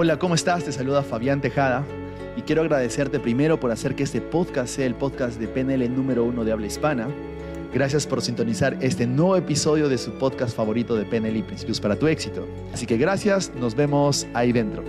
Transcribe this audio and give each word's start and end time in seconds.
Hola, 0.00 0.16
¿cómo 0.16 0.36
estás? 0.36 0.62
Te 0.62 0.70
saluda 0.70 1.02
Fabián 1.02 1.40
Tejada 1.40 1.84
y 2.36 2.42
quiero 2.42 2.62
agradecerte 2.62 3.18
primero 3.18 3.58
por 3.58 3.72
hacer 3.72 3.96
que 3.96 4.04
este 4.04 4.20
podcast 4.20 4.76
sea 4.76 4.86
el 4.86 4.94
podcast 4.94 5.40
de 5.40 5.48
PNL 5.48 5.92
número 5.92 6.22
uno 6.22 6.44
de 6.44 6.52
habla 6.52 6.68
hispana. 6.68 7.08
Gracias 7.74 8.06
por 8.06 8.22
sintonizar 8.22 8.76
este 8.80 9.08
nuevo 9.08 9.34
episodio 9.34 9.88
de 9.88 9.98
su 9.98 10.12
podcast 10.12 10.56
favorito 10.56 10.94
de 10.94 11.04
PNL 11.04 11.38
y 11.38 11.42
Principios 11.42 11.80
para 11.80 11.96
tu 11.96 12.06
éxito. 12.06 12.46
Así 12.72 12.86
que 12.86 12.96
gracias, 12.96 13.52
nos 13.58 13.74
vemos 13.74 14.28
ahí 14.34 14.52
dentro. 14.52 14.84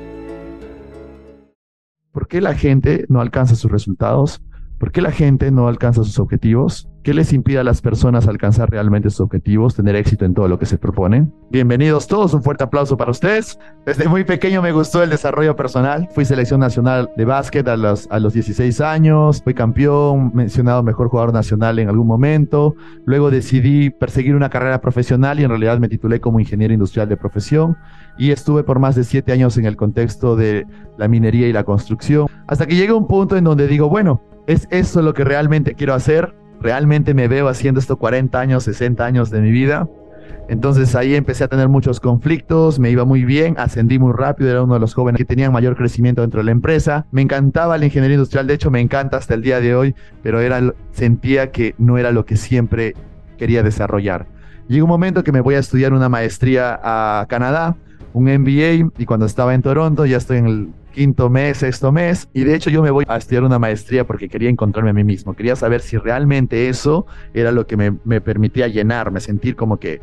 ¿Por 2.12 2.28
qué 2.28 2.40
la 2.40 2.54
gente 2.54 3.08
no 3.10 3.20
alcanza 3.20 3.56
sus 3.56 3.72
resultados? 3.72 4.44
¿Por 4.80 4.94
qué 4.94 5.02
la 5.02 5.12
gente 5.12 5.52
no 5.52 5.68
alcanza 5.68 6.06
sus 6.06 6.20
objetivos? 6.20 6.88
¿Qué 7.04 7.14
les 7.14 7.34
impide 7.34 7.60
a 7.60 7.66
las 7.66 7.82
personas 7.82 8.28
alcanzar 8.30 8.70
realmente 8.70 9.10
sus 9.10 9.20
objetivos, 9.20 9.76
tener 9.76 9.98
éxito 9.98 10.24
en 10.24 10.34
todo 10.34 10.48
lo 10.48 10.58
que 10.58 10.66
se 10.66 10.78
proponen? 10.78 11.34
Bienvenidos 11.52 12.08
todos, 12.08 12.34
un 12.34 12.44
fuerte 12.44 12.64
aplauso 12.64 12.96
para 12.96 13.12
ustedes. 13.12 13.60
Desde 13.86 14.08
muy 14.08 14.24
pequeño 14.24 14.62
me 14.62 14.72
gustó 14.72 15.04
el 15.04 15.10
desarrollo 15.10 15.58
personal. 15.58 16.08
Fui 16.16 16.24
selección 16.24 16.62
nacional 16.62 17.10
de 17.18 17.26
básquet 17.26 17.68
a 17.68 17.76
los, 17.76 18.08
a 18.10 18.20
los 18.20 18.32
16 18.32 18.80
años, 18.80 19.42
fui 19.44 19.54
campeón, 19.54 20.32
mencionado 20.34 20.82
mejor 20.82 21.10
jugador 21.10 21.34
nacional 21.34 21.78
en 21.80 21.90
algún 21.90 22.08
momento. 22.08 22.74
Luego 23.04 23.32
decidí 23.32 23.90
perseguir 23.90 24.34
una 24.34 24.50
carrera 24.50 24.80
profesional 24.80 25.42
y 25.42 25.44
en 25.44 25.50
realidad 25.50 25.78
me 25.80 25.90
titulé 25.90 26.22
como 26.22 26.40
ingeniero 26.40 26.74
industrial 26.74 27.10
de 27.10 27.18
profesión 27.18 27.76
y 28.18 28.32
estuve 28.32 28.64
por 28.64 28.80
más 28.80 28.96
de 28.96 29.04
siete 29.04 29.34
años 29.34 29.58
en 29.58 29.66
el 29.66 29.76
contexto 29.76 30.38
de 30.38 30.66
la 30.98 31.10
minería 31.10 31.50
y 31.50 31.54
la 31.54 31.66
construcción. 31.66 32.28
Hasta 32.48 32.66
que 32.66 32.78
llega 32.78 32.94
un 32.94 33.08
punto 33.08 33.36
en 33.36 33.44
donde 33.44 33.68
digo, 33.68 33.90
bueno, 33.90 34.22
¿Es 34.50 34.68
eso 34.72 35.04
lo 35.04 35.14
que 35.14 35.24
realmente 35.24 35.76
quiero 35.76 35.94
hacer? 35.94 36.34
¿Realmente 36.60 37.14
me 37.14 37.28
veo 37.28 37.50
haciendo 37.50 37.80
esto 37.80 37.98
40 37.98 38.40
años, 38.40 38.64
60 38.64 39.06
años 39.06 39.30
de 39.30 39.42
mi 39.42 39.52
vida? 39.52 39.88
Entonces 40.48 40.96
ahí 40.96 41.14
empecé 41.14 41.44
a 41.44 41.48
tener 41.48 41.70
muchos 41.70 42.00
conflictos, 42.00 42.80
me 42.80 42.90
iba 42.90 43.06
muy 43.06 43.26
bien, 43.26 43.54
ascendí 43.60 44.00
muy 44.00 44.12
rápido, 44.12 44.50
era 44.50 44.64
uno 44.64 44.74
de 44.74 44.80
los 44.80 44.96
jóvenes 44.96 45.20
que 45.20 45.26
tenían 45.26 45.54
mayor 45.54 45.78
crecimiento 45.78 46.24
dentro 46.24 46.40
de 46.40 46.46
la 46.46 46.52
empresa. 46.52 47.06
Me 47.12 47.22
encantaba 47.22 47.78
la 47.78 47.86
ingeniería 47.86 48.16
industrial, 48.16 48.48
de 48.48 48.56
hecho 48.56 48.72
me 48.72 48.82
encanta 48.82 49.18
hasta 49.18 49.36
el 49.36 49.44
día 49.44 49.62
de 49.62 49.76
hoy, 49.76 49.94
pero 50.24 50.40
era, 50.40 50.74
sentía 50.94 51.52
que 51.52 51.76
no 51.78 52.00
era 52.00 52.12
lo 52.12 52.26
que 52.26 52.36
siempre 52.36 52.96
quería 53.38 53.62
desarrollar. 53.62 54.26
Llegó 54.68 54.86
un 54.86 54.90
momento 54.90 55.24
que 55.24 55.32
me 55.32 55.42
voy 55.42 55.54
a 55.54 55.60
estudiar 55.60 55.94
una 55.94 56.10
maestría 56.10 56.80
a 56.82 57.28
Canadá, 57.30 57.76
un 58.14 58.24
MBA, 58.24 58.90
y 58.98 59.06
cuando 59.06 59.28
estaba 59.28 59.54
en 59.54 59.62
Toronto, 59.62 60.08
ya 60.08 60.18
estoy 60.18 60.40
en 60.40 60.48
el 60.48 60.70
quinto 61.00 61.30
mes, 61.30 61.60
sexto 61.60 61.94
mes, 61.94 62.28
y 62.34 62.44
de 62.44 62.54
hecho 62.54 62.70
yo 62.70 62.82
me 62.82 62.92
voy 62.92 63.06
a 63.08 63.16
estudiar 63.16 63.46
una 63.46 63.58
maestría 63.58 64.06
porque 64.06 64.28
quería 64.28 64.50
encontrarme 64.50 64.90
a 64.90 64.94
mí 64.94 65.06
mismo, 65.06 65.34
quería 65.34 65.56
saber 65.56 65.80
si 65.80 65.96
realmente 65.96 66.68
eso 66.68 67.06
era 67.34 67.54
lo 67.54 67.66
que 67.66 67.78
me, 67.78 67.98
me 68.04 68.20
permitía 68.20 68.68
llenarme, 68.68 69.22
sentir 69.22 69.56
como 69.56 69.80
que 69.80 70.02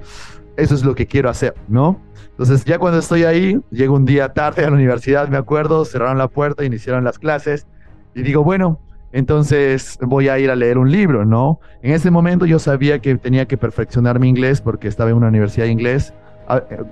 eso 0.56 0.74
es 0.74 0.86
lo 0.86 0.94
que 0.94 1.06
quiero 1.06 1.28
hacer, 1.28 1.54
¿no? 1.68 2.00
Entonces 2.30 2.64
ya 2.64 2.78
cuando 2.78 2.98
estoy 2.98 3.24
ahí, 3.24 3.60
llego 3.70 3.94
un 3.94 4.06
día 4.06 4.32
tarde 4.32 4.64
a 4.64 4.70
la 4.70 4.74
universidad, 4.74 5.28
me 5.28 5.36
acuerdo, 5.36 5.84
cerraron 5.84 6.16
la 6.16 6.28
puerta, 6.28 6.64
iniciaron 6.64 7.04
las 7.04 7.18
clases, 7.18 7.66
y 8.14 8.22
digo, 8.22 8.42
bueno, 8.42 8.80
entonces 9.12 9.98
voy 10.00 10.28
a 10.28 10.38
ir 10.38 10.50
a 10.50 10.56
leer 10.56 10.78
un 10.78 10.90
libro, 10.90 11.26
¿no? 11.26 11.60
En 11.82 11.92
ese 11.92 12.10
momento 12.10 12.46
yo 12.46 12.58
sabía 12.58 13.00
que 13.00 13.16
tenía 13.16 13.44
que 13.44 13.58
perfeccionar 13.58 14.18
mi 14.18 14.30
inglés 14.30 14.62
porque 14.62 14.88
estaba 14.88 15.10
en 15.10 15.16
una 15.16 15.28
universidad 15.28 15.66
de 15.66 15.72
inglés 15.72 16.14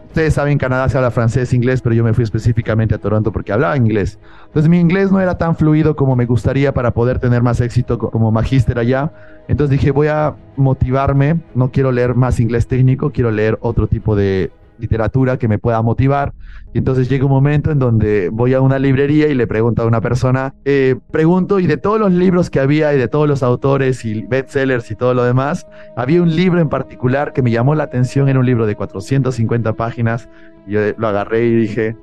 Ustedes 0.08 0.34
saben, 0.34 0.52
en 0.52 0.58
Canadá 0.58 0.88
se 0.88 0.96
habla 0.96 1.10
francés, 1.10 1.52
inglés, 1.52 1.80
pero 1.80 1.94
yo 1.94 2.02
me 2.02 2.12
fui 2.12 2.24
específicamente 2.24 2.94
a 2.94 2.98
Toronto 2.98 3.30
porque 3.30 3.52
hablaba 3.52 3.76
inglés. 3.76 4.18
Entonces 4.46 4.68
mi 4.68 4.80
inglés 4.80 5.12
no 5.12 5.20
era 5.20 5.38
tan 5.38 5.54
fluido 5.54 5.94
como 5.94 6.16
me 6.16 6.26
gustaría 6.26 6.74
para 6.74 6.92
poder 6.92 7.18
tener 7.20 7.42
más 7.42 7.60
éxito 7.60 7.98
como 7.98 8.32
magíster 8.32 8.78
allá. 8.78 9.12
Entonces 9.46 9.78
dije, 9.78 9.90
voy 9.90 10.08
a 10.08 10.34
motivarme, 10.56 11.40
no 11.54 11.70
quiero 11.70 11.92
leer 11.92 12.14
más 12.14 12.40
inglés 12.40 12.66
técnico, 12.66 13.10
quiero 13.10 13.30
leer 13.30 13.58
otro 13.60 13.86
tipo 13.86 14.16
de, 14.16 14.50
literatura 14.84 15.38
que 15.38 15.48
me 15.48 15.58
pueda 15.58 15.82
motivar. 15.82 16.32
Y 16.72 16.78
entonces 16.78 17.08
llega 17.08 17.24
un 17.24 17.30
momento 17.30 17.70
en 17.70 17.78
donde 17.78 18.28
voy 18.30 18.54
a 18.54 18.60
una 18.60 18.78
librería 18.78 19.28
y 19.28 19.34
le 19.34 19.46
pregunto 19.46 19.82
a 19.82 19.86
una 19.86 20.00
persona, 20.00 20.54
eh, 20.64 20.96
pregunto, 21.10 21.58
y 21.60 21.66
de 21.66 21.76
todos 21.76 21.98
los 21.98 22.12
libros 22.12 22.50
que 22.50 22.60
había 22.60 22.94
y 22.94 22.98
de 22.98 23.08
todos 23.08 23.28
los 23.28 23.42
autores 23.42 24.04
y 24.04 24.22
bestsellers 24.22 24.90
y 24.90 24.94
todo 24.94 25.14
lo 25.14 25.24
demás, 25.24 25.66
había 25.96 26.22
un 26.22 26.34
libro 26.34 26.60
en 26.60 26.68
particular 26.68 27.32
que 27.32 27.42
me 27.42 27.50
llamó 27.50 27.74
la 27.74 27.84
atención, 27.84 28.28
era 28.28 28.38
un 28.38 28.46
libro 28.46 28.66
de 28.66 28.74
450 28.74 29.72
páginas, 29.72 30.28
y 30.66 30.72
yo 30.72 30.80
lo 30.96 31.08
agarré 31.08 31.46
y 31.46 31.54
dije, 31.54 31.96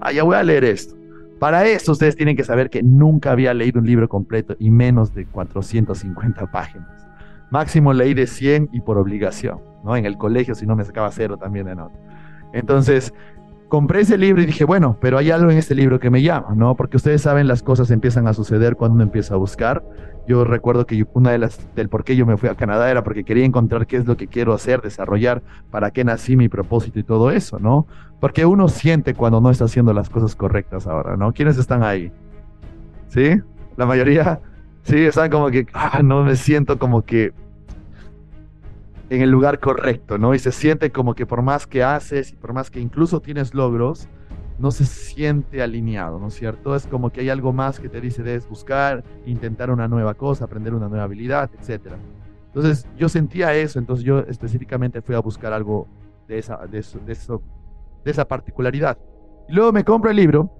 ah, 0.00 0.12
ya 0.12 0.22
voy 0.22 0.36
a 0.36 0.42
leer 0.42 0.64
esto. 0.64 0.96
Para 1.38 1.66
eso 1.66 1.92
ustedes 1.92 2.14
tienen 2.14 2.36
que 2.36 2.44
saber 2.44 2.70
que 2.70 2.82
nunca 2.82 3.32
había 3.32 3.52
leído 3.52 3.80
un 3.80 3.86
libro 3.86 4.08
completo 4.08 4.54
y 4.60 4.70
menos 4.70 5.12
de 5.12 5.26
450 5.26 6.50
páginas. 6.52 6.88
Máximo 7.50 7.92
leí 7.92 8.14
de 8.14 8.26
100 8.26 8.70
y 8.72 8.80
por 8.80 8.96
obligación, 8.96 9.58
¿no? 9.84 9.94
En 9.94 10.06
el 10.06 10.16
colegio, 10.16 10.54
si 10.54 10.64
no 10.64 10.74
me 10.74 10.84
sacaba 10.84 11.10
cero 11.10 11.36
también 11.36 11.66
de 11.66 11.74
nota. 11.74 11.98
Entonces, 12.52 13.12
compré 13.72 14.00
ese 14.00 14.18
libro 14.18 14.42
y 14.42 14.44
dije, 14.44 14.64
bueno, 14.64 14.98
pero 15.00 15.16
hay 15.16 15.30
algo 15.30 15.50
en 15.50 15.56
este 15.56 15.74
libro 15.74 15.98
que 15.98 16.10
me 16.10 16.20
llama, 16.20 16.48
¿no? 16.54 16.76
Porque 16.76 16.98
ustedes 16.98 17.22
saben, 17.22 17.48
las 17.48 17.62
cosas 17.62 17.90
empiezan 17.90 18.26
a 18.26 18.34
suceder 18.34 18.76
cuando 18.76 18.96
uno 18.96 19.02
empieza 19.02 19.32
a 19.32 19.38
buscar. 19.38 19.82
Yo 20.28 20.44
recuerdo 20.44 20.84
que 20.84 21.06
una 21.14 21.30
de 21.30 21.38
las 21.38 21.74
del 21.74 21.88
por 21.88 22.04
qué 22.04 22.14
yo 22.14 22.26
me 22.26 22.36
fui 22.36 22.50
a 22.50 22.54
Canadá 22.54 22.90
era 22.90 23.02
porque 23.02 23.24
quería 23.24 23.46
encontrar 23.46 23.86
qué 23.86 23.96
es 23.96 24.06
lo 24.06 24.18
que 24.18 24.26
quiero 24.28 24.52
hacer, 24.52 24.82
desarrollar, 24.82 25.42
para 25.70 25.90
qué 25.90 26.04
nací, 26.04 26.36
mi 26.36 26.50
propósito 26.50 26.98
y 26.98 27.02
todo 27.02 27.30
eso, 27.30 27.58
¿no? 27.58 27.86
Porque 28.20 28.44
uno 28.44 28.68
siente 28.68 29.14
cuando 29.14 29.40
no 29.40 29.50
está 29.50 29.64
haciendo 29.64 29.94
las 29.94 30.10
cosas 30.10 30.36
correctas 30.36 30.86
ahora, 30.86 31.16
¿no? 31.16 31.32
¿Quiénes 31.32 31.56
están 31.56 31.82
ahí? 31.82 32.12
¿Sí? 33.08 33.40
La 33.78 33.86
mayoría, 33.86 34.38
sí, 34.82 34.98
están 34.98 35.30
como 35.30 35.50
que, 35.50 35.66
ah, 35.72 36.02
no 36.04 36.24
me 36.24 36.36
siento 36.36 36.78
como 36.78 37.06
que 37.06 37.32
en 39.10 39.22
el 39.22 39.30
lugar 39.30 39.60
correcto, 39.60 40.18
¿no? 40.18 40.34
Y 40.34 40.38
se 40.38 40.52
siente 40.52 40.90
como 40.90 41.14
que 41.14 41.26
por 41.26 41.42
más 41.42 41.66
que 41.66 41.82
haces 41.82 42.32
y 42.32 42.36
por 42.36 42.52
más 42.52 42.70
que 42.70 42.80
incluso 42.80 43.20
tienes 43.20 43.54
logros, 43.54 44.08
no 44.58 44.70
se 44.70 44.84
siente 44.84 45.62
alineado, 45.62 46.18
¿no 46.18 46.28
es 46.28 46.34
cierto? 46.34 46.76
Es 46.76 46.86
como 46.86 47.10
que 47.10 47.20
hay 47.20 47.30
algo 47.30 47.52
más 47.52 47.80
que 47.80 47.88
te 47.88 48.00
dice 48.00 48.22
debes 48.22 48.48
buscar, 48.48 49.02
intentar 49.26 49.70
una 49.70 49.88
nueva 49.88 50.14
cosa, 50.14 50.44
aprender 50.44 50.74
una 50.74 50.88
nueva 50.88 51.04
habilidad, 51.04 51.50
etc. 51.58 51.94
Entonces 52.46 52.86
yo 52.96 53.08
sentía 53.08 53.54
eso, 53.54 53.78
entonces 53.78 54.04
yo 54.04 54.20
específicamente 54.20 55.02
fui 55.02 55.14
a 55.14 55.20
buscar 55.20 55.52
algo 55.52 55.88
de 56.28 56.38
esa, 56.38 56.58
de 56.66 56.78
eso, 56.78 57.00
de, 58.04 58.10
esa 58.10 58.28
particularidad. 58.28 58.98
Y 59.48 59.52
luego 59.52 59.72
me 59.72 59.84
compro 59.84 60.10
el 60.10 60.16
libro, 60.16 60.50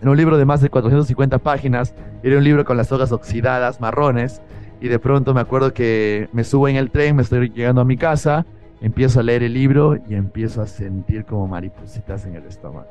era 0.00 0.10
un 0.10 0.16
libro 0.16 0.36
de 0.36 0.44
más 0.44 0.60
de 0.60 0.68
450 0.68 1.38
páginas, 1.38 1.94
era 2.22 2.36
un 2.36 2.44
libro 2.44 2.64
con 2.64 2.76
las 2.76 2.92
hojas 2.92 3.10
oxidadas, 3.10 3.80
marrones, 3.80 4.42
y 4.84 4.88
de 4.88 4.98
pronto 4.98 5.32
me 5.32 5.40
acuerdo 5.40 5.72
que 5.72 6.28
me 6.34 6.44
subo 6.44 6.68
en 6.68 6.76
el 6.76 6.90
tren, 6.90 7.16
me 7.16 7.22
estoy 7.22 7.48
llegando 7.48 7.80
a 7.80 7.86
mi 7.86 7.96
casa, 7.96 8.44
empiezo 8.82 9.18
a 9.18 9.22
leer 9.22 9.42
el 9.42 9.54
libro 9.54 9.96
y 10.10 10.14
empiezo 10.14 10.60
a 10.60 10.66
sentir 10.66 11.24
como 11.24 11.48
maripositas 11.48 12.26
en 12.26 12.34
el 12.34 12.44
estómago. 12.44 12.86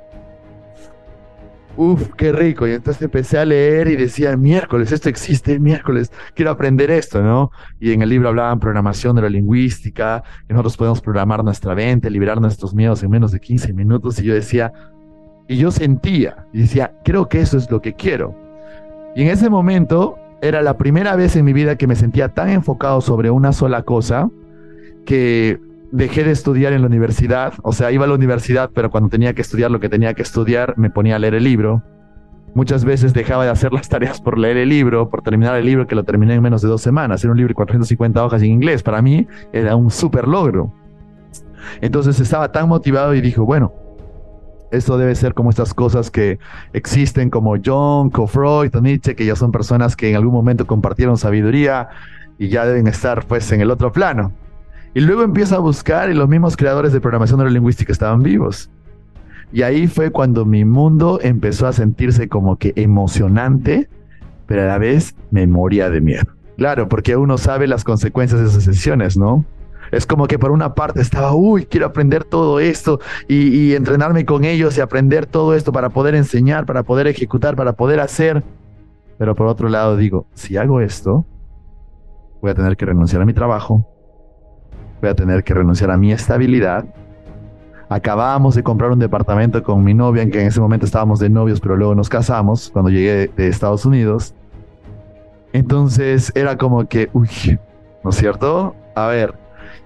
Uf, 1.77 2.15
qué 2.17 2.31
rico. 2.31 2.67
Y 2.67 2.71
entonces 2.71 2.99
empecé 2.99 3.37
a 3.37 3.45
leer 3.45 3.89
y 3.89 3.95
decía, 3.95 4.35
miércoles, 4.35 4.91
esto 4.91 5.07
existe, 5.07 5.59
miércoles, 5.59 6.11
quiero 6.33 6.49
aprender 6.49 6.89
esto, 6.89 7.21
¿no? 7.21 7.51
Y 7.79 7.91
en 7.91 8.01
el 8.01 8.09
libro 8.09 8.29
hablaban 8.29 8.59
programación 8.59 9.13
neurolingüística, 9.13 10.23
que 10.47 10.53
nosotros 10.53 10.77
podemos 10.77 10.99
programar 10.99 11.43
nuestra 11.43 11.75
mente, 11.75 12.09
liberar 12.09 12.41
nuestros 12.41 12.73
miedos 12.73 13.03
en 13.03 13.11
menos 13.11 13.31
de 13.31 13.39
15 13.39 13.71
minutos. 13.71 14.17
Y 14.17 14.23
yo 14.23 14.33
decía, 14.33 14.73
y 15.47 15.57
yo 15.57 15.69
sentía, 15.69 16.47
y 16.53 16.61
decía, 16.61 16.91
creo 17.03 17.29
que 17.29 17.39
eso 17.39 17.55
es 17.55 17.69
lo 17.69 17.83
que 17.83 17.93
quiero. 17.93 18.35
Y 19.15 19.21
en 19.21 19.27
ese 19.27 19.47
momento 19.47 20.17
era 20.43 20.61
la 20.61 20.77
primera 20.77 21.15
vez 21.15 21.37
en 21.37 21.45
mi 21.45 21.53
vida 21.53 21.77
que 21.77 21.87
me 21.87 21.95
sentía 21.95 22.29
tan 22.29 22.49
enfocado 22.49 22.99
sobre 22.99 23.31
una 23.31 23.53
sola 23.53 23.83
cosa 23.83 24.29
que 25.05 25.57
dejé 25.93 26.25
de 26.25 26.31
estudiar 26.31 26.73
en 26.73 26.81
la 26.81 26.87
universidad. 26.87 27.53
O 27.63 27.71
sea, 27.71 27.93
iba 27.93 28.03
a 28.03 28.07
la 28.07 28.13
universidad, 28.13 28.69
pero 28.73 28.91
cuando 28.91 29.09
tenía 29.09 29.33
que 29.33 29.41
estudiar 29.41 29.71
lo 29.71 29.79
que 29.79 29.87
tenía 29.87 30.13
que 30.13 30.21
estudiar, 30.21 30.73
me 30.77 30.89
ponía 30.89 31.15
a 31.15 31.19
leer 31.19 31.35
el 31.35 31.45
libro. 31.45 31.81
Muchas 32.55 32.83
veces 32.83 33.13
dejaba 33.13 33.45
de 33.45 33.51
hacer 33.51 33.71
las 33.71 33.87
tareas 33.87 34.19
por 34.19 34.37
leer 34.37 34.57
el 34.57 34.69
libro, 34.69 35.09
por 35.09 35.21
terminar 35.21 35.55
el 35.55 35.65
libro 35.65 35.87
que 35.87 35.95
lo 35.95 36.03
terminé 36.03 36.35
en 36.35 36.41
menos 36.41 36.61
de 36.61 36.67
dos 36.67 36.81
semanas. 36.81 37.23
Era 37.23 37.31
un 37.31 37.37
libro 37.37 37.51
de 37.51 37.55
450 37.55 38.23
hojas 38.23 38.41
en 38.41 38.51
inglés. 38.51 38.83
Para 38.83 39.01
mí 39.01 39.25
era 39.53 39.77
un 39.77 39.89
súper 39.89 40.27
logro. 40.27 40.73
Entonces 41.79 42.19
estaba 42.19 42.51
tan 42.51 42.67
motivado 42.67 43.15
y 43.15 43.21
dijo, 43.21 43.45
bueno, 43.45 43.73
esto 44.73 44.97
debe 44.97 45.15
ser 45.15 45.33
como 45.33 45.49
estas 45.49 45.73
cosas 45.73 46.09
que 46.09 46.39
existen 46.73 47.29
como 47.29 47.55
John, 47.63 48.11
Freud 48.11 48.75
o 48.75 48.81
Nietzsche, 48.81 49.15
que 49.15 49.25
ya 49.25 49.35
son 49.35 49.51
personas 49.51 49.95
que 49.95 50.09
en 50.09 50.15
algún 50.15 50.33
momento 50.33 50.65
compartieron 50.65 51.17
sabiduría 51.17 51.89
y 52.37 52.49
ya 52.49 52.65
deben 52.65 52.87
estar 52.87 53.25
pues 53.25 53.51
en 53.51 53.61
el 53.61 53.71
otro 53.71 53.91
plano. 53.91 54.31
Y 54.95 55.01
luego 55.01 55.23
empieza 55.23 55.55
a 55.55 55.59
buscar 55.59 56.09
y 56.09 56.13
los 56.13 56.27
mismos 56.27 56.57
creadores 56.57 56.91
de 56.91 57.01
programación 57.01 57.37
neurolingüística 57.37 57.91
estaban 57.91 58.23
vivos. 58.23 58.69
Y 59.51 59.61
ahí 59.61 59.87
fue 59.87 60.11
cuando 60.11 60.45
mi 60.45 60.65
mundo 60.65 61.19
empezó 61.21 61.67
a 61.67 61.73
sentirse 61.73 62.27
como 62.27 62.57
que 62.57 62.73
emocionante, 62.75 63.87
pero 64.47 64.63
a 64.63 64.65
la 64.65 64.77
vez 64.79 65.15
me 65.29 65.45
moría 65.45 65.91
de 65.91 66.01
miedo. 66.01 66.25
Claro, 66.57 66.89
porque 66.89 67.15
uno 67.15 67.37
sabe 67.37 67.67
las 67.67 67.83
consecuencias 67.83 68.41
de 68.41 68.47
esas 68.47 68.63
sesiones, 68.63 69.17
¿no? 69.17 69.45
Es 69.93 70.07
como 70.07 70.27
que 70.27 70.39
por 70.39 70.51
una 70.51 70.73
parte 70.73 71.01
estaba, 71.01 71.33
uy, 71.33 71.65
quiero 71.65 71.85
aprender 71.85 72.23
todo 72.23 72.59
esto 72.59 72.99
y, 73.27 73.73
entrenarme 73.73 74.25
con 74.25 74.43
ellos 74.43 74.77
y 74.77 74.81
aprender 74.81 75.25
todo 75.25 75.53
esto 75.53 75.71
para 75.71 75.89
poder 75.89 76.15
enseñar, 76.15 76.65
para 76.65 76.83
poder 76.83 77.07
ejecutar, 77.07 77.55
para 77.55 77.73
poder 77.73 77.99
hacer. 77.99 78.43
Pero 79.17 79.35
por 79.35 79.47
otro 79.47 79.69
lado 79.69 79.95
digo, 79.95 80.25
si 80.33 80.57
hago 80.57 80.81
esto, 80.81 81.25
voy 82.41 82.51
a 82.51 82.55
tener 82.55 82.75
que 82.75 82.85
renunciar 82.85 83.21
a 83.21 83.25
mi 83.25 83.33
trabajo, 83.33 83.87
voy 84.99 85.11
a 85.11 85.15
tener 85.15 85.43
que 85.43 85.53
renunciar 85.53 85.91
a 85.91 85.97
mi 85.97 86.11
estabilidad, 86.11 86.85
Acabamos 87.89 88.55
de 88.55 88.63
comprar 88.63 88.89
un 88.89 88.97
departamento 88.97 89.61
con 89.61 89.83
mi 89.83 89.93
novia, 89.93 90.23
en 90.23 90.31
que 90.31 90.41
en 90.41 90.47
ese 90.47 90.59
momento 90.59 90.83
estábamos 90.83 91.19
de 91.19 91.29
novios, 91.29 91.59
pero 91.59 91.75
luego 91.75 91.93
nos 91.93 92.09
casamos 92.09 92.71
cuando 92.71 92.89
llegué 92.89 93.27
de 93.27 93.47
Estados 93.47 93.85
Unidos. 93.85 94.33
Entonces 95.51 96.31
era 96.33 96.57
como 96.57 96.87
que, 96.87 97.11
uy, 97.13 97.59
¿no 98.03 98.09
es 98.09 98.15
cierto? 98.15 98.75
A 98.95 99.07
ver, 99.07 99.35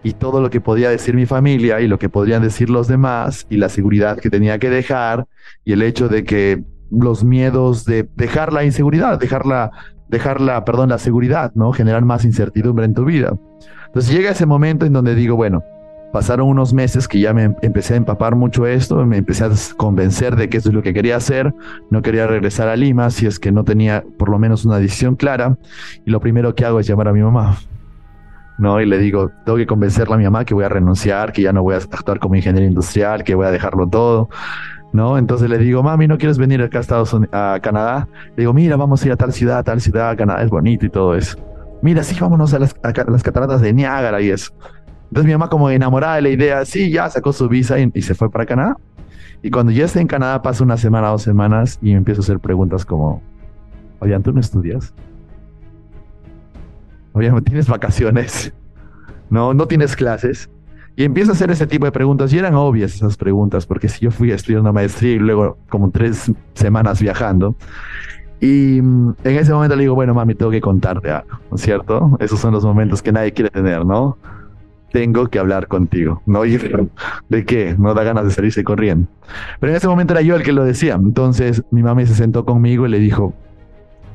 y 0.08 0.14
todo 0.14 0.40
lo 0.40 0.50
que 0.50 0.62
podía 0.62 0.90
decir 0.90 1.16
mi 1.16 1.26
familia 1.26 1.82
y 1.82 1.88
lo 1.88 2.00
que 2.00 2.08
podrían 2.08 2.42
decir 2.42 2.70
los 2.70 2.88
demás 2.88 3.46
y 3.50 3.58
la 3.58 3.68
seguridad 3.68 4.18
que 4.18 4.30
tenía 4.30 4.58
que 4.58 4.70
dejar 4.70 5.28
y 5.66 5.74
el 5.74 5.82
hecho 5.82 6.08
de 6.08 6.24
que 6.24 6.64
los 6.90 7.26
miedos 7.26 7.84
de 7.84 8.08
dejar 8.16 8.54
la 8.54 8.64
inseguridad, 8.64 9.20
dejarla, 9.20 9.70
dejarla, 10.08 10.64
perdón, 10.64 10.88
la 10.88 10.98
seguridad, 10.98 11.52
¿no? 11.56 11.74
Generar 11.74 12.06
más 12.06 12.24
incertidumbre 12.24 12.86
en 12.86 12.94
tu 12.94 13.04
vida. 13.04 13.34
Entonces 13.88 14.16
llega 14.16 14.32
ese 14.32 14.46
momento 14.46 14.86
en 14.86 14.94
donde 14.94 15.14
digo, 15.14 15.36
bueno, 15.36 15.62
pasaron 16.14 16.48
unos 16.48 16.74
meses 16.74 17.06
que 17.10 17.20
ya 17.20 17.34
me 17.34 17.54
empecé 17.62 17.96
a 17.96 17.98
empapar 17.98 18.38
mucho 18.38 18.66
esto, 18.66 19.06
me 19.06 19.18
empecé 19.18 19.44
a 19.44 19.50
convencer 19.76 20.38
de 20.38 20.48
que 20.48 20.56
eso 20.56 20.70
es 20.70 20.76
lo 20.76 20.84
que 20.84 20.94
quería 20.94 21.18
hacer, 21.18 21.54
no 21.92 22.02
quería 22.02 22.28
regresar 22.28 22.70
a 22.70 22.78
Lima 22.78 23.10
si 23.10 23.26
es 23.26 23.40
que 23.40 23.52
no 23.52 23.66
tenía 23.66 24.06
por 24.18 24.30
lo 24.30 24.40
menos 24.40 24.64
una 24.64 24.80
decisión 24.80 25.18
clara 25.18 25.58
y 26.06 26.12
lo 26.12 26.22
primero 26.22 26.56
que 26.56 26.64
hago 26.64 26.80
es 26.80 26.88
llamar 26.88 27.10
a 27.10 27.12
mi 27.12 27.22
mamá. 27.22 27.58
¿No? 28.58 28.82
Y 28.82 28.86
le 28.86 28.98
digo, 28.98 29.32
tengo 29.46 29.58
que 29.58 29.68
convencerle 29.68 30.16
a 30.16 30.18
mi 30.18 30.24
mamá 30.24 30.46
que 30.46 30.54
voy 30.54 30.64
a 30.64 30.70
renunciar, 30.70 31.32
que 31.32 31.44
ya 31.44 31.54
no 31.54 31.64
voy 31.64 31.76
a 31.76 31.78
actuar 31.78 32.20
como 32.20 32.36
ingeniero 32.36 32.66
industrial, 32.66 33.24
que 33.24 33.36
voy 33.36 33.46
a 33.46 33.52
dejarlo 33.52 33.88
todo, 33.88 34.30
¿no? 34.94 35.18
Entonces 35.18 35.50
le 35.50 35.58
digo, 35.58 35.84
mami, 35.84 36.08
¿no 36.08 36.18
quieres 36.18 36.38
venir 36.38 36.62
acá 36.62 36.80
a 36.80 36.82
Estados 36.82 37.14
Unidos, 37.14 37.34
a 37.34 37.60
Canadá? 37.62 38.08
Le 38.36 38.44
digo, 38.44 38.54
mira, 38.54 38.76
vamos 38.76 39.04
a 39.04 39.06
ir 39.08 39.12
a 39.12 39.16
tal 39.16 39.32
ciudad, 39.32 39.64
tal 39.64 39.82
ciudad, 39.82 40.18
Canadá 40.18 40.42
es 40.44 40.50
bonito 40.50 40.86
y 40.86 40.90
todo 40.90 41.16
eso. 41.16 41.38
Mira, 41.82 42.04
sí, 42.04 42.16
vámonos 42.20 42.54
a 42.54 42.60
las, 42.60 42.74
cataratas 42.74 43.62
de 43.62 43.74
Niágara 43.74 44.22
y 44.22 44.30
eso. 44.30 44.52
Entonces 45.10 45.26
mi 45.26 45.32
mamá 45.34 45.50
como 45.50 45.70
enamorada 45.70 46.16
de 46.16 46.22
la 46.24 46.30
idea, 46.30 46.66
sí, 46.66 46.92
ya 46.92 47.10
sacó 47.10 47.32
su 47.32 47.48
visa 47.48 47.78
y, 47.80 48.02
se 48.02 48.16
fue 48.16 48.30
para 48.30 48.46
Canadá. 48.46 48.76
Y 49.44 49.52
cuando 49.52 49.72
ya 49.72 49.86
esté 49.86 50.02
en 50.02 50.08
Canadá 50.08 50.42
pasa 50.42 50.64
una 50.64 50.78
semana, 50.78 51.10
dos 51.10 51.22
semanas 51.22 51.78
y 51.82 51.92
empiezo 51.92 52.22
a 52.22 52.24
hacer 52.24 52.40
preguntas 52.40 52.84
como, 52.84 53.22
oye, 54.00 54.20
¿tú 54.20 54.34
no 54.34 54.40
estudias? 54.40 54.94
¿No 57.18 57.42
tienes 57.42 57.68
vacaciones? 57.68 58.54
¿No? 59.30 59.54
¿No 59.54 59.68
tienes 59.68 59.96
clases? 59.96 60.50
Y 60.96 61.04
empiezo 61.04 61.32
a 61.32 61.34
hacer 61.36 61.52
ese 61.52 61.68
tipo 61.68 61.86
de 61.86 61.92
preguntas 61.92 62.34
y 62.34 62.40
eran 62.40 62.56
obvias 62.56 62.96
esas 62.96 63.18
preguntas, 63.18 63.68
porque 63.68 63.88
si 63.88 64.00
yo 64.00 64.10
fui 64.10 64.32
a 64.32 64.36
estudiar 64.36 64.62
una 64.62 64.72
maestría 64.72 65.14
y 65.14 65.20
luego 65.20 65.58
como 65.70 65.92
tres 65.92 66.32
semanas 66.56 67.00
viajando, 67.00 67.56
y 68.40 68.82
mm, 68.82 69.16
en 69.24 69.36
ese 69.36 69.54
momento 69.54 69.76
le 69.76 69.84
digo, 69.84 69.96
bueno, 69.96 70.16
mami, 70.16 70.34
tengo 70.34 70.52
que 70.52 70.60
contarte 70.62 71.12
algo, 71.12 71.38
¿no 71.52 71.56
es 71.56 71.62
cierto? 71.62 72.18
Esos 72.20 72.40
son 72.40 72.54
los 72.54 72.66
momentos 72.66 73.04
que 73.04 73.12
nadie 73.12 73.32
quiere 73.32 73.52
tener, 73.52 73.86
¿no? 73.86 74.18
Tengo 74.92 75.28
que 75.28 75.38
hablar 75.38 75.68
contigo, 75.68 76.24
¿no? 76.26 76.46
Y, 76.46 76.58
¿De 77.30 77.46
qué? 77.46 77.76
No 77.78 77.94
da 77.94 78.04
ganas 78.04 78.26
de 78.26 78.32
salirse 78.32 78.64
corriendo. 78.64 79.08
Pero 79.60 79.72
en 79.72 79.78
ese 79.78 79.88
momento 79.88 80.14
era 80.14 80.22
yo 80.22 80.36
el 80.36 80.42
que 80.42 80.54
lo 80.54 80.64
decía. 80.64 80.96
Entonces 80.96 81.64
mi 81.70 81.84
mami 81.84 82.08
se 82.08 82.16
sentó 82.16 82.44
conmigo 82.44 82.88
y 82.88 82.90
le 82.90 82.98
dijo, 83.00 83.36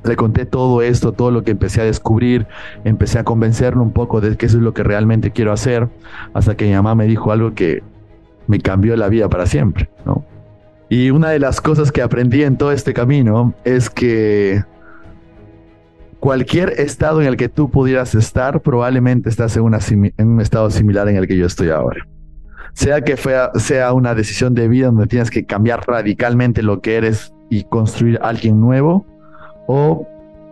le 0.04 0.16
conté 0.16 0.46
todo 0.46 0.82
esto, 0.82 1.12
todo 1.12 1.30
lo 1.30 1.44
que 1.44 1.52
empecé 1.52 1.80
a 1.80 1.84
descubrir, 1.84 2.46
empecé 2.84 3.18
a 3.18 3.24
convencerlo 3.24 3.82
un 3.82 3.92
poco 3.92 4.20
de 4.20 4.36
que 4.36 4.46
eso 4.46 4.56
es 4.58 4.62
lo 4.62 4.74
que 4.74 4.82
realmente 4.82 5.30
quiero 5.30 5.52
hacer, 5.52 5.88
hasta 6.34 6.56
que 6.56 6.66
mi 6.66 6.72
mamá 6.72 6.94
me 6.94 7.06
dijo 7.06 7.32
algo 7.32 7.54
que 7.54 7.82
me 8.46 8.60
cambió 8.60 8.96
la 8.96 9.08
vida 9.08 9.28
para 9.28 9.46
siempre, 9.46 9.88
¿no? 10.04 10.24
Y 10.88 11.10
una 11.10 11.30
de 11.30 11.38
las 11.38 11.60
cosas 11.60 11.90
que 11.90 12.02
aprendí 12.02 12.42
en 12.42 12.58
todo 12.58 12.70
este 12.70 12.92
camino 12.92 13.54
es 13.64 13.88
que 13.88 14.62
cualquier 16.20 16.78
estado 16.78 17.22
en 17.22 17.28
el 17.28 17.36
que 17.36 17.48
tú 17.48 17.70
pudieras 17.70 18.14
estar, 18.14 18.60
probablemente 18.60 19.30
estás 19.30 19.56
en, 19.56 20.12
en 20.18 20.28
un 20.28 20.40
estado 20.40 20.70
similar 20.70 21.08
en 21.08 21.16
el 21.16 21.26
que 21.26 21.38
yo 21.38 21.46
estoy 21.46 21.70
ahora. 21.70 22.06
Sea 22.74 23.00
que 23.02 23.16
sea 23.16 23.92
una 23.92 24.14
decisión 24.14 24.54
de 24.54 24.68
vida 24.68 24.86
donde 24.86 25.06
tienes 25.06 25.30
que 25.30 25.46
cambiar 25.46 25.82
radicalmente 25.86 26.62
lo 26.62 26.80
que 26.80 26.96
eres 26.96 27.32
y 27.48 27.64
construir 27.64 28.18
alguien 28.22 28.60
nuevo, 28.60 29.06
o 29.74 30.06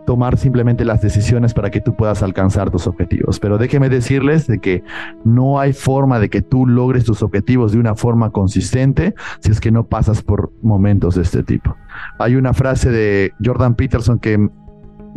tomar 0.07 0.35
simplemente 0.35 0.83
las 0.83 0.99
decisiones 0.99 1.53
para 1.53 1.69
que 1.69 1.79
tú 1.79 1.95
puedas 1.95 2.23
alcanzar 2.23 2.71
tus 2.71 2.87
objetivos. 2.87 3.39
Pero 3.39 3.59
déjeme 3.59 3.87
decirles 3.87 4.47
de 4.47 4.57
que 4.57 4.83
no 5.23 5.59
hay 5.59 5.73
forma 5.73 6.19
de 6.19 6.29
que 6.29 6.41
tú 6.41 6.65
logres 6.65 7.05
tus 7.05 7.21
objetivos 7.21 7.71
de 7.71 7.77
una 7.77 7.93
forma 7.93 8.31
consistente 8.31 9.13
si 9.41 9.51
es 9.51 9.61
que 9.61 9.69
no 9.69 9.85
pasas 9.85 10.23
por 10.23 10.51
momentos 10.63 11.13
de 11.15 11.21
este 11.21 11.43
tipo. 11.43 11.75
Hay 12.17 12.35
una 12.35 12.53
frase 12.53 12.89
de 12.89 13.31
Jordan 13.45 13.75
Peterson 13.75 14.17
que, 14.17 14.49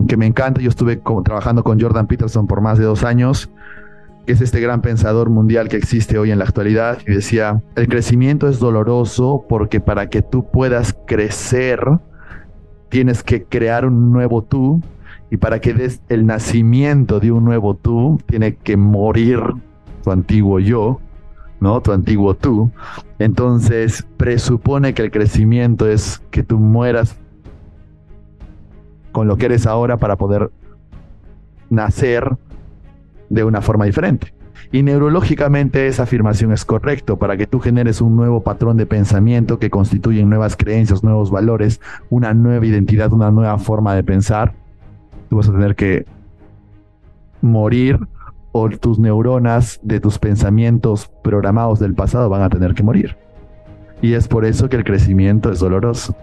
que 0.07 0.17
me 0.19 0.27
encanta. 0.27 0.61
Yo 0.61 0.69
estuve 0.69 1.01
trabajando 1.25 1.65
con 1.65 1.81
Jordan 1.81 2.07
Peterson 2.07 2.47
por 2.47 2.61
más 2.61 2.77
de 2.77 2.85
dos 2.85 3.05
años 3.05 3.51
que 4.27 4.33
es 4.33 4.41
este 4.41 4.61
gran 4.61 4.81
pensador 4.81 5.29
mundial 5.29 5.69
que 5.69 5.77
existe 5.77 6.19
hoy 6.19 6.31
en 6.31 6.39
la 6.39 6.45
actualidad, 6.45 6.97
y 7.07 7.13
decía, 7.13 7.63
el 7.77 7.89
crecimiento 7.89 8.49
es 8.49 8.59
doloroso 8.59 9.45
porque 9.51 9.81
para 9.81 10.09
que 10.09 10.23
tú 10.23 10.51
puedas 10.51 10.97
crecer, 11.07 11.85
tienes 12.89 13.23
que 13.23 13.45
crear 13.45 13.87
un 13.87 14.13
nuevo 14.13 14.43
tú 14.43 14.81
y 15.31 15.37
para 15.37 15.61
que 15.61 15.75
des 15.75 16.01
el 16.09 16.27
nacimiento 16.27 17.21
de 17.21 17.33
un 17.33 17.45
nuevo 17.45 17.75
tú, 17.75 18.21
tiene 18.27 18.57
que 18.57 18.77
morir 18.77 19.41
tu 20.03 20.11
antiguo 20.11 20.61
yo, 20.61 21.01
¿no? 21.61 21.81
Tu 21.81 21.93
antiguo 21.93 22.35
tú. 22.35 22.71
Entonces, 23.19 24.07
presupone 24.17 24.95
que 24.95 25.03
el 25.03 25.11
crecimiento 25.11 25.89
es 25.89 26.23
que 26.31 26.43
tú 26.43 26.59
mueras 26.59 27.17
con 29.13 29.29
lo 29.29 29.37
que 29.37 29.47
eres 29.47 29.67
ahora 29.67 29.97
para 29.97 30.17
poder 30.17 30.51
nacer 31.71 32.37
de 33.31 33.45
una 33.45 33.63
forma 33.63 33.87
diferente. 33.87 34.34
Y 34.75 34.83
neurológicamente 34.83 35.87
esa 35.87 36.03
afirmación 36.03 36.51
es 36.51 36.65
correcto 36.65 37.17
para 37.17 37.37
que 37.37 37.47
tú 37.47 37.61
generes 37.61 38.01
un 38.01 38.17
nuevo 38.17 38.43
patrón 38.43 38.77
de 38.77 38.87
pensamiento 38.87 39.61
que 39.61 39.71
constituye 39.71 40.25
nuevas 40.25 40.57
creencias, 40.57 41.05
nuevos 41.05 41.31
valores, 41.31 41.81
una 42.11 42.35
nueva 42.35 42.67
identidad, 42.67 43.13
una 43.13 43.31
nueva 43.31 43.57
forma 43.59 43.95
de 43.95 44.03
pensar. 44.03 44.53
Tú 45.31 45.37
vas 45.37 45.49
a 45.49 45.53
tener 45.53 45.77
que 45.77 46.07
morir 47.41 48.01
o 48.51 48.69
tus 48.69 48.99
neuronas 48.99 49.79
de 49.85 50.01
tus 50.01 50.19
pensamientos 50.19 51.09
programados 51.23 51.79
del 51.79 51.95
pasado 51.95 52.29
van 52.29 52.43
a 52.43 52.51
tener 52.51 52.75
que 52.75 52.83
morir. 52.83 53.17
Y 54.03 54.15
es 54.15 54.27
por 54.27 54.45
eso 54.45 54.69
que 54.69 54.75
el 54.75 54.83
crecimiento 54.83 55.53
es 55.53 55.61
doloroso. 55.61 56.17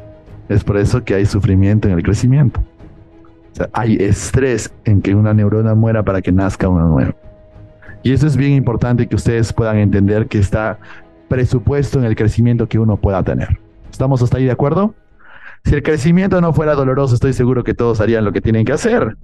Es 0.49 0.65
por 0.65 0.75
eso 0.75 1.05
que 1.05 1.13
hay 1.13 1.25
sufrimiento 1.25 1.87
en 1.87 1.93
el 1.93 2.03
crecimiento. 2.03 2.61
Hay 3.71 3.95
estrés 3.95 4.73
en 4.83 5.01
que 5.01 5.15
una 5.15 5.33
neurona 5.33 5.73
muera 5.73 6.03
para 6.03 6.21
que 6.21 6.33
nazca 6.33 6.67
una 6.67 6.83
nueva. 6.83 7.15
Y 8.03 8.13
eso 8.13 8.27
es 8.27 8.35
bien 8.35 8.53
importante 8.53 9.07
que 9.07 9.15
ustedes 9.15 9.53
puedan 9.53 9.77
entender 9.77 10.27
que 10.27 10.39
está 10.39 10.79
presupuesto 11.27 11.99
en 11.99 12.05
el 12.05 12.15
crecimiento 12.15 12.67
que 12.67 12.79
uno 12.79 12.97
pueda 12.97 13.23
tener. 13.23 13.59
¿Estamos 13.91 14.21
hasta 14.21 14.37
ahí 14.37 14.45
de 14.45 14.51
acuerdo? 14.51 14.95
Si 15.63 15.75
el 15.75 15.83
crecimiento 15.83 16.41
no 16.41 16.53
fuera 16.53 16.73
doloroso, 16.73 17.13
estoy 17.13 17.33
seguro 17.33 17.63
que 17.63 17.73
todos 17.73 18.01
harían 18.01 18.25
lo 18.25 18.31
que 18.31 18.41
tienen 18.41 18.65
que 18.65 18.73
hacer. 18.73 19.15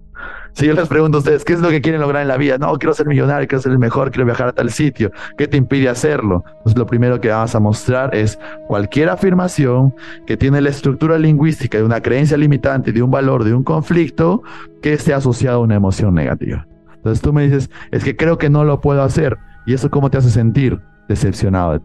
Si 0.54 0.66
yo 0.66 0.74
les 0.74 0.88
pregunto 0.88 1.18
a 1.18 1.20
ustedes, 1.20 1.44
¿qué 1.44 1.54
es 1.54 1.60
lo 1.60 1.70
que 1.70 1.82
quieren 1.82 2.00
lograr 2.00 2.22
en 2.22 2.28
la 2.28 2.38
vida? 2.38 2.58
No, 2.58 2.78
quiero 2.78 2.94
ser 2.94 3.08
millonario, 3.08 3.48
quiero 3.48 3.62
ser 3.62 3.72
el 3.72 3.80
mejor, 3.80 4.12
quiero 4.12 4.26
viajar 4.26 4.50
a 4.50 4.54
tal 4.54 4.70
sitio. 4.70 5.12
¿Qué 5.38 5.48
te 5.48 5.58
impide 5.58 5.90
hacerlo? 5.90 6.44
Pues 6.64 6.78
lo 6.78 6.86
primero 6.86 7.20
que 7.20 7.30
vamos 7.30 7.54
a 7.56 7.60
mostrar 7.60 8.16
es 8.16 8.40
cualquier 8.68 9.10
afirmación 9.10 9.94
que 10.26 10.38
tiene 10.38 10.62
la 10.62 10.70
estructura 10.70 11.18
lingüística 11.18 11.78
de 11.78 11.84
una 11.84 12.02
creencia 12.02 12.38
limitante, 12.38 12.92
de 12.92 13.02
un 13.02 13.12
valor, 13.12 13.44
de 13.44 13.54
un 13.54 13.64
conflicto, 13.64 14.44
que 14.82 14.94
esté 14.94 15.14
asociado 15.14 15.58
a 15.58 15.64
una 15.64 15.76
emoción 15.76 16.14
negativa. 16.14 16.68
Entonces 17.08 17.22
tú 17.22 17.32
me 17.32 17.44
dices, 17.44 17.70
es 17.92 18.04
que 18.04 18.18
creo 18.18 18.38
que 18.38 18.50
no 18.50 18.66
lo 18.66 18.82
puedo 18.82 19.02
hacer. 19.02 19.38
¿Y 19.66 19.74
eso 19.74 19.90
cómo 19.90 20.12
te 20.12 20.18
hace 20.18 20.30
sentir? 20.30 20.82
Decepcionado. 21.08 21.82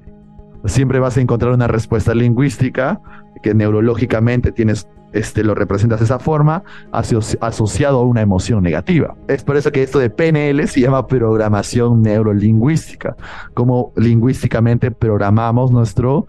Siempre 0.64 0.98
vas 0.98 1.16
a 1.16 1.20
encontrar 1.20 1.52
una 1.52 1.68
respuesta 1.68 2.12
lingüística 2.12 3.00
que 3.40 3.54
neurológicamente 3.54 4.50
tienes, 4.50 4.88
este, 5.12 5.44
lo 5.44 5.54
representas 5.54 6.00
de 6.00 6.06
esa 6.06 6.18
forma, 6.18 6.64
asociado 6.90 8.00
a 8.00 8.04
una 8.04 8.20
emoción 8.20 8.64
negativa. 8.64 9.14
Es 9.28 9.44
por 9.44 9.56
eso 9.56 9.70
que 9.70 9.84
esto 9.84 10.00
de 10.00 10.10
PNL 10.10 10.66
se 10.66 10.80
llama 10.80 11.06
programación 11.06 12.02
neurolingüística, 12.02 13.16
como 13.54 13.92
lingüísticamente 13.94 14.90
programamos 14.90 15.70
nuestro 15.70 16.26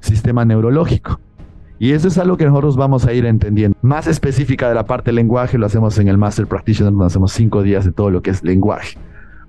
sistema 0.00 0.44
neurológico. 0.44 1.18
Y 1.78 1.92
eso 1.92 2.08
es 2.08 2.18
algo 2.18 2.36
que 2.36 2.44
nosotros 2.44 2.76
vamos 2.76 3.06
a 3.06 3.12
ir 3.12 3.24
entendiendo. 3.24 3.76
Más 3.82 4.06
específica 4.06 4.68
de 4.68 4.74
la 4.74 4.84
parte 4.84 5.12
lenguaje 5.12 5.58
lo 5.58 5.66
hacemos 5.66 5.98
en 5.98 6.08
el 6.08 6.18
Master 6.18 6.46
Practitioner, 6.46 6.92
donde 6.92 7.06
hacemos 7.06 7.32
cinco 7.32 7.62
días 7.62 7.84
de 7.84 7.92
todo 7.92 8.10
lo 8.10 8.20
que 8.20 8.30
es 8.30 8.42
lenguaje. 8.42 8.98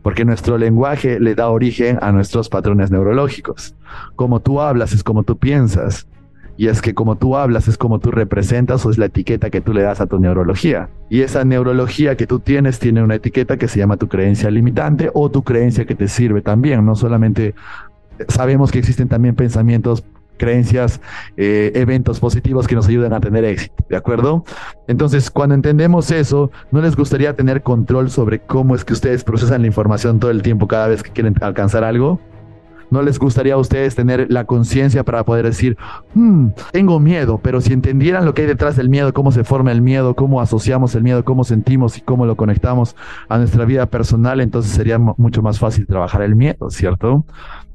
Porque 0.03 0.25
nuestro 0.25 0.57
lenguaje 0.57 1.19
le 1.19 1.36
da 1.36 1.50
origen 1.50 1.98
a 2.01 2.12
nuestros 2.12 2.48
patrones 2.50 2.91
neurológicos. 2.91 3.75
Como 4.15 4.39
tú 4.39 4.62
hablas 4.62 4.93
es 4.93 5.03
como 5.03 5.24
tú 5.24 5.38
piensas. 5.38 6.07
Y 6.55 6.67
es 6.67 6.81
que 6.81 6.93
como 6.93 7.15
tú 7.15 7.38
hablas 7.38 7.67
es 7.67 7.77
como 7.77 8.00
tú 8.00 8.12
representas 8.12 8.86
o 8.86 8.91
es 8.91 8.98
la 8.98 9.05
etiqueta 9.05 9.50
que 9.50 9.62
tú 9.62 9.74
le 9.74 9.81
das 9.81 10.01
a 10.01 10.07
tu 10.07 10.19
neurología. 10.19 10.89
Y 11.09 11.21
esa 11.21 11.45
neurología 11.45 12.15
que 12.15 12.27
tú 12.27 12.39
tienes 12.39 12.79
tiene 12.79 13.01
una 13.01 13.15
etiqueta 13.15 13.57
que 13.57 13.67
se 13.67 13.79
llama 13.79 13.98
tu 13.98 14.07
creencia 14.07 14.51
limitante 14.51 15.09
o 15.13 15.31
tu 15.31 15.43
creencia 15.43 15.86
que 15.86 15.95
te 15.95 16.07
sirve 16.07 16.41
también. 16.41 16.86
No 16.86 16.95
solamente 16.95 17.55
sabemos 18.27 18.71
que 18.71 18.79
existen 18.79 19.07
también 19.07 19.36
pensamientos 19.36 20.03
creencias, 20.39 21.00
eh, 21.38 21.72
eventos 21.75 22.19
positivos 22.19 22.67
que 22.67 22.74
nos 22.74 22.88
ayuden 22.88 23.13
a 23.13 23.19
tener 23.19 23.46
éxito, 23.46 23.75
¿de 23.88 23.96
acuerdo? 23.96 24.43
Entonces, 24.88 25.29
cuando 25.29 25.53
entendemos 25.53 26.10
eso, 26.10 26.50
¿no 26.72 26.81
les 26.81 26.96
gustaría 26.96 27.36
tener 27.36 27.62
control 27.62 28.10
sobre 28.10 28.39
cómo 28.39 28.74
es 28.74 28.84
que 28.84 28.93
ustedes 28.93 29.24
procesan 29.24 29.62
la 29.62 29.67
información 29.67 30.19
todo 30.19 30.31
el 30.31 30.41
tiempo 30.41 30.67
cada 30.67 30.88
vez 30.88 31.03
que 31.03 31.12
quieren 31.12 31.36
alcanzar 31.41 31.84
algo? 31.84 32.19
¿No 32.91 33.01
les 33.01 33.19
gustaría 33.19 33.53
a 33.53 33.58
ustedes 33.58 33.96
tener 33.96 34.27
la 34.29 34.46
conciencia 34.46 35.03
para 35.03 35.24
poder 35.24 35.46
decir, 35.46 35.77
hmm, 36.15 36.48
tengo 36.72 37.00
miedo, 37.00 37.39
pero 37.41 37.62
si 37.62 37.74
entendieran 37.74 38.25
lo 38.25 38.34
que 38.34 38.41
hay 38.41 38.48
detrás 38.48 38.75
del 38.75 38.89
miedo, 38.89 39.13
cómo 39.13 39.31
se 39.31 39.43
forma 39.43 39.72
el 39.72 39.81
miedo, 39.81 40.15
cómo 40.15 40.41
asociamos 40.41 40.96
el 40.96 41.03
miedo, 41.03 41.24
cómo 41.24 41.43
sentimos 41.43 41.98
y 41.98 42.01
cómo 42.01 42.25
lo 42.25 42.36
conectamos 42.36 42.96
a 43.27 43.38
nuestra 43.38 43.65
vida 43.65 43.86
personal, 43.86 44.41
entonces 44.41 44.72
sería 44.72 44.98
mucho 44.98 45.41
más 45.41 45.60
fácil 45.60 45.86
trabajar 45.86 46.22
el 46.24 46.36
miedo, 46.36 46.69
¿cierto? 46.69 47.25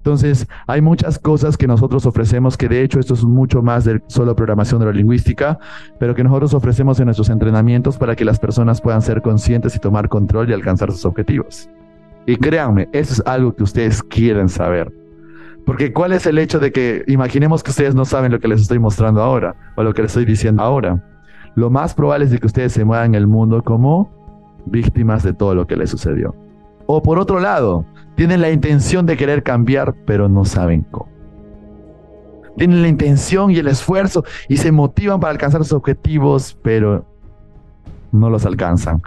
Entonces, 0.05 0.47
hay 0.67 0.83
muchas 0.83 1.19
cosas 1.19 1.57
que 1.57 1.67
nosotros 1.67 2.05
ofrecemos, 2.05 2.59
que 2.59 2.69
de 2.69 2.83
hecho 2.83 3.01
esto 3.01 3.15
es 3.15 3.25
mucho 3.25 3.63
más 3.63 3.85
de 3.87 4.03
solo 4.07 4.37
programación 4.37 4.81
neurolingüística, 4.81 5.59
pero 5.99 6.15
que 6.15 6.23
nosotros 6.23 6.53
ofrecemos 6.53 7.01
en 7.01 7.07
nuestros 7.07 7.31
entrenamientos 7.31 7.97
para 7.97 8.15
que 8.15 8.27
las 8.27 8.39
personas 8.39 8.83
puedan 8.83 9.01
ser 9.01 9.23
conscientes 9.23 9.75
y 9.75 9.79
tomar 9.79 10.11
control 10.11 10.51
y 10.51 10.53
alcanzar 10.53 10.93
sus 10.93 11.07
objetivos. 11.07 11.71
Y 12.27 12.37
créanme, 12.37 12.89
eso 12.93 13.15
es 13.15 13.23
algo 13.25 13.55
que 13.55 13.63
ustedes 13.63 14.03
quieren 14.03 14.51
saber. 14.51 15.04
Porque 15.67 15.93
¿cuál 15.93 16.13
es 16.13 16.27
el 16.27 16.39
hecho 16.39 16.59
de 16.59 16.73
que 16.73 17.05
imaginemos 17.07 17.63
que 17.63 17.71
ustedes 17.71 17.95
no 17.95 18.05
saben 18.05 18.33
lo 18.33 18.41
que 18.41 18.49
les 18.49 18.61
estoy 18.61 18.79
mostrando 18.79 19.23
ahora 19.23 19.55
o 19.77 19.83
lo 19.83 19.95
que 19.95 20.03
les 20.03 20.11
estoy 20.11 20.25
diciendo 20.25 20.63
ahora? 20.63 21.03
Lo 21.55 21.71
más 21.71 21.95
probable 21.95 22.27
es 22.27 22.31
de 22.31 22.39
que 22.39 22.47
ustedes 22.47 22.73
se 22.73 22.85
muevan 22.85 23.07
en 23.07 23.15
el 23.15 23.27
mundo 23.27 23.63
como 23.63 24.11
víctimas 24.67 25.23
de 25.23 25.33
todo 25.33 25.55
lo 25.55 25.67
que 25.67 25.77
les 25.77 25.91
sucedió. 25.91 26.35
O 26.87 27.03
por 27.03 27.19
otro 27.19 27.41
lado, 27.41 27.87
tienen 28.15 28.41
la 28.41 28.51
intención 28.51 29.07
de 29.07 29.17
querer 29.17 29.43
cambiar, 29.43 29.95
pero 30.05 30.29
no 30.29 30.45
saben 30.45 30.83
cómo. 30.91 31.09
Tienen 32.57 32.83
la 32.83 32.89
intención 32.89 33.51
y 33.51 33.57
el 33.57 33.67
esfuerzo 33.67 34.25
y 34.49 34.59
se 34.59 34.71
motivan 34.71 35.19
para 35.19 35.33
alcanzar 35.33 35.63
sus 35.65 35.73
objetivos, 35.73 36.57
pero 36.63 37.05
no 38.13 38.31
los 38.31 38.47
alcanzan. 38.47 39.03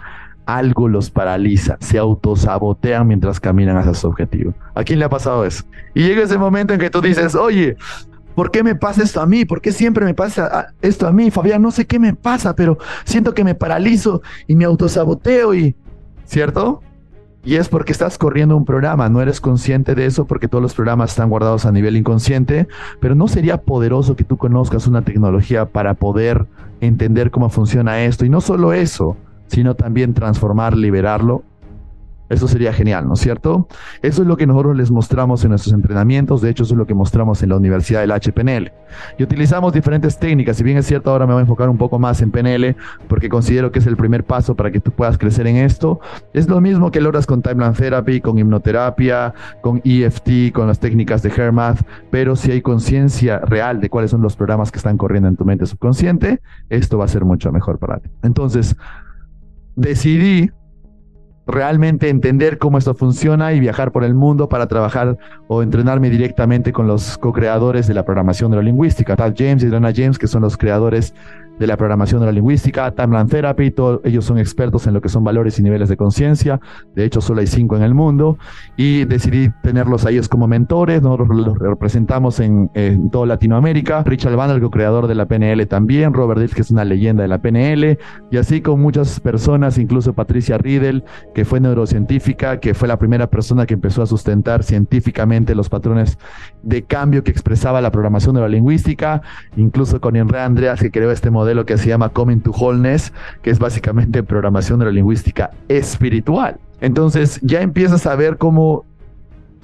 Algo 0.48 0.88
los 0.88 1.10
paraliza, 1.10 1.76
se 1.78 1.98
autosabotean 1.98 3.06
mientras 3.06 3.38
caminan 3.38 3.76
hacia 3.76 3.92
su 3.92 4.06
objetivo. 4.06 4.54
¿A 4.74 4.82
quién 4.82 4.98
le 4.98 5.04
ha 5.04 5.10
pasado 5.10 5.44
eso? 5.44 5.62
Y 5.94 6.04
llega 6.04 6.22
ese 6.22 6.38
momento 6.38 6.72
en 6.72 6.80
que 6.80 6.88
tú 6.88 7.02
dices, 7.02 7.34
oye, 7.34 7.76
¿por 8.34 8.50
qué 8.50 8.62
me 8.62 8.74
pasa 8.74 9.02
esto 9.02 9.20
a 9.20 9.26
mí? 9.26 9.44
¿Por 9.44 9.60
qué 9.60 9.72
siempre 9.72 10.06
me 10.06 10.14
pasa 10.14 10.68
esto 10.80 11.06
a 11.06 11.12
mí? 11.12 11.30
Fabián, 11.30 11.60
no 11.60 11.70
sé 11.70 11.86
qué 11.86 11.98
me 11.98 12.14
pasa, 12.14 12.56
pero 12.56 12.78
siento 13.04 13.34
que 13.34 13.44
me 13.44 13.54
paralizo 13.54 14.22
y 14.46 14.56
me 14.56 14.64
autosaboteo 14.64 15.54
y... 15.54 15.76
¿Cierto? 16.24 16.80
Y 17.44 17.56
es 17.56 17.68
porque 17.68 17.92
estás 17.92 18.16
corriendo 18.16 18.56
un 18.56 18.64
programa, 18.64 19.10
no 19.10 19.20
eres 19.20 19.42
consciente 19.42 19.94
de 19.94 20.06
eso 20.06 20.26
porque 20.26 20.48
todos 20.48 20.62
los 20.62 20.72
programas 20.72 21.10
están 21.10 21.28
guardados 21.28 21.66
a 21.66 21.72
nivel 21.72 21.94
inconsciente, 21.94 22.68
pero 23.00 23.14
no 23.14 23.28
sería 23.28 23.58
poderoso 23.58 24.16
que 24.16 24.24
tú 24.24 24.38
conozcas 24.38 24.86
una 24.86 25.02
tecnología 25.02 25.66
para 25.66 25.92
poder 25.92 26.46
entender 26.80 27.30
cómo 27.30 27.50
funciona 27.50 28.00
esto. 28.00 28.24
Y 28.24 28.30
no 28.30 28.40
solo 28.40 28.72
eso, 28.72 29.18
sino 29.48 29.74
también 29.74 30.14
transformar, 30.14 30.76
liberarlo 30.76 31.44
eso 32.28 32.46
sería 32.46 32.72
genial, 32.72 33.06
¿no 33.06 33.14
es 33.14 33.20
cierto? 33.20 33.68
Eso 34.02 34.22
es 34.22 34.28
lo 34.28 34.36
que 34.36 34.46
nosotros 34.46 34.76
les 34.76 34.90
mostramos 34.90 35.42
en 35.44 35.50
nuestros 35.50 35.74
entrenamientos, 35.74 36.42
de 36.42 36.50
hecho 36.50 36.64
eso 36.64 36.74
es 36.74 36.78
lo 36.78 36.86
que 36.86 36.94
mostramos 36.94 37.42
en 37.42 37.48
la 37.48 37.56
Universidad 37.56 38.00
del 38.00 38.12
HPNL. 38.12 38.70
Y 39.18 39.22
utilizamos 39.22 39.72
diferentes 39.72 40.18
técnicas, 40.18 40.58
si 40.58 40.64
bien 40.64 40.76
es 40.76 40.86
cierto 40.86 41.10
ahora 41.10 41.26
me 41.26 41.32
voy 41.32 41.40
a 41.40 41.42
enfocar 41.42 41.68
un 41.70 41.78
poco 41.78 41.98
más 41.98 42.20
en 42.20 42.30
PNL 42.30 42.76
porque 43.08 43.28
considero 43.28 43.72
que 43.72 43.78
es 43.78 43.86
el 43.86 43.96
primer 43.96 44.24
paso 44.24 44.54
para 44.54 44.70
que 44.70 44.80
tú 44.80 44.90
puedas 44.90 45.16
crecer 45.16 45.46
en 45.46 45.56
esto. 45.56 46.00
Es 46.34 46.48
lo 46.48 46.60
mismo 46.60 46.90
que 46.90 47.00
logras 47.00 47.26
con 47.26 47.40
Timeline 47.40 47.72
Therapy, 47.72 48.20
con 48.20 48.38
hipnoterapia, 48.38 49.32
con 49.62 49.80
EFT, 49.84 50.52
con 50.52 50.66
las 50.66 50.80
técnicas 50.80 51.22
de 51.22 51.30
HERMATH, 51.30 51.80
pero 52.10 52.36
si 52.36 52.50
hay 52.50 52.60
conciencia 52.60 53.38
real 53.38 53.80
de 53.80 53.88
cuáles 53.88 54.10
son 54.10 54.20
los 54.20 54.36
programas 54.36 54.70
que 54.70 54.78
están 54.78 54.98
corriendo 54.98 55.28
en 55.28 55.36
tu 55.36 55.46
mente 55.46 55.64
subconsciente, 55.64 56.40
esto 56.68 56.98
va 56.98 57.06
a 57.06 57.08
ser 57.08 57.24
mucho 57.24 57.50
mejor 57.52 57.78
para 57.78 58.00
ti. 58.00 58.10
Entonces, 58.22 58.76
decidí 59.78 60.50
realmente 61.46 62.10
entender 62.10 62.58
cómo 62.58 62.76
esto 62.76 62.94
funciona 62.94 63.54
y 63.54 63.60
viajar 63.60 63.90
por 63.90 64.04
el 64.04 64.14
mundo 64.14 64.48
para 64.48 64.66
trabajar 64.66 65.16
o 65.46 65.62
entrenarme 65.62 66.10
directamente 66.10 66.72
con 66.72 66.86
los 66.86 67.16
co-creadores 67.16 67.86
de 67.86 67.94
la 67.94 68.04
programación 68.04 68.50
neurolingüística, 68.50 69.16
Tad 69.16 69.34
James 69.36 69.62
y 69.62 69.68
Donna 69.68 69.92
James, 69.94 70.18
que 70.18 70.26
son 70.26 70.42
los 70.42 70.58
creadores 70.58 71.14
de 71.58 71.66
la 71.66 71.76
programación 71.76 72.20
neurolingüística, 72.20 72.90
Timeline 72.92 73.28
Therapy, 73.28 73.74
ellos 74.04 74.24
son 74.24 74.38
expertos 74.38 74.86
en 74.86 74.94
lo 74.94 75.00
que 75.00 75.08
son 75.08 75.24
valores 75.24 75.58
y 75.58 75.62
niveles 75.62 75.88
de 75.88 75.96
conciencia, 75.96 76.60
de 76.94 77.04
hecho 77.04 77.20
solo 77.20 77.40
hay 77.40 77.46
cinco 77.46 77.76
en 77.76 77.82
el 77.82 77.94
mundo, 77.94 78.38
y 78.76 79.04
decidí 79.04 79.50
tenerlos 79.62 80.06
a 80.06 80.10
ellos 80.10 80.28
como 80.28 80.46
mentores, 80.46 81.02
nosotros 81.02 81.28
los 81.36 81.58
representamos 81.58 82.40
en, 82.40 82.70
toda 83.10 83.26
Latinoamérica, 83.26 84.02
Richard 84.04 84.36
Van, 84.36 84.50
el 84.50 84.60
co-creador 84.60 85.06
de 85.06 85.14
la 85.14 85.26
PNL 85.26 85.66
también, 85.66 86.14
Robert 86.14 86.40
Dills, 86.40 86.54
que 86.54 86.62
es 86.62 86.70
una 86.70 86.84
leyenda 86.84 87.22
de 87.22 87.28
la 87.28 87.38
PNL, 87.38 87.98
y 88.30 88.36
así 88.36 88.60
con 88.60 88.80
muchas 88.80 89.20
personas, 89.20 89.78
incluso 89.78 90.12
Patricia 90.12 90.58
Riedel, 90.58 91.04
que 91.34 91.44
fue 91.44 91.60
neurocientífica, 91.60 92.60
que 92.60 92.74
fue 92.74 92.88
la 92.88 92.98
primera 92.98 93.28
persona 93.28 93.66
que 93.66 93.74
empezó 93.74 94.02
a 94.02 94.06
sustentar 94.06 94.62
científicamente 94.62 95.54
los 95.54 95.68
patrones 95.68 96.18
de 96.62 96.82
cambio 96.84 97.24
que 97.24 97.30
expresaba 97.30 97.80
la 97.80 97.90
programación 97.90 98.34
neurolingüística, 98.34 99.22
incluso 99.56 100.00
con 100.00 100.16
Enrique 100.16 100.38
Andreas, 100.38 100.80
que 100.80 100.90
creó 100.90 101.10
este 101.10 101.30
modelo 101.30 101.47
lo 101.54 101.66
que 101.66 101.78
se 101.78 101.88
llama 101.88 102.08
Coming 102.10 102.40
to 102.40 102.50
Wholeness, 102.50 103.12
que 103.42 103.50
es 103.50 103.58
básicamente 103.58 104.22
programación 104.22 104.78
neurolingüística 104.78 105.50
espiritual. 105.68 106.58
Entonces 106.80 107.40
ya 107.42 107.60
empiezas 107.60 108.06
a 108.06 108.14
ver 108.16 108.38
cómo 108.38 108.84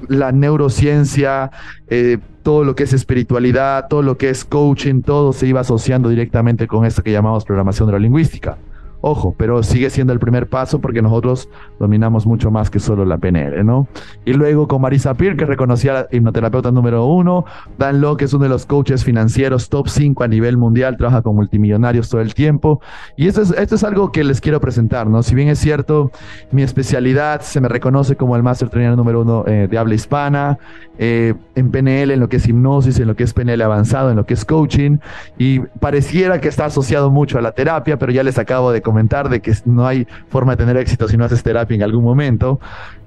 la 0.08 0.32
neurociencia, 0.32 1.50
eh, 1.88 2.18
todo 2.42 2.64
lo 2.64 2.74
que 2.74 2.84
es 2.84 2.92
espiritualidad, 2.92 3.86
todo 3.88 4.02
lo 4.02 4.18
que 4.18 4.30
es 4.30 4.44
coaching, 4.44 5.02
todo 5.02 5.32
se 5.32 5.46
iba 5.46 5.60
asociando 5.60 6.08
directamente 6.08 6.66
con 6.66 6.84
esto 6.84 7.02
que 7.02 7.12
llamamos 7.12 7.44
programación 7.44 7.88
neurolingüística. 7.88 8.58
Ojo, 9.06 9.34
pero 9.36 9.62
sigue 9.62 9.90
siendo 9.90 10.14
el 10.14 10.18
primer 10.18 10.48
paso 10.48 10.80
porque 10.80 11.02
nosotros 11.02 11.50
dominamos 11.78 12.26
mucho 12.26 12.50
más 12.50 12.70
que 12.70 12.80
solo 12.80 13.04
la 13.04 13.18
PNL, 13.18 13.62
¿no? 13.62 13.86
Y 14.24 14.32
luego 14.32 14.66
con 14.66 14.80
Marisa 14.80 15.12
Peer, 15.12 15.36
que 15.36 15.44
reconocía 15.44 15.92
la 15.92 16.08
hipnoterapeuta 16.10 16.70
número 16.70 17.04
uno, 17.04 17.44
Dan 17.76 18.00
Lo, 18.00 18.16
que 18.16 18.24
es 18.24 18.32
uno 18.32 18.44
de 18.44 18.48
los 18.48 18.64
coaches 18.64 19.04
financieros 19.04 19.68
top 19.68 19.88
5 19.88 20.24
a 20.24 20.28
nivel 20.28 20.56
mundial, 20.56 20.96
trabaja 20.96 21.20
con 21.20 21.36
multimillonarios 21.36 22.08
todo 22.08 22.22
el 22.22 22.32
tiempo. 22.32 22.80
Y 23.14 23.28
esto 23.28 23.42
es, 23.42 23.50
esto 23.50 23.74
es 23.74 23.84
algo 23.84 24.10
que 24.10 24.24
les 24.24 24.40
quiero 24.40 24.58
presentar, 24.58 25.06
¿no? 25.06 25.22
Si 25.22 25.34
bien 25.34 25.48
es 25.48 25.58
cierto, 25.58 26.10
mi 26.50 26.62
especialidad 26.62 27.42
se 27.42 27.60
me 27.60 27.68
reconoce 27.68 28.16
como 28.16 28.36
el 28.36 28.42
Master 28.42 28.70
Trainer 28.70 28.96
número 28.96 29.20
uno 29.20 29.44
eh, 29.46 29.68
de 29.70 29.76
habla 29.76 29.96
hispana, 29.96 30.56
eh, 30.96 31.34
en 31.56 31.70
PNL, 31.70 32.12
en 32.12 32.20
lo 32.20 32.30
que 32.30 32.38
es 32.38 32.48
hipnosis, 32.48 32.98
en 33.00 33.08
lo 33.08 33.16
que 33.16 33.24
es 33.24 33.34
PNL 33.34 33.60
avanzado, 33.60 34.08
en 34.08 34.16
lo 34.16 34.24
que 34.24 34.32
es 34.32 34.46
coaching, 34.46 34.96
y 35.36 35.58
pareciera 35.58 36.40
que 36.40 36.48
está 36.48 36.64
asociado 36.64 37.10
mucho 37.10 37.36
a 37.36 37.42
la 37.42 37.52
terapia, 37.52 37.98
pero 37.98 38.10
ya 38.10 38.22
les 38.22 38.38
acabo 38.38 38.72
de 38.72 38.80
comentar 38.80 38.93
de 39.28 39.40
que 39.40 39.52
no 39.64 39.86
hay 39.86 40.06
forma 40.28 40.52
de 40.52 40.64
tener 40.64 40.76
éxito 40.76 41.08
si 41.08 41.16
no 41.16 41.24
haces 41.24 41.42
terapia 41.42 41.74
en 41.74 41.82
algún 41.82 42.04
momento. 42.04 42.60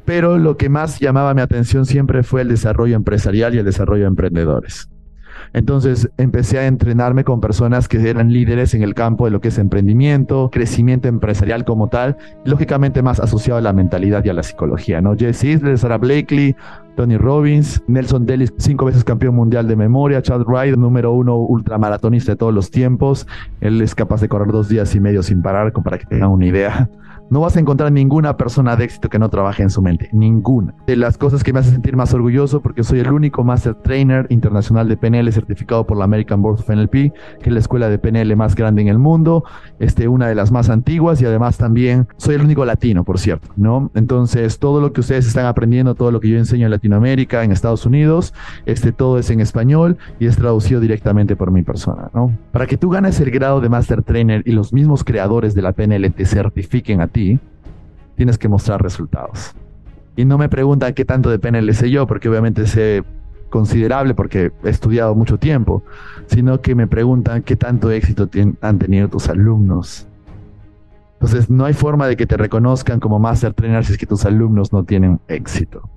Pero 0.06 0.38
lo 0.38 0.56
que 0.58 0.70
más 0.70 1.00
llamaba 1.00 1.34
mi 1.34 1.41
atención 1.41 1.86
siempre 1.86 2.24
fue 2.24 2.41
el 2.41 2.48
desarrollo 2.48 2.96
empresarial 2.96 3.56
y 3.56 3.58
el 3.60 3.65
desarrollo 3.65 4.03
de 4.03 4.10
emprendedores. 4.10 4.89
Entonces 5.57 6.11
empecé 6.17 6.59
a 6.59 6.67
entrenarme 6.67 7.23
con 7.23 7.41
personas 7.41 7.87
que 7.87 8.07
eran 8.07 8.31
líderes 8.31 8.75
en 8.75 8.83
el 8.83 8.93
campo 8.93 9.25
de 9.25 9.31
lo 9.31 9.41
que 9.41 9.47
es 9.47 9.57
emprendimiento, 9.57 10.51
crecimiento 10.51 11.07
empresarial 11.07 11.65
como 11.65 11.87
tal, 11.87 12.15
lógicamente 12.45 13.01
más 13.01 13.19
asociado 13.19 13.57
a 13.57 13.61
la 13.61 13.73
mentalidad 13.73 14.23
y 14.23 14.29
a 14.29 14.33
la 14.33 14.43
psicología, 14.43 15.01
¿no? 15.01 15.15
Jesse 15.17 15.45
Isler, 15.45 15.79
Sarah 15.79 15.97
Blakely, 15.97 16.55
Tony 16.95 17.17
Robbins, 17.17 17.81
Nelson 17.87 18.27
Dellis, 18.27 18.53
cinco 18.57 18.85
veces 18.85 19.03
campeón 19.03 19.33
mundial 19.33 19.67
de 19.67 19.75
memoria, 19.75 20.21
Chad 20.21 20.43
Wright, 20.45 20.75
número 20.75 21.11
uno 21.11 21.37
ultramaratonista 21.37 22.33
de 22.33 22.35
todos 22.35 22.53
los 22.53 22.69
tiempos. 22.69 23.25
Él 23.59 23.81
es 23.81 23.95
capaz 23.95 24.21
de 24.21 24.29
correr 24.29 24.51
dos 24.51 24.69
días 24.69 24.93
y 24.93 24.99
medio 24.99 25.23
sin 25.23 25.41
parar, 25.41 25.73
para 25.73 25.97
que 25.97 26.05
tengan 26.05 26.29
una 26.29 26.45
idea. 26.45 26.87
No 27.29 27.41
vas 27.41 27.57
a 27.57 27.60
encontrar 27.60 27.91
ninguna 27.91 28.38
persona 28.38 28.75
de 28.75 28.86
éxito 28.86 29.10
que 29.10 29.19
no 29.19 29.29
trabaje 29.29 29.63
en 29.63 29.69
su 29.69 29.81
mente, 29.81 30.10
ninguna. 30.13 30.74
De 30.86 30.96
las 30.96 31.17
cosas 31.17 31.43
que 31.43 31.51
me 31.51 31.60
hace 31.60 31.72
sentir 31.72 31.96
más 31.96 32.13
orgulloso 32.13 32.62
porque 32.62 32.84
soy 32.84 33.00
el 33.00 33.12
único 33.12 33.43
Master 33.43 33.75
Trainer 33.75 34.27
internacional 34.29 34.88
de 34.88 34.96
PNL 34.96 35.31
certificado 35.31 35.86
por 35.86 35.98
la 35.98 36.05
American 36.05 36.41
Board 36.41 36.60
of 36.60 36.69
NLP, 36.69 36.91
que 36.91 37.13
es 37.41 37.51
la 37.51 37.60
escuela 37.60 37.89
de 37.89 38.00
PNL 38.00 38.36
más 38.36 38.55
grande 38.55 38.81
en 38.81 38.88
el 38.88 38.98
mundo, 38.98 39.43
este, 39.79 40.07
una 40.07 40.27
de 40.27 40.36
las 40.36 40.51
más 40.51 40.69
antiguas 40.69 41.22
y 41.22 41.25
además 41.25 41.57
también 41.57 42.07
soy 42.17 42.36
el 42.36 42.41
único 42.41 42.63
latino, 42.65 43.03
por 43.03 43.19
cierto, 43.19 43.50
¿no? 43.57 43.91
Entonces, 43.96 44.60
todo 44.60 44.79
lo 44.79 44.93
que 44.93 45.01
ustedes 45.01 45.27
están 45.27 45.46
aprendiendo, 45.46 45.96
todo 45.96 46.12
lo 46.12 46.19
que 46.19 46.29
yo 46.29 46.38
enseño 46.38 46.65
en 46.67 46.72
Latinoamérica, 46.72 47.43
en 47.43 47.51
Estados 47.51 47.86
Unidos, 47.86 48.34
este, 48.65 48.91
todo 48.91 49.17
es 49.19 49.29
en 49.29 49.41
español 49.41 49.98
y 50.19 50.27
es 50.27 50.38
traducido 50.38 50.79
directamente 50.79 51.36
por 51.36 51.51
mi 51.51 51.63
persona, 51.63 52.10
¿no? 52.13 52.31
Para 52.51 52.67
que 52.67 52.77
tú 52.77 52.89
ganes 52.89 53.19
el 53.19 53.31
grado 53.31 53.60
de 53.60 53.69
Master 53.69 54.01
Trainer 54.01 54.43
y 54.46 54.51
los 54.51 54.72
mismos 54.72 55.03
creadores 55.03 55.53
de 55.55 55.62
la 55.62 55.74
PNL 55.74 56.10
te 56.12 56.25
certifiquen 56.25 57.01
a 57.01 57.07
ti, 57.07 57.16
tienes 58.15 58.38
que 58.38 58.47
mostrar 58.47 58.81
resultados. 58.81 59.53
Y 60.15 60.25
no 60.25 60.38
me 60.38 60.50
preguntan 60.50 60.93
qué 60.93 61.05
tanto 61.05 61.29
de 61.29 61.39
PNL 61.39 61.74
sé 61.74 61.91
yo, 61.91 62.07
porque 62.07 62.29
obviamente 62.29 62.65
sé 62.65 63.03
considerable 63.50 64.13
porque 64.13 64.51
he 64.63 64.69
estudiado 64.69 65.15
mucho 65.15 65.38
tiempo, 65.38 65.83
sino 66.25 66.62
que 66.62 66.75
me 66.75 66.88
preguntan 66.88 67.43
qué 67.43 67.55
tanto 67.55 67.91
éxito 67.91 68.29
han 68.62 68.79
tenido 68.79 69.07
tus 69.07 69.29
alumnos. 69.29 70.07
Entonces, 71.13 71.50
no 71.50 71.65
hay 71.65 71.74
forma 71.74 72.07
de 72.07 72.15
que 72.15 72.27
te 72.27 72.38
reconozcan 72.38 73.00
como 73.00 73.19
Master 73.19 73.53
Trainer 73.53 73.83
si 73.83 73.93
es 73.93 73.97
que 73.97 74.05
tus 74.05 74.25
alumnos 74.25 74.71
no 74.71 74.83
tienen 74.83 75.19
éxito. 75.27 75.89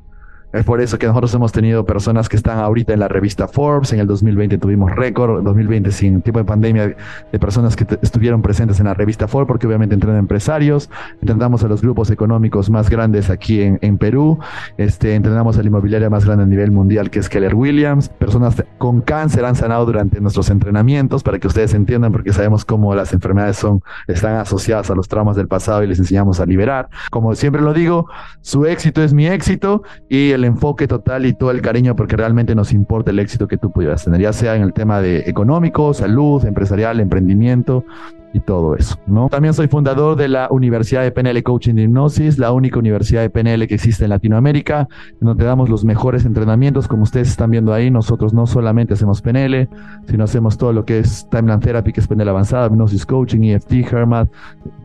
Es 0.53 0.65
por 0.65 0.81
eso 0.81 0.99
que 0.99 1.07
nosotros 1.07 1.33
hemos 1.35 1.53
tenido 1.53 1.85
personas 1.85 2.29
que 2.29 2.37
están 2.37 2.59
ahorita 2.59 2.93
en 2.93 2.99
la 2.99 3.07
revista 3.07 3.47
Forbes. 3.47 3.93
En 3.93 4.01
el 4.01 4.09
2020 4.09 4.59
tuvimos 4.59 4.91
récord, 4.91 5.39
en 5.39 5.45
2020 5.45 5.93
sin 5.93 6.23
tipo 6.23 6.41
de 6.41 6.45
pandemia, 6.45 6.97
de 7.31 7.39
personas 7.39 7.77
que 7.77 7.87
estuvieron 8.03 8.43
presentes 8.43 8.81
en 8.81 8.87
la 8.87 8.95
revista 8.95 9.29
Forbes, 9.29 9.47
porque 9.47 9.69
obviamente 9.69 9.95
entrenan 9.95 10.19
empresarios, 10.19 10.91
entrenamos 11.21 11.63
a 11.63 11.69
los 11.69 11.83
grupos 11.83 12.11
económicos 12.11 12.69
más 12.69 12.91
grandes 12.91 13.31
aquí 13.31 13.63
en, 13.63 13.79
en 13.81 13.97
Perú, 13.97 14.41
este, 14.77 15.15
entrenamos 15.15 15.57
a 15.57 15.63
la 15.63 15.69
inmobiliaria 15.69 16.11
más 16.11 16.25
grande 16.25 16.45
a 16.45 16.47
nivel 16.47 16.73
mundial 16.73 17.11
que 17.11 17.21
es 17.21 17.29
Keller 17.29 17.55
Williams. 17.55 18.09
Personas 18.09 18.65
con 18.79 19.03
cáncer 19.03 19.45
han 19.45 19.55
sanado 19.55 19.87
durante 19.87 20.21
nuestros 20.21 20.51
entrenamientos 20.51 21.23
para 21.23 21.39
que 21.39 21.47
ustedes 21.47 21.75
entiendan, 21.75 22.11
porque 22.11 22.33
sabemos 22.33 22.65
cómo 22.65 22.93
las 22.95 23.13
enfermedades 23.13 23.57
son, 23.57 23.83
están 24.09 24.35
asociadas 24.37 24.91
a 24.91 24.95
los 24.97 25.07
traumas 25.07 25.37
del 25.37 25.47
pasado 25.47 25.85
y 25.85 25.87
les 25.87 26.01
enseñamos 26.01 26.41
a 26.41 26.47
liberar. 26.47 26.89
Como 27.11 27.35
siempre 27.37 27.63
lo 27.63 27.73
digo, 27.73 28.09
su 28.41 28.67
éxito 28.67 29.03
es 29.03 29.13
mi 29.13 29.27
éxito 29.27 29.83
y 30.09 30.31
el 30.31 30.40
el 30.41 30.47
enfoque 30.47 30.89
total 30.89 31.27
y 31.27 31.33
todo 31.33 31.51
el 31.51 31.61
cariño 31.63 31.95
porque 31.95 32.17
realmente 32.17 32.55
nos 32.55 32.73
importa 32.73 33.11
el 33.11 33.19
éxito 33.19 33.47
que 33.47 33.57
tú 33.57 33.71
pudieras 33.71 34.05
tener, 34.05 34.21
ya 34.21 34.33
sea 34.33 34.57
en 34.57 34.63
el 34.63 34.73
tema 34.73 35.01
de 35.01 35.21
económico, 35.27 35.95
salud, 35.95 36.45
empresarial, 36.45 37.01
emprendimiento 37.01 37.85
y 38.33 38.41
todo 38.41 38.77
eso, 38.77 38.97
¿no? 39.07 39.29
También 39.29 39.55
soy 39.55 39.69
fundador 39.69 40.17
de 40.17 40.29
la 40.29 40.49
Universidad 40.51 41.03
de 41.03 41.11
PNL 41.11 41.43
Coaching 41.43 41.75
de 41.75 41.83
Hipnosis, 41.83 42.39
la 42.39 42.53
única 42.53 42.79
universidad 42.79 43.23
de 43.23 43.31
PNL 43.31 43.67
que 43.67 43.75
existe 43.75 44.05
en 44.05 44.11
Latinoamérica, 44.11 44.89
en 45.21 45.27
donde 45.27 45.45
damos 45.45 45.69
los 45.69 45.85
mejores 45.85 46.25
entrenamientos, 46.25 46.87
como 46.87 47.03
ustedes 47.03 47.29
están 47.29 47.51
viendo 47.51 47.73
ahí, 47.73 47.91
nosotros 47.91 48.33
no 48.33 48.47
solamente 48.47 48.95
hacemos 48.95 49.21
PNL, 49.21 49.69
sino 50.07 50.25
hacemos 50.25 50.57
todo 50.59 50.73
lo 50.73 50.85
que 50.85 51.01
es 51.01 51.29
Timeline 51.31 51.61
Therapy, 51.61 51.93
que 51.93 52.01
es 52.01 52.07
PNL 52.07 52.29
avanzada, 52.29 52.69
Hipnosis 52.69 53.05
Coaching, 53.05 53.43
EFT, 53.43 53.73
HERMAT, 53.91 54.31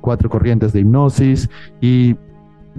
cuatro 0.01 0.29
corrientes 0.29 0.73
de 0.73 0.79
hipnosis 0.79 1.49
y 1.81 2.15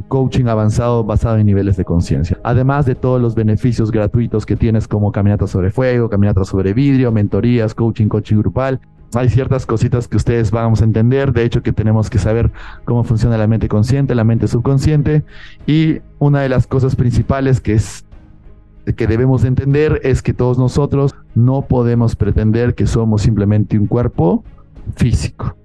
coaching 0.09 0.47
avanzado 0.47 1.05
basado 1.05 1.39
en 1.39 1.47
niveles 1.47 1.77
de 1.77 1.85
conciencia. 1.85 2.39
Además 2.45 2.87
de 2.87 2.95
todos 2.95 3.21
los 3.21 3.35
beneficios 3.35 3.91
gratuitos 3.91 4.47
que 4.47 4.57
tienes 4.57 4.89
como 4.89 5.13
caminata 5.13 5.47
sobre 5.47 5.71
fuego, 5.71 6.09
caminata 6.09 6.45
sobre 6.45 6.75
vidrio, 6.75 7.13
mentorías, 7.13 7.75
coaching, 7.75 8.09
coaching 8.09 8.39
grupal. 8.39 8.81
Hay 9.15 9.29
ciertas 9.29 9.65
cositas 9.67 10.09
que 10.09 10.17
ustedes 10.17 10.51
vamos 10.51 10.83
a 10.83 10.85
entender, 10.85 11.33
de 11.33 11.45
hecho 11.45 11.63
que 11.63 11.73
tenemos 11.73 12.11
que 12.11 12.19
saber 12.19 12.51
cómo 12.85 13.05
funciona 13.05 13.39
la 13.39 13.47
mente 13.47 13.69
consciente, 13.69 14.15
la 14.15 14.25
mente 14.25 14.49
subconsciente 14.49 15.25
y 15.67 16.01
una 16.19 16.41
de 16.41 16.49
las 16.49 16.67
cosas 16.67 16.97
principales 16.97 17.61
que 17.61 17.75
es 17.75 18.05
que 18.97 19.07
debemos 19.07 19.45
entender 19.45 20.01
es 20.05 20.23
que 20.23 20.33
todos 20.33 20.59
nosotros 20.59 21.15
no 21.35 21.63
podemos 21.63 22.15
pretender 22.15 22.75
que 22.75 22.87
somos 22.87 23.23
simplemente 23.23 23.79
un 23.79 23.87
cuerpo 23.87 24.45
físico. 24.95 25.57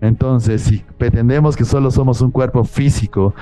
Entonces, 0.00 0.62
si 0.62 0.84
pretendemos 0.98 1.56
que 1.56 1.64
solo 1.64 1.90
somos 1.90 2.20
un 2.20 2.30
cuerpo 2.30 2.64
físico, 2.64 3.34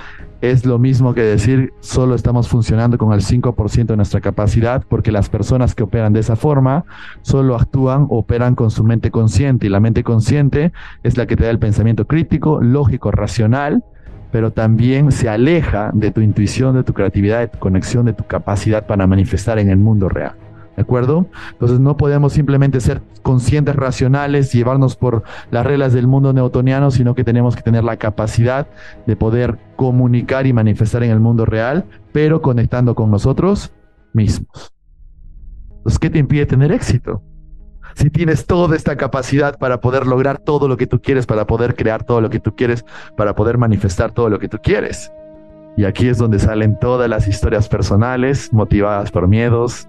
es 0.51 0.67
lo 0.67 0.79
mismo 0.79 1.15
que 1.15 1.23
decir 1.23 1.73
solo 1.81 2.15
estamos 2.15 2.49
funcionando 2.49 2.99
con 2.99 3.13
el 3.13 3.21
5% 3.21 3.87
de 3.87 3.97
nuestra 3.97 4.21
capacidad, 4.21 4.85
porque 4.89 5.13
las 5.13 5.29
personas 5.29 5.75
que 5.75 5.83
operan 5.83 6.13
de 6.13 6.21
esa 6.21 6.37
forma 6.37 6.85
solo 7.23 7.57
actúan, 7.57 8.07
operan 8.11 8.55
con 8.55 8.71
su 8.71 8.85
mente 8.85 9.11
consciente, 9.11 9.67
y 9.67 9.71
la 9.71 9.81
mente 9.81 10.05
consciente 10.05 10.73
es 11.03 11.17
la 11.17 11.27
que 11.27 11.37
te 11.37 11.45
da 11.45 11.51
el 11.51 11.59
pensamiento 11.59 12.07
crítico, 12.07 12.61
lógico, 12.61 13.11
racional, 13.11 13.85
pero 14.33 14.53
también 14.53 15.13
se 15.13 15.29
aleja 15.29 15.91
de 15.95 16.11
tu 16.11 16.21
intuición, 16.21 16.75
de 16.75 16.85
tu 16.85 16.93
creatividad, 16.93 17.41
de 17.41 17.49
tu 17.49 17.59
conexión, 17.59 18.05
de 18.05 18.13
tu 18.13 18.25
capacidad 18.25 18.87
para 18.87 19.07
manifestar 19.07 19.59
en 19.59 19.71
el 19.71 19.79
mundo 19.79 20.09
real. 20.09 20.35
¿De 20.77 20.83
acuerdo? 20.83 21.27
Entonces 21.53 21.79
no 21.79 21.97
podemos 21.97 22.33
simplemente 22.33 22.81
ser 22.81 23.01
conscientes, 23.23 23.77
racionales, 23.77 24.53
llevarnos 24.53 24.97
por 24.97 25.23
las 25.51 25.65
reglas 25.65 25.93
del 25.93 26.07
mundo 26.07 26.33
newtoniano, 26.33 26.91
sino 26.91 27.15
que 27.15 27.25
tenemos 27.25 27.55
que 27.55 27.63
tener 27.63 27.85
la 27.85 27.97
capacidad 27.97 28.67
de 29.07 29.17
poder 29.17 29.59
comunicar 29.77 30.47
y 30.47 30.53
manifestar 30.53 31.05
en 31.05 31.11
el 31.11 31.21
mundo 31.21 31.45
real, 31.45 31.85
pero 32.13 32.43
conectando 32.43 32.95
con 32.95 33.11
nosotros 33.11 33.73
mismos. 34.13 34.73
Entonces, 35.77 35.99
¿qué 35.99 36.11
te 36.11 36.19
impide 36.19 36.47
tener 36.47 36.73
éxito? 36.73 37.23
Si 37.95 38.11
tienes 38.11 38.47
toda 38.47 38.75
esta 38.75 38.97
capacidad 38.97 39.59
para 39.59 39.81
poder 39.81 40.07
lograr 40.07 40.39
todo 40.39 40.67
lo 40.67 40.77
que 40.77 40.87
tú 40.87 41.01
quieres, 41.01 41.27
para 41.27 41.47
poder 41.47 41.77
crear 41.77 42.03
todo 42.03 42.21
lo 42.21 42.31
que 42.31 42.41
tú 42.41 42.57
quieres, 42.57 42.85
para 43.17 43.37
poder 43.37 43.59
manifestar 43.59 44.11
todo 44.11 44.29
lo 44.29 44.39
que 44.39 44.49
tú 44.49 44.59
quieres. 44.63 45.13
Y 45.77 45.85
aquí 45.85 46.09
es 46.09 46.19
donde 46.19 46.39
salen 46.39 46.79
todas 46.79 47.09
las 47.09 47.29
historias 47.29 47.69
personales 47.69 48.53
motivadas 48.53 49.11
por 49.11 49.29
miedos, 49.29 49.89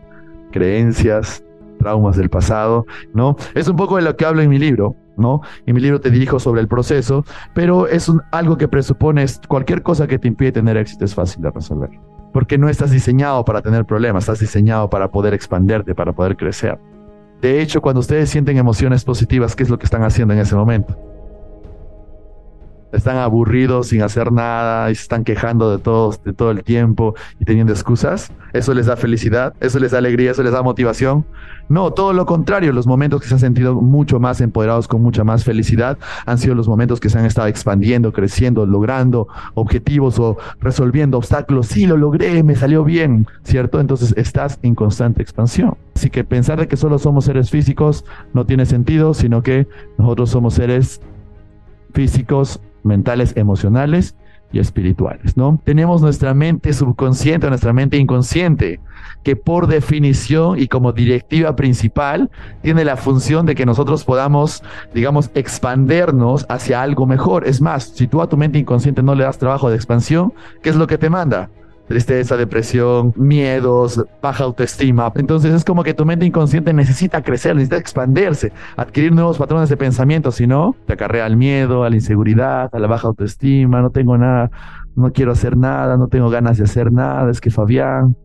creencias, 0.56 1.44
traumas 1.80 2.16
del 2.16 2.30
pasado, 2.30 2.86
¿no? 3.14 3.36
Es 3.54 3.68
un 3.68 3.76
poco 3.76 3.98
de 3.98 4.04
lo 4.04 4.16
que 4.16 4.26
hablo 4.26 4.42
en 4.42 4.50
mi 4.50 4.58
libro, 4.58 4.96
¿no? 5.18 5.42
En 5.66 5.76
mi 5.76 5.82
libro 5.82 6.00
te 6.00 6.10
dirijo 6.10 6.40
sobre 6.40 6.62
el 6.62 6.70
proceso, 6.70 7.26
pero 7.54 7.88
es 7.88 8.10
algo 8.32 8.58
que 8.58 8.70
presupone 8.70 9.26
cualquier 9.50 9.84
cosa 9.84 10.08
que 10.08 10.18
te 10.18 10.30
impide 10.30 10.54
tener 10.54 10.78
éxito 10.78 11.04
es 11.04 11.14
fácil 11.14 11.42
de 11.44 11.52
resolver. 11.52 11.90
Porque 12.32 12.58
no 12.58 12.70
estás 12.70 12.92
diseñado 12.92 13.44
para 13.44 13.62
tener 13.62 13.84
problemas, 13.84 14.24
estás 14.24 14.40
diseñado 14.40 14.90
para 14.90 15.12
poder 15.12 15.34
expanderte, 15.34 15.94
para 15.94 16.14
poder 16.14 16.38
crecer. 16.38 16.80
De 17.42 17.62
hecho, 17.62 17.82
cuando 17.82 18.00
ustedes 18.00 18.30
sienten 18.30 18.58
emociones 18.58 19.04
positivas, 19.04 19.58
¿qué 19.58 19.64
es 19.64 19.70
lo 19.70 19.78
que 19.78 19.86
están 19.86 20.04
haciendo 20.04 20.34
en 20.34 20.40
ese 20.40 20.56
momento? 20.56 20.98
Están 22.92 23.18
aburridos 23.18 23.88
sin 23.88 24.02
hacer 24.02 24.32
nada 24.32 24.90
y 24.92 24.96
se 24.96 25.04
están 25.04 25.24
quejando 25.24 25.72
de 25.72 25.80
todo, 25.80 26.16
de 26.24 26.34
todo 26.34 26.52
el 26.52 26.64
tiempo 26.64 27.16
y 27.40 27.46
teniendo 27.46 27.74
excusas. 27.74 28.32
Eso 28.54 28.74
les 28.74 28.86
da 28.86 28.96
felicidad, 28.96 29.54
eso 29.60 29.80
les 29.80 29.92
da 29.92 29.98
alegría, 29.98 30.32
eso 30.32 30.44
les 30.44 30.54
da 30.54 30.62
motivación. 30.62 31.26
No, 31.68 31.92
todo 31.92 32.14
lo 32.14 32.26
contrario, 32.26 32.72
los 32.72 32.86
momentos 32.86 33.22
que 33.22 33.28
se 33.28 33.34
han 33.34 33.40
sentido 33.40 33.76
mucho 33.76 34.20
más 34.20 34.40
empoderados 34.40 34.88
con 34.88 35.02
mucha 35.02 35.24
más 35.24 35.44
felicidad 35.44 35.98
han 36.26 36.38
sido 36.38 36.54
los 36.54 36.68
momentos 36.68 37.00
que 37.00 37.10
se 37.10 37.18
han 37.18 37.26
estado 37.26 37.48
expandiendo, 37.48 38.14
creciendo, 38.14 38.66
logrando 38.66 39.28
objetivos 39.56 40.20
o 40.20 40.38
resolviendo 40.60 41.18
obstáculos. 41.18 41.68
Sí, 41.68 41.88
lo 41.88 41.98
logré, 41.98 42.44
me 42.44 42.56
salió 42.56 42.84
bien, 42.84 43.28
¿cierto? 43.44 43.80
Entonces 43.80 44.14
estás 44.16 44.60
en 44.62 44.76
constante 44.76 45.22
expansión. 45.22 45.76
Así 45.96 46.10
que 46.10 46.24
pensar 46.24 46.60
de 46.60 46.68
que 46.68 46.78
solo 46.78 47.00
somos 47.00 47.26
seres 47.26 47.50
físicos 47.50 48.06
no 48.34 48.46
tiene 48.46 48.66
sentido, 48.66 49.14
sino 49.14 49.42
que 49.42 49.68
nosotros 49.98 50.30
somos 50.30 50.54
seres 50.54 51.02
físicos 51.94 52.62
mentales, 52.86 53.34
emocionales 53.36 54.16
y 54.52 54.60
espirituales, 54.60 55.36
¿no? 55.36 55.60
Tenemos 55.64 56.02
nuestra 56.02 56.34
mente 56.34 56.72
subconsciente, 56.72 57.50
nuestra 57.50 57.74
mente 57.74 57.98
inconsciente, 57.98 58.80
que 59.24 59.36
por 59.36 59.68
definición 59.68 60.60
y 60.60 60.68
como 60.68 60.94
directiva 60.94 61.56
principal 61.56 62.30
tiene 62.62 62.86
la 62.86 62.96
función 62.96 63.46
de 63.46 63.56
que 63.56 63.66
nosotros 63.66 64.04
podamos, 64.04 64.64
digamos, 64.94 65.32
expandernos 65.34 66.46
hacia 66.48 66.82
algo 66.82 67.06
mejor. 67.06 67.48
Es 67.48 67.60
más, 67.62 67.86
si 67.96 68.08
tú 68.08 68.22
a 68.22 68.30
tu 68.30 68.38
mente 68.38 68.60
inconsciente 68.60 69.04
no 69.04 69.16
le 69.16 69.24
das 69.24 69.38
trabajo 69.38 69.70
de 69.70 69.76
expansión, 69.76 70.32
¿qué 70.62 70.70
es 70.70 70.76
lo 70.76 70.88
que 70.88 70.98
te 70.98 71.10
manda? 71.10 71.50
Tristeza, 71.88 72.38
depresión, 72.38 73.14
miedos, 73.16 74.04
baja 74.22 74.44
autoestima. 74.44 75.12
Entonces 75.16 75.54
es 75.54 75.64
como 75.64 75.84
que 75.84 75.94
tu 75.94 76.06
mente 76.06 76.26
inconsciente 76.26 76.74
necesita 76.74 77.22
crecer, 77.22 77.56
necesita 77.56 77.78
expandirse, 77.78 78.52
adquirir 78.76 79.12
nuevos 79.12 79.38
patrones 79.38 79.70
de 79.70 79.78
pensamiento, 79.78 80.32
si 80.32 80.48
no, 80.48 80.76
te 80.86 80.94
acarrea 80.94 81.26
al 81.26 81.38
miedo, 81.38 81.84
a 81.84 81.90
la 81.90 81.96
inseguridad, 81.96 82.70
a 82.74 82.80
la 82.80 82.88
baja 82.88 83.08
autoestima, 83.08 83.82
no 83.82 83.92
tengo 83.92 84.18
nada, 84.18 84.52
no 84.96 85.12
quiero 85.12 85.32
hacer 85.32 85.58
nada, 85.58 85.98
no 85.98 86.08
tengo 86.08 86.30
ganas 86.30 86.58
de 86.58 86.64
hacer 86.64 86.92
nada, 86.92 87.30
es 87.30 87.42
que 87.42 87.52
Fabián, 87.52 88.16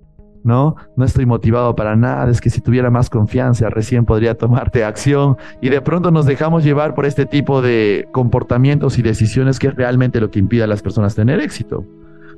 ¿no? 0.43 0.77
No 0.97 1.05
estoy 1.05 1.27
motivado 1.27 1.75
para 1.75 1.97
nada, 1.97 2.31
es 2.31 2.41
que 2.41 2.51
si 2.51 2.61
tuviera 2.61 2.91
más 2.91 3.11
confianza 3.11 3.69
recién 3.69 4.05
podría 4.05 4.37
tomarte 4.37 4.85
acción 4.85 5.37
y 5.61 5.69
de 5.69 5.81
pronto 5.81 6.11
nos 6.11 6.27
dejamos 6.27 6.65
llevar 6.65 6.95
por 6.95 7.07
este 7.07 7.27
tipo 7.27 7.61
de 7.61 8.09
comportamientos 8.13 8.99
y 8.99 9.03
decisiones 9.03 9.59
que 9.59 9.69
es 9.69 9.75
realmente 9.75 10.21
lo 10.21 10.31
que 10.31 10.39
impide 10.39 10.63
a 10.63 10.67
las 10.67 10.83
personas 10.83 11.15
tener 11.15 11.41
éxito. 11.41 11.85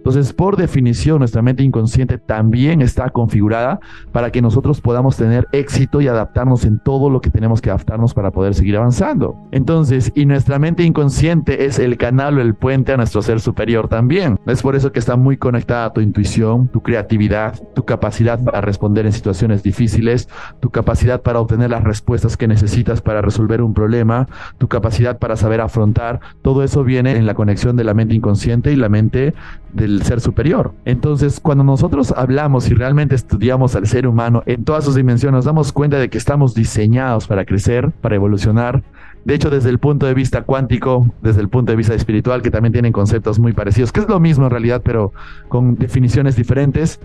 Entonces, 0.03 0.33
por 0.33 0.57
definición, 0.57 1.21
nuestra 1.21 1.43
mente 1.43 1.63
inconsciente 1.63 2.19
también 2.19 2.83
está 2.83 3.11
configurada 3.11 3.79
para 4.11 4.33
que 4.33 4.43
nosotros 4.43 4.81
podamos 4.81 5.17
tener 5.17 5.47
éxito 5.53 6.01
y 6.01 6.09
adaptarnos 6.09 6.65
en 6.65 6.81
todo 6.81 7.09
lo 7.09 7.21
que 7.21 7.31
tenemos 7.31 7.61
que 7.61 7.71
adaptarnos 7.71 8.13
para 8.13 8.33
poder 8.33 8.55
seguir 8.55 8.77
avanzando. 8.77 9.37
Entonces, 9.53 10.11
y 10.17 10.27
nuestra 10.27 10.59
mente 10.59 10.83
inconsciente 10.83 11.67
es 11.67 11.79
el 11.79 11.99
canal 11.99 12.37
o 12.37 12.41
el 12.41 12.57
puente 12.57 12.93
a 12.93 12.97
nuestro 12.97 13.23
ser 13.23 13.39
superior 13.39 13.87
también. 13.87 14.41
Es 14.45 14.61
por 14.63 14.75
eso 14.75 14.91
que 14.91 14.99
está 14.99 15.15
muy 15.15 15.37
conectada 15.37 15.85
a 15.85 15.93
tu 15.93 16.01
intuición, 16.01 16.67
tu 16.67 16.83
creatividad, 16.83 17.63
tu 17.73 17.85
capacidad 17.85 18.43
para 18.43 18.61
responder 18.61 19.07
en 19.07 19.13
situaciones 19.13 19.63
difíciles, 19.63 20.29
tu 20.59 20.71
capacidad 20.71 21.23
para 21.23 21.39
obtener 21.39 21.71
las 21.71 21.85
respuestas 21.85 22.37
que 22.37 22.49
necesitas 22.49 23.01
para 23.01 23.23
resolver 23.23 23.63
un 23.63 23.73
problema, 23.73 24.27
tu 24.59 24.67
capacidad 24.67 25.19
para 25.19 25.37
saber 25.37 25.61
afrontar. 25.61 26.19
Todo 26.43 26.65
eso 26.65 26.83
viene 26.83 27.17
en 27.17 27.27
la 27.27 27.35
conexión 27.35 27.77
de 27.77 27.85
la 27.85 27.95
mente 27.95 28.17
inconsciente 28.17 28.73
y 28.73 28.77
la 28.77 28.89
mente 28.89 29.35
del 29.73 29.92
ser 30.03 30.21
superior. 30.21 30.73
Entonces, 30.85 31.41
cuando 31.41 31.65
nosotros 31.65 32.15
hablamos 32.17 32.71
y 32.71 32.75
realmente 32.75 33.15
estudiamos 33.15 33.77
al 33.77 33.87
ser 33.87 34.07
humano 34.07 34.43
en 34.47 34.65
todas 34.65 34.85
sus 34.85 34.95
dimensiones, 34.95 35.37
nos 35.37 35.45
damos 35.45 35.73
cuenta 35.73 35.99
de 35.99 36.09
que 36.09 36.19
estamos 36.19 36.55
diseñados 36.55 37.27
para 37.27 37.45
crecer, 37.45 37.91
para 38.01 38.15
evolucionar. 38.15 38.83
De 39.25 39.35
hecho, 39.35 39.51
desde 39.51 39.71
el 39.71 39.79
punto 39.79 40.07
de 40.07 40.15
vista 40.15 40.43
cuántico, 40.43 41.07
desde 41.21 41.43
el 41.43 41.49
punto 41.49 41.71
de 41.73 41.77
vista 41.77 41.95
espiritual, 41.95 42.43
que 42.43 42.51
también 42.51 42.73
tienen 42.73 42.93
conceptos 42.93 43.39
muy 43.39 43.53
parecidos, 43.53 43.93
que 43.93 44.01
es 44.01 44.09
lo 44.09 44.19
mismo 44.19 44.47
en 44.47 44.51
realidad, 44.51 44.83
pero 44.85 45.13
con 45.49 45.77
definiciones 45.77 46.35
diferentes, 46.35 46.99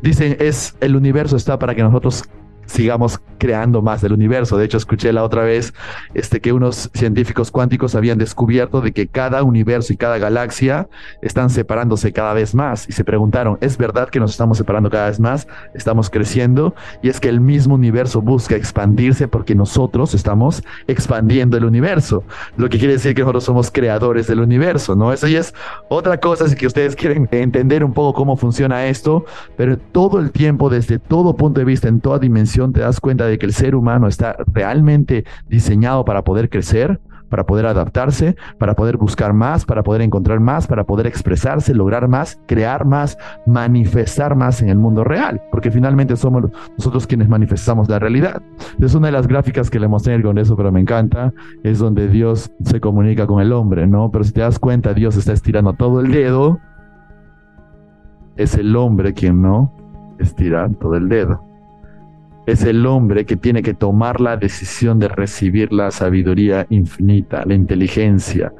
dicen 0.00 0.36
es 0.38 0.76
el 0.80 0.96
universo 0.96 1.36
está 1.36 1.58
para 1.58 1.74
que 1.74 1.82
nosotros 1.82 2.24
sigamos 2.68 3.20
creando 3.38 3.82
más 3.82 4.02
del 4.02 4.12
universo. 4.12 4.56
De 4.56 4.64
hecho, 4.64 4.76
escuché 4.76 5.12
la 5.12 5.24
otra 5.24 5.42
vez 5.42 5.72
este, 6.14 6.40
que 6.40 6.52
unos 6.52 6.90
científicos 6.94 7.50
cuánticos 7.50 7.94
habían 7.94 8.18
descubierto 8.18 8.80
de 8.80 8.92
que 8.92 9.08
cada 9.08 9.42
universo 9.42 9.92
y 9.92 9.96
cada 9.96 10.18
galaxia 10.18 10.88
están 11.22 11.50
separándose 11.50 12.12
cada 12.12 12.34
vez 12.34 12.54
más 12.54 12.88
y 12.88 12.92
se 12.92 13.04
preguntaron, 13.04 13.58
¿es 13.60 13.78
verdad 13.78 14.08
que 14.08 14.20
nos 14.20 14.32
estamos 14.32 14.58
separando 14.58 14.90
cada 14.90 15.08
vez 15.08 15.18
más? 15.18 15.46
¿Estamos 15.74 16.10
creciendo? 16.10 16.74
Y 17.02 17.08
es 17.08 17.20
que 17.20 17.28
el 17.28 17.40
mismo 17.40 17.74
universo 17.74 18.20
busca 18.20 18.56
expandirse 18.56 19.28
porque 19.28 19.54
nosotros 19.54 20.14
estamos 20.14 20.62
expandiendo 20.86 21.56
el 21.56 21.64
universo, 21.64 22.24
lo 22.56 22.68
que 22.68 22.78
quiere 22.78 22.94
decir 22.94 23.14
que 23.14 23.22
nosotros 23.22 23.44
somos 23.44 23.70
creadores 23.70 24.26
del 24.26 24.40
universo, 24.40 24.94
¿no? 24.94 25.12
Eso 25.12 25.28
ya 25.28 25.40
es 25.40 25.54
otra 25.88 26.18
cosa, 26.18 26.48
si 26.48 26.56
que 26.56 26.66
ustedes 26.66 26.96
quieren 26.96 27.28
entender 27.30 27.84
un 27.84 27.92
poco 27.92 28.14
cómo 28.14 28.36
funciona 28.36 28.86
esto, 28.86 29.24
pero 29.56 29.78
todo 29.78 30.18
el 30.18 30.32
tiempo, 30.32 30.68
desde 30.68 30.98
todo 30.98 31.36
punto 31.36 31.60
de 31.60 31.64
vista, 31.64 31.88
en 31.88 32.00
toda 32.00 32.18
dimensión, 32.18 32.57
te 32.66 32.80
das 32.80 33.00
cuenta 33.00 33.26
de 33.26 33.38
que 33.38 33.46
el 33.46 33.52
ser 33.52 33.74
humano 33.74 34.08
está 34.08 34.36
realmente 34.52 35.24
diseñado 35.48 36.04
para 36.04 36.24
poder 36.24 36.50
crecer, 36.50 37.00
para 37.28 37.44
poder 37.44 37.66
adaptarse, 37.66 38.36
para 38.58 38.74
poder 38.74 38.96
buscar 38.96 39.32
más, 39.32 39.64
para 39.64 39.82
poder 39.82 40.02
encontrar 40.02 40.40
más, 40.40 40.66
para 40.66 40.84
poder 40.84 41.06
expresarse, 41.06 41.74
lograr 41.74 42.08
más, 42.08 42.40
crear 42.46 42.84
más, 42.84 43.18
manifestar 43.46 44.34
más 44.34 44.62
en 44.62 44.68
el 44.68 44.78
mundo 44.78 45.04
real, 45.04 45.40
porque 45.50 45.70
finalmente 45.70 46.16
somos 46.16 46.44
nosotros 46.76 47.06
quienes 47.06 47.28
manifestamos 47.28 47.88
la 47.88 47.98
realidad. 47.98 48.42
Es 48.80 48.94
una 48.94 49.08
de 49.08 49.12
las 49.12 49.26
gráficas 49.26 49.70
que 49.70 49.78
le 49.78 49.88
mostré 49.88 50.20
con 50.22 50.38
eso, 50.38 50.56
pero 50.56 50.72
me 50.72 50.80
encanta, 50.80 51.32
es 51.62 51.78
donde 51.78 52.08
Dios 52.08 52.50
se 52.64 52.80
comunica 52.80 53.26
con 53.26 53.40
el 53.40 53.52
hombre, 53.52 53.86
¿no? 53.86 54.10
Pero 54.10 54.24
si 54.24 54.32
te 54.32 54.40
das 54.40 54.58
cuenta, 54.58 54.94
Dios 54.94 55.16
está 55.16 55.32
estirando 55.32 55.74
todo 55.74 56.00
el 56.00 56.10
dedo, 56.10 56.58
es 58.36 58.54
el 58.54 58.74
hombre 58.76 59.14
quien 59.14 59.42
no 59.42 59.72
estira 60.18 60.68
todo 60.80 60.94
el 60.94 61.08
dedo 61.08 61.47
es 62.48 62.64
el 62.64 62.86
hombre 62.86 63.26
que 63.26 63.36
tiene 63.36 63.62
que 63.62 63.74
tomar 63.74 64.22
la 64.22 64.38
decisión 64.38 64.98
de 64.98 65.08
recibir 65.08 65.70
la 65.70 65.90
sabiduría 65.90 66.66
infinita, 66.70 67.44
la 67.44 67.52
inteligencia, 67.52 68.54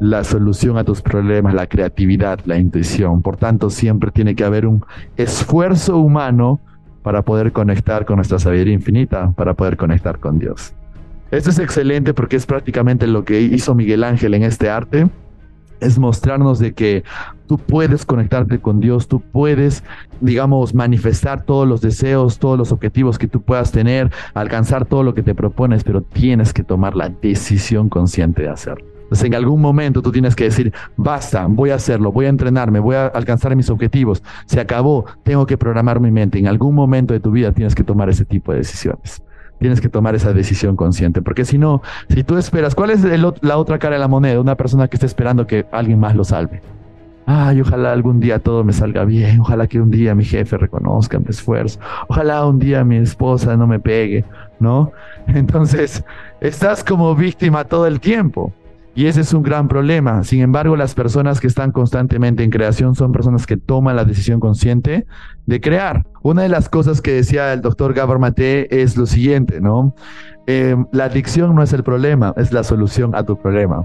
la 0.00 0.24
solución 0.24 0.78
a 0.78 0.84
tus 0.84 1.02
problemas, 1.02 1.52
la 1.52 1.66
creatividad, 1.66 2.40
la 2.46 2.56
intuición. 2.56 3.20
Por 3.20 3.36
tanto, 3.36 3.68
siempre 3.68 4.10
tiene 4.12 4.34
que 4.34 4.44
haber 4.44 4.66
un 4.66 4.82
esfuerzo 5.18 5.98
humano 5.98 6.58
para 7.02 7.20
poder 7.20 7.52
conectar 7.52 8.06
con 8.06 8.16
nuestra 8.16 8.38
sabiduría 8.38 8.72
infinita, 8.72 9.30
para 9.32 9.52
poder 9.52 9.76
conectar 9.76 10.18
con 10.18 10.38
Dios. 10.38 10.72
Esto 11.30 11.50
es 11.50 11.58
excelente 11.58 12.14
porque 12.14 12.36
es 12.36 12.46
prácticamente 12.46 13.06
lo 13.06 13.26
que 13.26 13.42
hizo 13.42 13.74
Miguel 13.74 14.04
Ángel 14.04 14.32
en 14.32 14.44
este 14.44 14.70
arte 14.70 15.06
es 15.84 15.98
mostrarnos 15.98 16.58
de 16.58 16.72
que 16.72 17.04
tú 17.46 17.58
puedes 17.58 18.04
conectarte 18.04 18.58
con 18.58 18.80
Dios, 18.80 19.08
tú 19.08 19.20
puedes, 19.20 19.84
digamos, 20.20 20.74
manifestar 20.74 21.44
todos 21.44 21.68
los 21.68 21.80
deseos, 21.80 22.38
todos 22.38 22.58
los 22.58 22.72
objetivos 22.72 23.18
que 23.18 23.28
tú 23.28 23.42
puedas 23.42 23.72
tener, 23.72 24.10
alcanzar 24.34 24.86
todo 24.86 25.02
lo 25.02 25.14
que 25.14 25.22
te 25.22 25.34
propones, 25.34 25.84
pero 25.84 26.02
tienes 26.02 26.52
que 26.52 26.64
tomar 26.64 26.96
la 26.96 27.08
decisión 27.08 27.88
consciente 27.88 28.42
de 28.42 28.48
hacerlo. 28.48 28.86
Entonces, 29.04 29.26
en 29.26 29.34
algún 29.34 29.60
momento 29.60 30.00
tú 30.00 30.10
tienes 30.10 30.34
que 30.34 30.44
decir, 30.44 30.72
basta, 30.96 31.46
voy 31.46 31.70
a 31.70 31.74
hacerlo, 31.74 32.10
voy 32.10 32.26
a 32.26 32.30
entrenarme, 32.30 32.80
voy 32.80 32.96
a 32.96 33.06
alcanzar 33.06 33.54
mis 33.54 33.68
objetivos, 33.68 34.22
se 34.46 34.60
acabó, 34.60 35.04
tengo 35.22 35.46
que 35.46 35.58
programar 35.58 36.00
mi 36.00 36.10
mente. 36.10 36.38
En 36.38 36.48
algún 36.48 36.74
momento 36.74 37.12
de 37.12 37.20
tu 37.20 37.30
vida 37.30 37.52
tienes 37.52 37.74
que 37.74 37.84
tomar 37.84 38.08
ese 38.08 38.24
tipo 38.24 38.52
de 38.52 38.58
decisiones 38.58 39.22
tienes 39.58 39.80
que 39.80 39.88
tomar 39.88 40.14
esa 40.14 40.32
decisión 40.32 40.76
consciente, 40.76 41.22
porque 41.22 41.44
si 41.44 41.58
no, 41.58 41.82
si 42.08 42.22
tú 42.24 42.36
esperas, 42.36 42.74
¿cuál 42.74 42.90
es 42.90 43.02
la 43.02 43.56
otra 43.56 43.78
cara 43.78 43.94
de 43.94 44.00
la 44.00 44.08
moneda? 44.08 44.40
Una 44.40 44.56
persona 44.56 44.88
que 44.88 44.96
está 44.96 45.06
esperando 45.06 45.46
que 45.46 45.66
alguien 45.72 45.98
más 45.98 46.14
lo 46.14 46.24
salve. 46.24 46.60
Ay, 47.26 47.62
ojalá 47.62 47.92
algún 47.92 48.20
día 48.20 48.38
todo 48.38 48.64
me 48.64 48.74
salga 48.74 49.04
bien, 49.06 49.40
ojalá 49.40 49.66
que 49.66 49.80
un 49.80 49.90
día 49.90 50.14
mi 50.14 50.24
jefe 50.24 50.58
reconozca 50.58 51.18
mi 51.18 51.26
esfuerzo, 51.30 51.80
ojalá 52.08 52.44
un 52.44 52.58
día 52.58 52.84
mi 52.84 52.96
esposa 52.96 53.56
no 53.56 53.66
me 53.66 53.80
pegue, 53.80 54.24
¿no? 54.60 54.92
Entonces, 55.28 56.04
estás 56.40 56.84
como 56.84 57.14
víctima 57.14 57.64
todo 57.64 57.86
el 57.86 58.00
tiempo. 58.00 58.52
Y 58.96 59.06
ese 59.06 59.22
es 59.22 59.34
un 59.34 59.42
gran 59.42 59.66
problema. 59.66 60.22
Sin 60.22 60.40
embargo, 60.40 60.76
las 60.76 60.94
personas 60.94 61.40
que 61.40 61.48
están 61.48 61.72
constantemente 61.72 62.44
en 62.44 62.50
creación 62.50 62.94
son 62.94 63.10
personas 63.10 63.44
que 63.44 63.56
toman 63.56 63.96
la 63.96 64.04
decisión 64.04 64.38
consciente 64.38 65.06
de 65.46 65.60
crear. 65.60 66.06
Una 66.22 66.42
de 66.42 66.48
las 66.48 66.68
cosas 66.68 67.00
que 67.00 67.12
decía 67.12 67.52
el 67.52 67.60
doctor 67.60 67.92
Gabor 67.92 68.20
Mate 68.20 68.82
es 68.82 68.96
lo 68.96 69.06
siguiente, 69.06 69.60
¿no? 69.60 69.96
Em, 70.46 70.86
la 70.92 71.04
adicción 71.04 71.54
no 71.56 71.62
es 71.62 71.72
el 71.72 71.82
problema, 71.82 72.34
es 72.36 72.52
la 72.52 72.62
solución 72.62 73.16
a 73.16 73.24
tu 73.24 73.36
problema. 73.36 73.84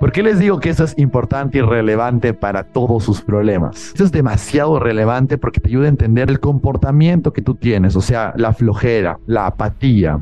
¿Por 0.00 0.10
qué 0.10 0.24
les 0.24 0.40
digo 0.40 0.58
que 0.58 0.70
eso 0.70 0.82
es 0.82 0.98
importante 0.98 1.58
y 1.58 1.60
relevante 1.60 2.34
para 2.34 2.64
todos 2.64 3.04
sus 3.04 3.22
problemas? 3.22 3.92
Eso 3.94 4.04
es 4.04 4.12
demasiado 4.12 4.80
relevante 4.80 5.38
porque 5.38 5.60
te 5.60 5.68
ayuda 5.68 5.86
a 5.86 5.90
entender 5.90 6.28
el 6.28 6.40
comportamiento 6.40 7.32
que 7.32 7.42
tú 7.42 7.54
tienes, 7.54 7.94
o 7.94 8.00
sea, 8.00 8.34
la 8.36 8.52
flojera, 8.52 9.18
la 9.26 9.46
apatía, 9.46 10.18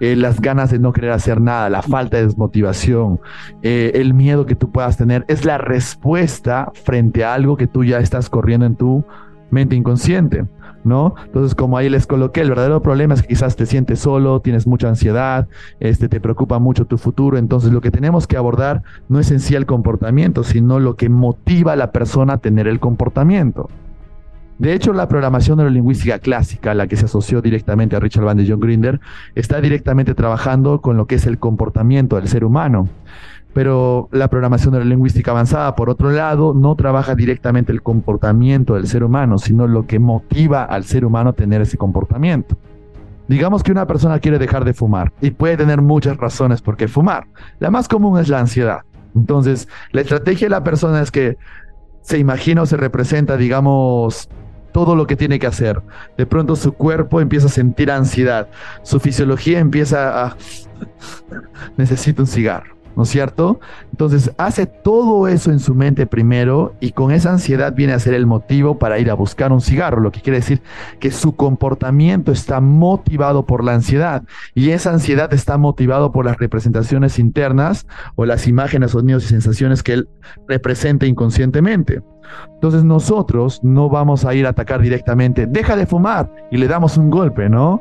eh, 0.00 0.16
las 0.16 0.40
ganas 0.40 0.70
de 0.70 0.78
no 0.78 0.92
querer 0.92 1.12
hacer 1.12 1.40
nada, 1.40 1.70
la 1.70 1.82
falta 1.82 2.16
de 2.16 2.26
desmotivación, 2.26 3.20
eh, 3.62 3.92
el 3.94 4.14
miedo 4.14 4.46
que 4.46 4.54
tú 4.54 4.70
puedas 4.70 4.96
tener, 4.96 5.24
es 5.28 5.44
la 5.44 5.58
respuesta 5.58 6.70
frente 6.84 7.24
a 7.24 7.34
algo 7.34 7.56
que 7.56 7.66
tú 7.66 7.84
ya 7.84 7.98
estás 7.98 8.28
corriendo 8.30 8.66
en 8.66 8.76
tu 8.76 9.04
mente 9.50 9.76
inconsciente. 9.76 10.44
¿no? 10.84 11.14
Entonces, 11.26 11.54
como 11.54 11.76
ahí 11.76 11.88
les 11.88 12.06
coloqué, 12.06 12.40
el 12.40 12.48
verdadero 12.48 12.80
problema 12.80 13.14
es 13.14 13.22
que 13.22 13.28
quizás 13.28 13.56
te 13.56 13.66
sientes 13.66 13.98
solo, 14.00 14.40
tienes 14.40 14.66
mucha 14.66 14.88
ansiedad, 14.88 15.48
este, 15.80 16.08
te 16.08 16.20
preocupa 16.20 16.58
mucho 16.58 16.86
tu 16.86 16.98
futuro. 16.98 17.38
Entonces, 17.38 17.72
lo 17.72 17.80
que 17.80 17.90
tenemos 17.90 18.26
que 18.26 18.36
abordar 18.36 18.82
no 19.08 19.18
es 19.20 19.30
en 19.30 19.40
sí 19.40 19.54
el 19.54 19.66
comportamiento, 19.66 20.44
sino 20.44 20.80
lo 20.80 20.96
que 20.96 21.08
motiva 21.08 21.72
a 21.72 21.76
la 21.76 21.92
persona 21.92 22.34
a 22.34 22.38
tener 22.38 22.66
el 22.68 22.80
comportamiento. 22.80 23.68
De 24.58 24.72
hecho, 24.72 24.92
la 24.92 25.06
programación 25.06 25.58
neurolingüística 25.58 26.18
clásica, 26.18 26.74
la 26.74 26.88
que 26.88 26.96
se 26.96 27.04
asoció 27.04 27.40
directamente 27.40 27.94
a 27.94 28.00
Richard 28.00 28.24
Band 28.24 28.40
y 28.40 28.50
John 28.50 28.58
Grinder, 28.58 29.00
está 29.36 29.60
directamente 29.60 30.14
trabajando 30.14 30.80
con 30.80 30.96
lo 30.96 31.06
que 31.06 31.14
es 31.14 31.26
el 31.26 31.38
comportamiento 31.38 32.16
del 32.16 32.26
ser 32.26 32.44
humano. 32.44 32.88
Pero 33.54 34.08
la 34.10 34.28
programación 34.28 34.72
neurolingüística 34.72 35.30
avanzada, 35.30 35.76
por 35.76 35.90
otro 35.90 36.10
lado, 36.10 36.54
no 36.54 36.74
trabaja 36.74 37.14
directamente 37.14 37.70
el 37.70 37.82
comportamiento 37.82 38.74
del 38.74 38.88
ser 38.88 39.04
humano, 39.04 39.38
sino 39.38 39.68
lo 39.68 39.86
que 39.86 40.00
motiva 40.00 40.64
al 40.64 40.84
ser 40.84 41.04
humano 41.04 41.30
a 41.30 41.34
tener 41.34 41.62
ese 41.62 41.78
comportamiento. 41.78 42.56
Digamos 43.28 43.62
que 43.62 43.70
una 43.70 43.86
persona 43.86 44.18
quiere 44.18 44.38
dejar 44.38 44.64
de 44.64 44.74
fumar 44.74 45.12
y 45.20 45.30
puede 45.30 45.56
tener 45.56 45.82
muchas 45.82 46.16
razones 46.16 46.62
por 46.62 46.76
qué 46.76 46.88
fumar. 46.88 47.26
La 47.60 47.70
más 47.70 47.86
común 47.86 48.18
es 48.18 48.28
la 48.28 48.40
ansiedad. 48.40 48.80
Entonces, 49.14 49.68
la 49.92 50.00
estrategia 50.00 50.46
de 50.46 50.50
la 50.50 50.64
persona 50.64 51.00
es 51.00 51.10
que 51.10 51.36
se 52.00 52.18
imagina 52.18 52.62
o 52.62 52.66
se 52.66 52.76
representa, 52.76 53.36
digamos, 53.36 54.28
todo 54.72 54.94
lo 54.94 55.06
que 55.06 55.16
tiene 55.16 55.38
que 55.38 55.46
hacer. 55.46 55.82
De 56.16 56.26
pronto 56.26 56.56
su 56.56 56.72
cuerpo 56.72 57.20
empieza 57.20 57.46
a 57.46 57.50
sentir 57.50 57.90
ansiedad, 57.90 58.48
su 58.82 59.00
fisiología 59.00 59.58
empieza 59.58 60.26
a... 60.26 60.36
necesita 61.76 62.22
un 62.22 62.28
cigarro 62.28 62.77
¿no 62.98 63.04
es 63.04 63.10
cierto? 63.10 63.60
Entonces 63.92 64.32
hace 64.38 64.66
todo 64.66 65.28
eso 65.28 65.52
en 65.52 65.60
su 65.60 65.76
mente 65.76 66.04
primero 66.04 66.74
y 66.80 66.90
con 66.90 67.12
esa 67.12 67.30
ansiedad 67.30 67.72
viene 67.72 67.92
a 67.92 68.00
ser 68.00 68.12
el 68.12 68.26
motivo 68.26 68.80
para 68.80 68.98
ir 68.98 69.08
a 69.08 69.14
buscar 69.14 69.52
un 69.52 69.60
cigarro, 69.60 70.00
lo 70.00 70.10
que 70.10 70.20
quiere 70.20 70.40
decir 70.40 70.62
que 70.98 71.12
su 71.12 71.36
comportamiento 71.36 72.32
está 72.32 72.60
motivado 72.60 73.46
por 73.46 73.62
la 73.62 73.74
ansiedad 73.74 74.24
y 74.52 74.70
esa 74.70 74.90
ansiedad 74.90 75.32
está 75.32 75.58
motivado 75.58 76.10
por 76.10 76.24
las 76.24 76.38
representaciones 76.38 77.20
internas 77.20 77.86
o 78.16 78.26
las 78.26 78.48
imágenes, 78.48 78.90
sonidos 78.90 79.26
y 79.26 79.28
sensaciones 79.28 79.84
que 79.84 79.92
él 79.92 80.08
representa 80.48 81.06
inconscientemente. 81.06 82.02
Entonces 82.54 82.82
nosotros 82.82 83.60
no 83.62 83.88
vamos 83.88 84.24
a 84.24 84.34
ir 84.34 84.44
a 84.44 84.50
atacar 84.50 84.82
directamente, 84.82 85.46
deja 85.46 85.76
de 85.76 85.86
fumar 85.86 86.32
y 86.50 86.56
le 86.56 86.66
damos 86.66 86.96
un 86.96 87.10
golpe, 87.10 87.48
¿no? 87.48 87.80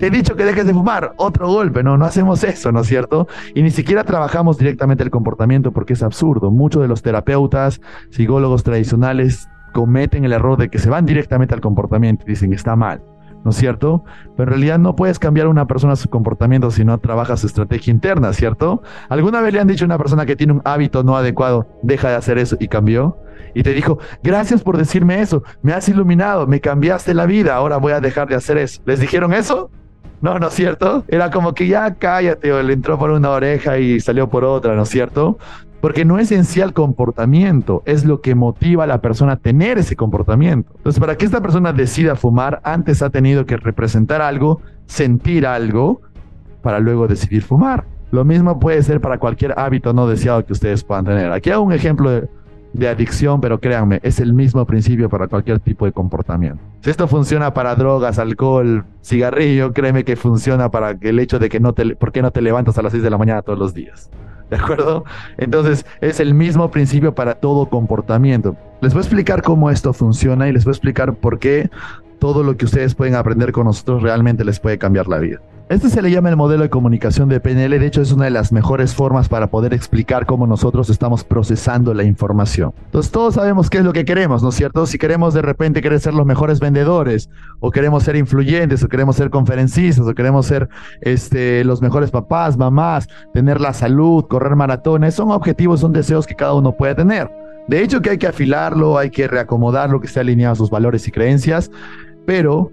Te 0.00 0.06
he 0.06 0.10
dicho 0.10 0.34
que 0.34 0.46
dejes 0.46 0.66
de 0.66 0.72
fumar, 0.72 1.12
otro 1.18 1.46
golpe, 1.46 1.82
no, 1.82 1.98
no 1.98 2.06
hacemos 2.06 2.42
eso, 2.42 2.72
¿no 2.72 2.80
es 2.80 2.86
cierto? 2.86 3.28
Y 3.54 3.62
ni 3.62 3.70
siquiera 3.70 4.02
trabajamos 4.02 4.56
directamente 4.56 5.04
el 5.04 5.10
comportamiento 5.10 5.72
porque 5.72 5.92
es 5.92 6.02
absurdo. 6.02 6.50
Muchos 6.50 6.80
de 6.80 6.88
los 6.88 7.02
terapeutas, 7.02 7.82
psicólogos 8.08 8.64
tradicionales 8.64 9.46
cometen 9.74 10.24
el 10.24 10.32
error 10.32 10.56
de 10.56 10.70
que 10.70 10.78
se 10.78 10.88
van 10.88 11.04
directamente 11.04 11.52
al 11.52 11.60
comportamiento 11.60 12.24
y 12.26 12.30
dicen 12.30 12.48
que 12.48 12.56
está 12.56 12.76
mal. 12.76 13.02
¿no 13.44 13.50
es 13.50 13.56
cierto? 13.56 14.04
Pero 14.36 14.44
en 14.44 14.48
realidad 14.48 14.78
no 14.78 14.96
puedes 14.96 15.18
cambiar 15.18 15.46
a 15.46 15.50
una 15.50 15.66
persona 15.66 15.96
su 15.96 16.08
comportamiento 16.08 16.70
si 16.70 16.84
no 16.84 16.98
trabajas 16.98 17.40
su 17.40 17.46
estrategia 17.46 17.90
interna, 17.90 18.32
¿cierto? 18.32 18.82
¿Alguna 19.08 19.40
vez 19.40 19.52
le 19.52 19.60
han 19.60 19.66
dicho 19.66 19.84
a 19.84 19.86
una 19.86 19.98
persona 19.98 20.26
que 20.26 20.36
tiene 20.36 20.54
un 20.54 20.62
hábito 20.64 21.02
no 21.04 21.16
adecuado, 21.16 21.66
deja 21.82 22.08
de 22.08 22.16
hacer 22.16 22.38
eso 22.38 22.56
y 22.58 22.68
cambió? 22.68 23.18
Y 23.54 23.62
te 23.62 23.72
dijo, 23.72 23.98
gracias 24.22 24.62
por 24.62 24.76
decirme 24.76 25.20
eso, 25.20 25.42
me 25.62 25.72
has 25.72 25.88
iluminado, 25.88 26.46
me 26.46 26.60
cambiaste 26.60 27.14
la 27.14 27.26
vida, 27.26 27.54
ahora 27.54 27.78
voy 27.78 27.92
a 27.92 28.00
dejar 28.00 28.28
de 28.28 28.36
hacer 28.36 28.58
eso. 28.58 28.82
¿Les 28.84 29.00
dijeron 29.00 29.32
eso? 29.32 29.70
No, 30.20 30.38
¿no 30.38 30.48
es 30.48 30.54
cierto? 30.54 31.04
Era 31.08 31.30
como 31.30 31.54
que 31.54 31.66
ya 31.66 31.94
cállate, 31.94 32.52
o 32.52 32.62
le 32.62 32.72
entró 32.72 32.98
por 32.98 33.10
una 33.10 33.30
oreja 33.30 33.78
y 33.78 34.00
salió 34.00 34.28
por 34.28 34.44
otra, 34.44 34.74
¿no 34.74 34.82
es 34.82 34.88
cierto? 34.88 35.38
Porque 35.80 36.04
no 36.04 36.18
es 36.18 36.30
en 36.30 36.44
sí 36.44 36.60
el 36.60 36.74
comportamiento, 36.74 37.82
es 37.86 38.04
lo 38.04 38.20
que 38.20 38.34
motiva 38.34 38.84
a 38.84 38.86
la 38.86 39.00
persona 39.00 39.32
a 39.32 39.36
tener 39.36 39.78
ese 39.78 39.96
comportamiento. 39.96 40.72
Entonces, 40.76 41.00
para 41.00 41.16
que 41.16 41.24
esta 41.24 41.40
persona 41.40 41.72
decida 41.72 42.16
fumar, 42.16 42.60
antes 42.64 43.00
ha 43.00 43.08
tenido 43.08 43.46
que 43.46 43.56
representar 43.56 44.20
algo, 44.20 44.60
sentir 44.84 45.46
algo, 45.46 46.02
para 46.62 46.80
luego 46.80 47.08
decidir 47.08 47.42
fumar. 47.42 47.84
Lo 48.10 48.24
mismo 48.24 48.58
puede 48.58 48.82
ser 48.82 49.00
para 49.00 49.18
cualquier 49.18 49.58
hábito 49.58 49.92
no 49.92 50.06
deseado 50.06 50.44
que 50.44 50.52
ustedes 50.52 50.84
puedan 50.84 51.04
tener. 51.04 51.32
Aquí 51.32 51.50
hago 51.50 51.62
un 51.62 51.72
ejemplo 51.72 52.10
de 52.10 52.28
de 52.72 52.88
adicción, 52.88 53.40
pero 53.40 53.60
créanme, 53.60 54.00
es 54.02 54.20
el 54.20 54.32
mismo 54.32 54.64
principio 54.64 55.08
para 55.08 55.28
cualquier 55.28 55.58
tipo 55.60 55.86
de 55.86 55.92
comportamiento. 55.92 56.62
Si 56.82 56.90
esto 56.90 57.08
funciona 57.08 57.52
para 57.52 57.74
drogas, 57.74 58.18
alcohol, 58.18 58.84
cigarrillo, 59.02 59.72
créeme 59.72 60.04
que 60.04 60.16
funciona 60.16 60.70
para 60.70 60.96
el 61.00 61.18
hecho 61.18 61.38
de 61.38 61.48
que 61.48 61.60
no 61.60 61.72
te, 61.72 61.96
¿por 61.96 62.12
qué 62.12 62.22
no 62.22 62.30
te 62.30 62.40
levantas 62.40 62.78
a 62.78 62.82
las 62.82 62.92
6 62.92 63.02
de 63.02 63.10
la 63.10 63.18
mañana 63.18 63.42
todos 63.42 63.58
los 63.58 63.74
días? 63.74 64.10
¿De 64.50 64.56
acuerdo? 64.56 65.04
Entonces, 65.38 65.86
es 66.00 66.18
el 66.18 66.34
mismo 66.34 66.70
principio 66.70 67.14
para 67.14 67.36
todo 67.36 67.66
comportamiento. 67.68 68.56
Les 68.80 68.92
voy 68.92 69.00
a 69.00 69.02
explicar 69.02 69.42
cómo 69.42 69.70
esto 69.70 69.92
funciona 69.92 70.48
y 70.48 70.52
les 70.52 70.64
voy 70.64 70.72
a 70.72 70.74
explicar 70.74 71.14
por 71.14 71.38
qué 71.38 71.70
todo 72.18 72.42
lo 72.42 72.56
que 72.56 72.64
ustedes 72.64 72.94
pueden 72.94 73.14
aprender 73.14 73.52
con 73.52 73.66
nosotros 73.66 74.02
realmente 74.02 74.44
les 74.44 74.58
puede 74.58 74.76
cambiar 74.76 75.06
la 75.06 75.18
vida. 75.18 75.40
Este 75.70 75.88
se 75.88 76.02
le 76.02 76.10
llama 76.10 76.30
el 76.30 76.36
modelo 76.36 76.64
de 76.64 76.68
comunicación 76.68 77.28
de 77.28 77.38
PNL, 77.38 77.78
de 77.78 77.86
hecho 77.86 78.02
es 78.02 78.10
una 78.10 78.24
de 78.24 78.32
las 78.32 78.50
mejores 78.50 78.92
formas 78.92 79.28
para 79.28 79.52
poder 79.52 79.72
explicar 79.72 80.26
cómo 80.26 80.48
nosotros 80.48 80.90
estamos 80.90 81.22
procesando 81.22 81.94
la 81.94 82.02
información. 82.02 82.72
Entonces 82.86 83.12
todos 83.12 83.34
sabemos 83.34 83.70
qué 83.70 83.78
es 83.78 83.84
lo 83.84 83.92
que 83.92 84.04
queremos, 84.04 84.42
¿no 84.42 84.48
es 84.48 84.56
cierto? 84.56 84.84
Si 84.86 84.98
queremos 84.98 85.32
de 85.32 85.42
repente 85.42 85.80
querer 85.80 86.00
ser 86.00 86.14
los 86.14 86.26
mejores 86.26 86.58
vendedores, 86.58 87.30
o 87.60 87.70
queremos 87.70 88.02
ser 88.02 88.16
influyentes, 88.16 88.82
o 88.82 88.88
queremos 88.88 89.14
ser 89.14 89.30
conferencistas, 89.30 90.04
o 90.04 90.12
queremos 90.12 90.46
ser 90.46 90.68
este, 91.02 91.62
los 91.62 91.80
mejores 91.80 92.10
papás, 92.10 92.56
mamás, 92.56 93.06
tener 93.32 93.60
la 93.60 93.72
salud, 93.72 94.24
correr 94.24 94.56
maratones, 94.56 95.14
son 95.14 95.30
objetivos, 95.30 95.78
son 95.78 95.92
deseos 95.92 96.26
que 96.26 96.34
cada 96.34 96.54
uno 96.54 96.76
puede 96.76 96.96
tener. 96.96 97.30
De 97.68 97.80
hecho 97.80 98.02
que 98.02 98.10
hay 98.10 98.18
que 98.18 98.26
afilarlo, 98.26 98.98
hay 98.98 99.10
que 99.10 99.28
reacomodarlo, 99.28 100.00
que 100.00 100.08
esté 100.08 100.18
alineado 100.18 100.54
a 100.54 100.56
sus 100.56 100.68
valores 100.68 101.06
y 101.06 101.12
creencias, 101.12 101.70
pero 102.26 102.72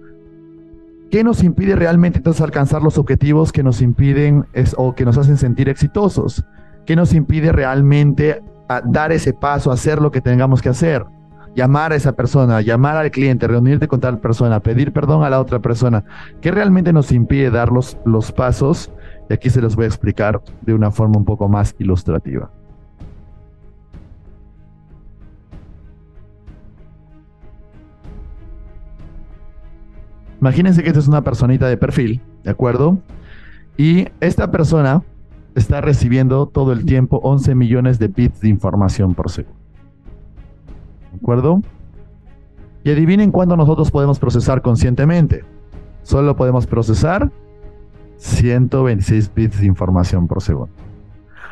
¿Qué 1.10 1.24
nos 1.24 1.42
impide 1.42 1.74
realmente 1.74 2.18
entonces 2.18 2.42
alcanzar 2.42 2.82
los 2.82 2.98
objetivos 2.98 3.50
que 3.50 3.62
nos 3.62 3.80
impiden 3.80 4.44
o 4.76 4.94
que 4.94 5.06
nos 5.06 5.16
hacen 5.16 5.38
sentir 5.38 5.70
exitosos? 5.70 6.44
¿Qué 6.84 6.96
nos 6.96 7.14
impide 7.14 7.50
realmente 7.50 8.42
dar 8.84 9.12
ese 9.12 9.32
paso, 9.32 9.72
hacer 9.72 10.02
lo 10.02 10.10
que 10.10 10.20
tengamos 10.20 10.60
que 10.60 10.68
hacer? 10.68 11.06
Llamar 11.56 11.92
a 11.92 11.96
esa 11.96 12.12
persona, 12.12 12.60
llamar 12.60 12.98
al 12.98 13.10
cliente, 13.10 13.48
reunirte 13.48 13.88
con 13.88 14.00
tal 14.00 14.18
persona, 14.18 14.60
pedir 14.60 14.92
perdón 14.92 15.24
a 15.24 15.30
la 15.30 15.40
otra 15.40 15.60
persona. 15.60 16.04
¿Qué 16.42 16.50
realmente 16.50 16.92
nos 16.92 17.10
impide 17.10 17.50
dar 17.50 17.72
los, 17.72 17.96
los 18.04 18.30
pasos? 18.30 18.92
Y 19.30 19.32
aquí 19.32 19.48
se 19.48 19.62
los 19.62 19.76
voy 19.76 19.86
a 19.86 19.88
explicar 19.88 20.42
de 20.60 20.74
una 20.74 20.90
forma 20.90 21.16
un 21.16 21.24
poco 21.24 21.48
más 21.48 21.74
ilustrativa. 21.78 22.50
Imagínense 30.40 30.82
que 30.82 30.88
esta 30.88 31.00
es 31.00 31.08
una 31.08 31.22
personita 31.22 31.66
de 31.66 31.76
perfil, 31.76 32.20
¿de 32.44 32.50
acuerdo? 32.50 32.98
Y 33.76 34.06
esta 34.20 34.50
persona 34.50 35.02
está 35.54 35.80
recibiendo 35.80 36.46
todo 36.46 36.72
el 36.72 36.84
tiempo 36.84 37.20
11 37.22 37.54
millones 37.54 37.98
de 37.98 38.08
bits 38.08 38.40
de 38.40 38.48
información 38.48 39.14
por 39.14 39.30
segundo. 39.30 39.58
¿De 41.12 41.18
acuerdo? 41.18 41.62
Y 42.84 42.90
adivinen 42.90 43.32
cuándo 43.32 43.56
nosotros 43.56 43.90
podemos 43.90 44.18
procesar 44.18 44.62
conscientemente. 44.62 45.44
Solo 46.02 46.36
podemos 46.36 46.66
procesar 46.66 47.30
126 48.18 49.32
bits 49.34 49.60
de 49.60 49.66
información 49.66 50.28
por 50.28 50.42
segundo. 50.42 50.72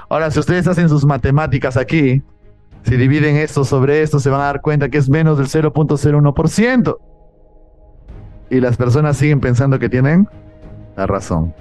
Ahora, 0.09 0.31
si 0.31 0.39
ustedes 0.39 0.69
hacen 0.69 0.89
sus 0.89 1.05
matemáticas 1.05 1.77
aquí, 1.77 2.23
si 2.85 2.97
dividen 2.97 3.37
esto 3.37 3.65
sobre 3.65 4.03
esto, 4.03 4.21
se 4.21 4.31
van 4.31 4.41
a 4.41 4.45
dar 4.45 4.61
cuenta 4.61 4.89
que 4.89 4.99
es 4.99 5.11
menos 5.11 5.39
del 5.39 5.49
0.01% 5.49 6.97
y 8.51 8.61
las 8.61 8.77
personas 8.77 9.17
siguen 9.17 9.41
pensando 9.41 9.79
que 9.79 9.89
tienen 9.89 10.29
la 10.97 11.07
razón. 11.07 11.55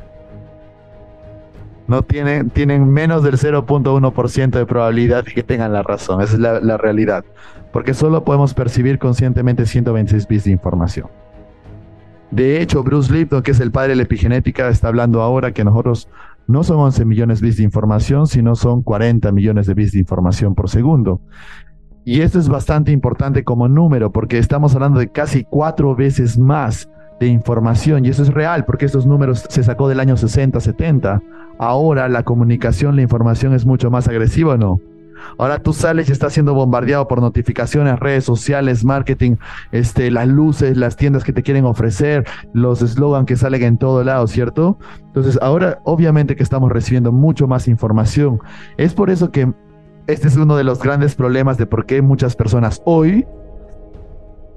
No 1.87 2.01
tienen, 2.01 2.49
tienen 2.49 2.89
menos 2.89 3.23
del 3.23 3.37
0.1% 3.37 4.49
de 4.49 4.65
probabilidad 4.65 5.23
de 5.23 5.33
que 5.33 5.43
tengan 5.43 5.71
la 5.71 5.83
razón. 5.83 6.21
Esa 6.21 6.33
es 6.33 6.39
la, 6.39 6.59
la, 6.59 6.77
realidad. 6.77 7.23
Porque 7.71 7.93
solo 7.93 8.23
podemos 8.23 8.55
percibir 8.55 8.97
conscientemente 8.97 9.65
126 9.67 10.27
bits 10.27 10.45
de 10.45 10.51
información. 10.51 11.07
De 12.31 12.59
hecho, 12.59 12.83
Bruce 12.83 13.13
Lipton, 13.13 13.43
que 13.43 13.51
es 13.51 13.59
el 13.59 13.71
padre 13.71 13.89
de 13.89 13.97
la 13.97 14.03
epigenética, 14.03 14.67
está 14.69 14.87
hablando 14.87 15.21
ahora 15.21 15.51
que 15.51 15.63
nosotros 15.63 16.09
no 16.47 16.63
son 16.63 16.77
11 16.77 17.05
millones 17.05 17.39
de 17.39 17.47
bits 17.47 17.57
de 17.57 17.63
información, 17.63 18.25
sino 18.25 18.55
son 18.55 18.81
40 18.81 19.31
millones 19.31 19.67
de 19.67 19.73
bits 19.75 19.91
de 19.91 19.99
información 19.99 20.55
por 20.55 20.69
segundo. 20.69 21.21
Y 22.05 22.21
esto 22.21 22.37
es 22.37 22.47
bastante 22.47 22.91
importante 22.91 23.43
como 23.43 23.67
número 23.67 24.11
porque 24.11 24.37
estamos 24.37 24.75
hablando 24.75 24.99
de 24.99 25.09
casi 25.09 25.43
cuatro 25.43 25.95
veces 25.95 26.37
más 26.37 26.87
de 27.19 27.25
información 27.25 28.05
y 28.05 28.09
eso 28.09 28.21
es 28.21 28.31
real 28.31 28.63
porque 28.63 28.85
estos 28.85 29.07
números 29.07 29.43
se 29.49 29.63
sacó 29.63 29.89
del 29.89 29.99
año 29.99 30.15
60, 30.15 30.59
70. 30.59 31.23
Ahora 31.57 32.07
la 32.07 32.21
comunicación, 32.21 32.95
la 32.95 33.01
información 33.01 33.53
es 33.53 33.65
mucho 33.65 33.89
más 33.89 34.07
agresiva, 34.07 34.53
¿o 34.53 34.57
no? 34.57 34.79
Ahora 35.39 35.57
tú 35.57 35.73
sales 35.73 36.07
y 36.07 36.11
estás 36.11 36.33
siendo 36.33 36.53
bombardeado 36.53 37.07
por 37.07 37.21
notificaciones, 37.21 37.99
redes 37.99 38.23
sociales, 38.23 38.85
marketing, 38.85 39.37
este, 39.71 40.11
las 40.11 40.27
luces, 40.27 40.77
las 40.77 40.97
tiendas 40.97 41.23
que 41.23 41.33
te 41.33 41.41
quieren 41.41 41.65
ofrecer, 41.65 42.25
los 42.53 42.83
eslogans 42.83 43.25
que 43.25 43.35
salen 43.35 43.63
en 43.63 43.77
todo 43.77 44.03
lado, 44.03 44.27
¿cierto? 44.27 44.77
Entonces 44.99 45.39
ahora 45.41 45.79
obviamente 45.85 46.35
que 46.35 46.43
estamos 46.43 46.71
recibiendo 46.71 47.11
mucho 47.11 47.47
más 47.47 47.67
información. 47.67 48.39
Es 48.77 48.93
por 48.93 49.09
eso 49.09 49.31
que 49.31 49.51
este 50.07 50.27
es 50.27 50.37
uno 50.37 50.55
de 50.55 50.63
los 50.63 50.81
grandes 50.81 51.15
problemas 51.15 51.57
de 51.57 51.65
por 51.65 51.85
qué 51.85 52.01
muchas 52.01 52.35
personas 52.35 52.81
hoy 52.85 53.25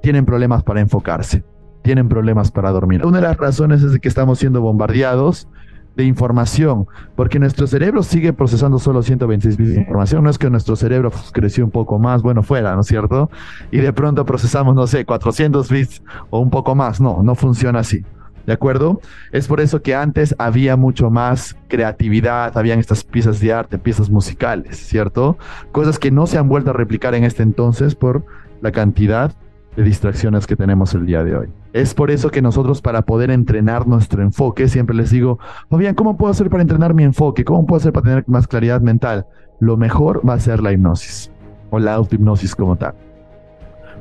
tienen 0.01 0.25
problemas 0.25 0.63
para 0.63 0.79
enfocarse, 0.79 1.43
tienen 1.81 2.07
problemas 2.07 2.51
para 2.51 2.71
dormir. 2.71 3.05
Una 3.05 3.17
de 3.17 3.27
las 3.27 3.37
razones 3.37 3.83
es 3.83 3.93
de 3.93 3.99
que 3.99 4.07
estamos 4.07 4.39
siendo 4.39 4.61
bombardeados 4.61 5.47
de 5.95 6.05
información, 6.05 6.87
porque 7.15 7.39
nuestro 7.39 7.67
cerebro 7.67 8.03
sigue 8.03 8.31
procesando 8.31 8.79
solo 8.79 9.03
126 9.03 9.57
bits 9.57 9.73
de 9.73 9.81
información. 9.81 10.23
No 10.23 10.29
es 10.29 10.37
que 10.37 10.49
nuestro 10.49 10.75
cerebro 10.75 11.11
creció 11.33 11.65
un 11.65 11.71
poco 11.71 11.99
más, 11.99 12.21
bueno, 12.21 12.43
fuera, 12.43 12.73
¿no 12.75 12.81
es 12.81 12.87
cierto? 12.87 13.29
Y 13.71 13.79
de 13.79 13.91
pronto 13.91 14.25
procesamos, 14.25 14.75
no 14.75 14.87
sé, 14.87 15.05
400 15.05 15.69
bits 15.69 16.01
o 16.29 16.39
un 16.39 16.49
poco 16.49 16.75
más. 16.75 17.01
No, 17.01 17.21
no 17.23 17.35
funciona 17.35 17.79
así. 17.79 18.05
¿De 18.49 18.53
acuerdo? 18.53 18.99
Es 19.31 19.47
por 19.47 19.61
eso 19.61 19.83
que 19.83 19.93
antes 19.93 20.33
había 20.39 20.75
mucho 20.75 21.11
más 21.11 21.55
creatividad, 21.67 22.57
habían 22.57 22.79
estas 22.79 23.03
piezas 23.03 23.39
de 23.39 23.53
arte, 23.53 23.77
piezas 23.77 24.09
musicales, 24.09 24.75
¿cierto? 24.75 25.37
Cosas 25.71 25.99
que 25.99 26.09
no 26.09 26.25
se 26.25 26.39
han 26.39 26.49
vuelto 26.49 26.71
a 26.71 26.73
replicar 26.73 27.13
en 27.13 27.25
este 27.25 27.43
entonces 27.43 27.93
por 27.93 28.25
la 28.61 28.71
cantidad 28.71 29.31
de 29.75 29.83
distracciones 29.83 30.47
que 30.47 30.55
tenemos 30.55 30.95
el 30.95 31.05
día 31.05 31.23
de 31.23 31.35
hoy. 31.35 31.49
Es 31.73 31.93
por 31.93 32.09
eso 32.09 32.31
que 32.31 32.41
nosotros 32.41 32.81
para 32.81 33.03
poder 33.03 33.29
entrenar 33.29 33.85
nuestro 33.85 34.23
enfoque, 34.23 34.67
siempre 34.67 34.95
les 34.95 35.11
digo, 35.11 35.37
bien, 35.69 35.93
¿cómo 35.93 36.17
puedo 36.17 36.31
hacer 36.31 36.49
para 36.49 36.63
entrenar 36.63 36.95
mi 36.95 37.03
enfoque? 37.03 37.45
¿Cómo 37.45 37.67
puedo 37.67 37.77
hacer 37.77 37.93
para 37.93 38.05
tener 38.05 38.23
más 38.25 38.47
claridad 38.47 38.81
mental? 38.81 39.27
Lo 39.59 39.77
mejor 39.77 40.27
va 40.27 40.33
a 40.33 40.39
ser 40.39 40.63
la 40.63 40.73
hipnosis 40.73 41.31
o 41.69 41.77
la 41.77 41.93
autohipnosis 41.93 42.55
como 42.55 42.75
tal 42.77 42.95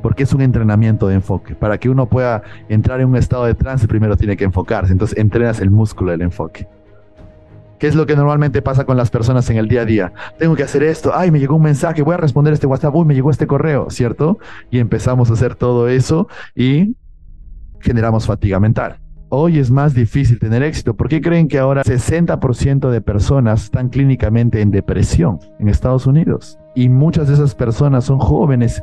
porque 0.03 0.23
es 0.23 0.33
un 0.33 0.41
entrenamiento 0.41 1.09
de 1.09 1.17
enfoque. 1.17 1.55
Para 1.55 1.79
que 1.79 1.89
uno 1.89 2.07
pueda 2.07 2.43
entrar 2.69 3.01
en 3.01 3.09
un 3.09 3.17
estado 3.17 3.45
de 3.45 3.55
trance, 3.55 3.89
primero 3.89 4.17
tiene 4.17 4.37
que 4.37 4.45
enfocarse. 4.45 4.93
Entonces 4.93 5.19
entrenas 5.19 5.61
el 5.61 5.71
músculo 5.71 6.11
del 6.11 6.23
enfoque. 6.23 6.69
¿Qué 7.79 7.87
es 7.87 7.95
lo 7.95 8.07
que 8.07 8.17
normalmente 8.17 8.61
pasa 8.61 8.85
con 8.85 8.97
las 8.97 9.11
personas 9.11 9.49
en 9.51 9.57
el 9.57 9.69
día 9.69 9.83
a 9.83 9.85
día? 9.85 10.13
Tengo 10.37 10.57
que 10.57 10.65
hacer 10.65 10.83
esto, 10.83 11.13
ay, 11.15 11.31
me 11.31 11.39
llegó 11.39 11.55
un 11.55 11.63
mensaje, 11.63 12.03
voy 12.03 12.15
a 12.15 12.17
responder 12.17 12.53
este 12.53 12.67
WhatsApp, 12.67 12.95
uy, 12.95 13.07
me 13.07 13.15
llegó 13.15 13.31
este 13.31 13.47
correo, 13.47 13.89
¿cierto? 13.89 14.39
Y 14.71 14.81
empezamos 14.81 15.31
a 15.31 15.35
hacer 15.35 15.55
todo 15.55 15.89
eso 15.89 16.27
y 16.57 16.97
generamos 17.81 18.27
fatiga 18.27 18.59
mental. 18.59 18.99
Hoy 19.31 19.59
es 19.59 19.71
más 19.71 19.95
difícil 19.95 20.39
tener 20.39 20.63
éxito. 20.63 20.97
¿Por 20.97 21.09
qué 21.09 21.21
creen 21.21 21.49
que 21.49 21.59
ahora 21.59 21.85
60% 21.85 22.91
de 22.91 23.01
personas 23.01 23.65
están 23.65 23.91
clínicamente 23.91 24.61
en 24.61 24.71
depresión 24.71 25.39
en 25.61 25.69
Estados 25.69 26.07
Unidos? 26.07 26.59
Y 26.75 26.89
muchas 26.89 27.29
de 27.29 27.35
esas 27.35 27.55
personas 27.55 28.05
son 28.05 28.19
jóvenes 28.19 28.83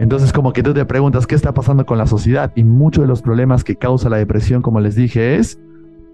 entonces 0.00 0.32
como 0.32 0.52
que 0.52 0.62
tú 0.62 0.74
te 0.74 0.84
preguntas 0.84 1.26
qué 1.26 1.34
está 1.34 1.52
pasando 1.52 1.86
con 1.86 1.98
la 1.98 2.06
sociedad 2.06 2.52
y 2.54 2.64
muchos 2.64 3.02
de 3.02 3.08
los 3.08 3.22
problemas 3.22 3.64
que 3.64 3.76
causa 3.76 4.08
la 4.08 4.16
depresión, 4.16 4.62
como 4.62 4.80
les 4.80 4.94
dije, 4.94 5.36
es 5.36 5.58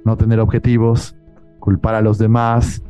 no 0.04 0.16
tener 0.16 0.40
objetivos, 0.40 1.16
culpar 1.58 1.94
a 1.94 2.00
los 2.00 2.18
demás, 2.18 2.82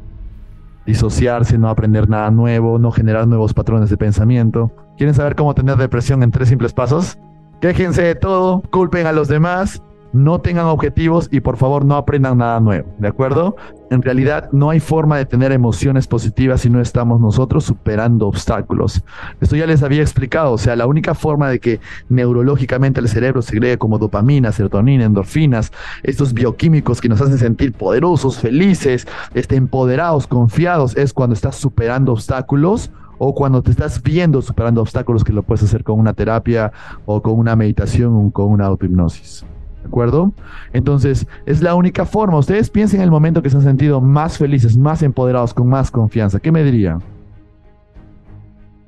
disociarse, 0.87 1.59
no 1.59 1.69
aprender 1.69 2.09
nada 2.09 2.31
nuevo, 2.31 2.79
no 2.79 2.91
generar 2.91 3.27
nuevos 3.29 3.55
patrones 3.55 3.91
de 3.91 3.97
pensamiento. 3.97 4.73
¿Quieren 4.97 5.15
saber 5.15 5.37
cómo 5.37 5.55
tener 5.55 5.77
depresión 5.77 6.23
en 6.23 6.31
tres 6.31 6.49
simples 6.49 6.73
pasos? 6.73 7.19
Quéjense 7.61 8.03
de 8.03 8.15
todo, 8.15 8.63
culpen 8.71 9.07
a 9.07 9.13
los 9.13 9.29
demás 9.29 9.83
no 10.13 10.41
tengan 10.41 10.67
objetivos 10.67 11.29
y 11.31 11.41
por 11.41 11.57
favor 11.57 11.85
no 11.85 11.97
aprendan 11.97 12.39
nada 12.39 12.61
nuevo, 12.61 12.93
¿de 12.99 13.09
acuerdo? 13.09 13.57
En 13.91 14.03
realidad 14.03 14.49
no 14.53 14.71
hay 14.71 14.81
forma 14.81 15.17
de 15.17 15.27
tener 15.27 15.53
emociones 15.53 16.07
positivas 16.07 16.61
si 16.61 16.71
no 16.71 16.81
estamos 16.81 17.21
nosotros 17.21 17.65
superando 17.65 18.27
obstáculos. 18.27 19.03
Esto 19.41 19.57
ya 19.57 19.67
les 19.67 19.83
había 19.83 20.03
explicado, 20.03 20.53
o 20.53 20.59
sea, 20.59 20.77
la 20.77 20.87
única 20.87 21.15
forma 21.15 21.49
de 21.49 21.59
que 21.59 21.81
neurológicamente 22.09 23.01
el 23.01 23.09
cerebro 23.09 23.43
segregue 23.43 23.79
como 23.79 23.99
dopamina, 23.99 24.53
serotonina, 24.53 25.05
endorfinas, 25.05 25.73
estos 26.03 26.33
bioquímicos 26.33 27.01
que 27.01 27.09
nos 27.09 27.21
hacen 27.21 27.39
sentir 27.39 27.73
poderosos, 27.73 28.39
felices, 28.39 29.07
este, 29.35 29.57
empoderados, 29.57 30.27
confiados, 30.27 30.97
es 30.97 31.13
cuando 31.13 31.35
estás 31.35 31.57
superando 31.57 32.13
obstáculos 32.13 32.91
o 33.19 33.35
cuando 33.35 33.63
te 33.63 33.71
estás 33.71 34.03
viendo 34.03 34.41
superando 34.41 34.81
obstáculos 34.81 35.25
que 35.25 35.33
lo 35.33 35.43
puedes 35.43 35.63
hacer 35.63 35.85
con 35.85 36.01
una 36.01 36.15
terapia 36.15 36.73
o 37.05 37.21
con 37.21 37.39
una 37.39 37.55
meditación 37.55 38.15
o 38.15 38.31
con 38.31 38.47
una 38.47 38.65
autohipnosis. 38.65 39.45
¿De 39.83 39.89
acuerdo? 39.89 40.33
Entonces, 40.73 41.27
es 41.47 41.63
la 41.63 41.75
única 41.75 42.05
forma. 42.05 42.39
Ustedes 42.39 42.71
piensen 42.71 43.01
en 43.01 43.05
el 43.05 43.11
momento 43.11 43.43
que 43.43 43.51
se 43.51 43.57
han 43.57 43.63
sentido 43.63 44.01
más 44.01 44.39
felices, 44.39 44.77
más 44.77 45.03
empoderados, 45.03 45.55
con 45.55 45.69
más 45.69 45.91
confianza. 45.91 46.39
¿Qué 46.39 46.53
me 46.53 46.63
dirían? 46.63 47.03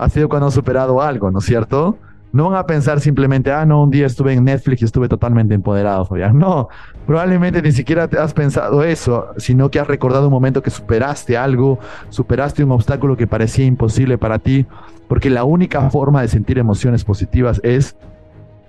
ha 0.03 0.09
sido 0.09 0.29
cuando 0.29 0.47
han 0.47 0.53
superado 0.53 1.01
algo, 1.01 1.31
¿no 1.31 1.39
es 1.39 1.45
cierto? 1.45 1.99
No 2.33 2.49
van 2.49 2.59
a 2.59 2.67
pensar 2.67 3.01
simplemente, 3.01 3.53
ah, 3.53 3.67
no, 3.67 3.83
un 3.83 3.91
día 3.91 4.07
estuve 4.07 4.33
en 4.33 4.45
Netflix 4.45 4.83
y 4.83 4.85
estuve 4.87 5.09
totalmente 5.09 5.55
empoderado, 5.55 6.05
Fabián. 6.07 6.39
No, 6.43 6.69
probablemente 7.07 7.61
ni 7.63 7.73
siquiera 7.73 8.09
te 8.09 8.19
has 8.19 8.33
pensado 8.33 8.83
eso, 8.83 9.29
sino 9.37 9.71
que 9.71 9.79
has 9.79 9.87
recordado 9.87 10.27
un 10.27 10.33
momento 10.33 10.63
que 10.63 10.71
superaste 10.71 11.37
algo, 11.37 11.79
superaste 12.09 12.65
un 12.65 12.73
obstáculo 12.73 13.17
que 13.17 13.27
parecía 13.27 13.67
imposible 13.67 14.19
para 14.19 14.39
ti, 14.39 14.67
porque 15.09 15.31
la 15.31 15.45
única 15.45 15.91
forma 15.91 16.23
de 16.23 16.29
sentir 16.29 16.59
emociones 16.59 17.05
positivas 17.05 17.61
es 17.63 17.97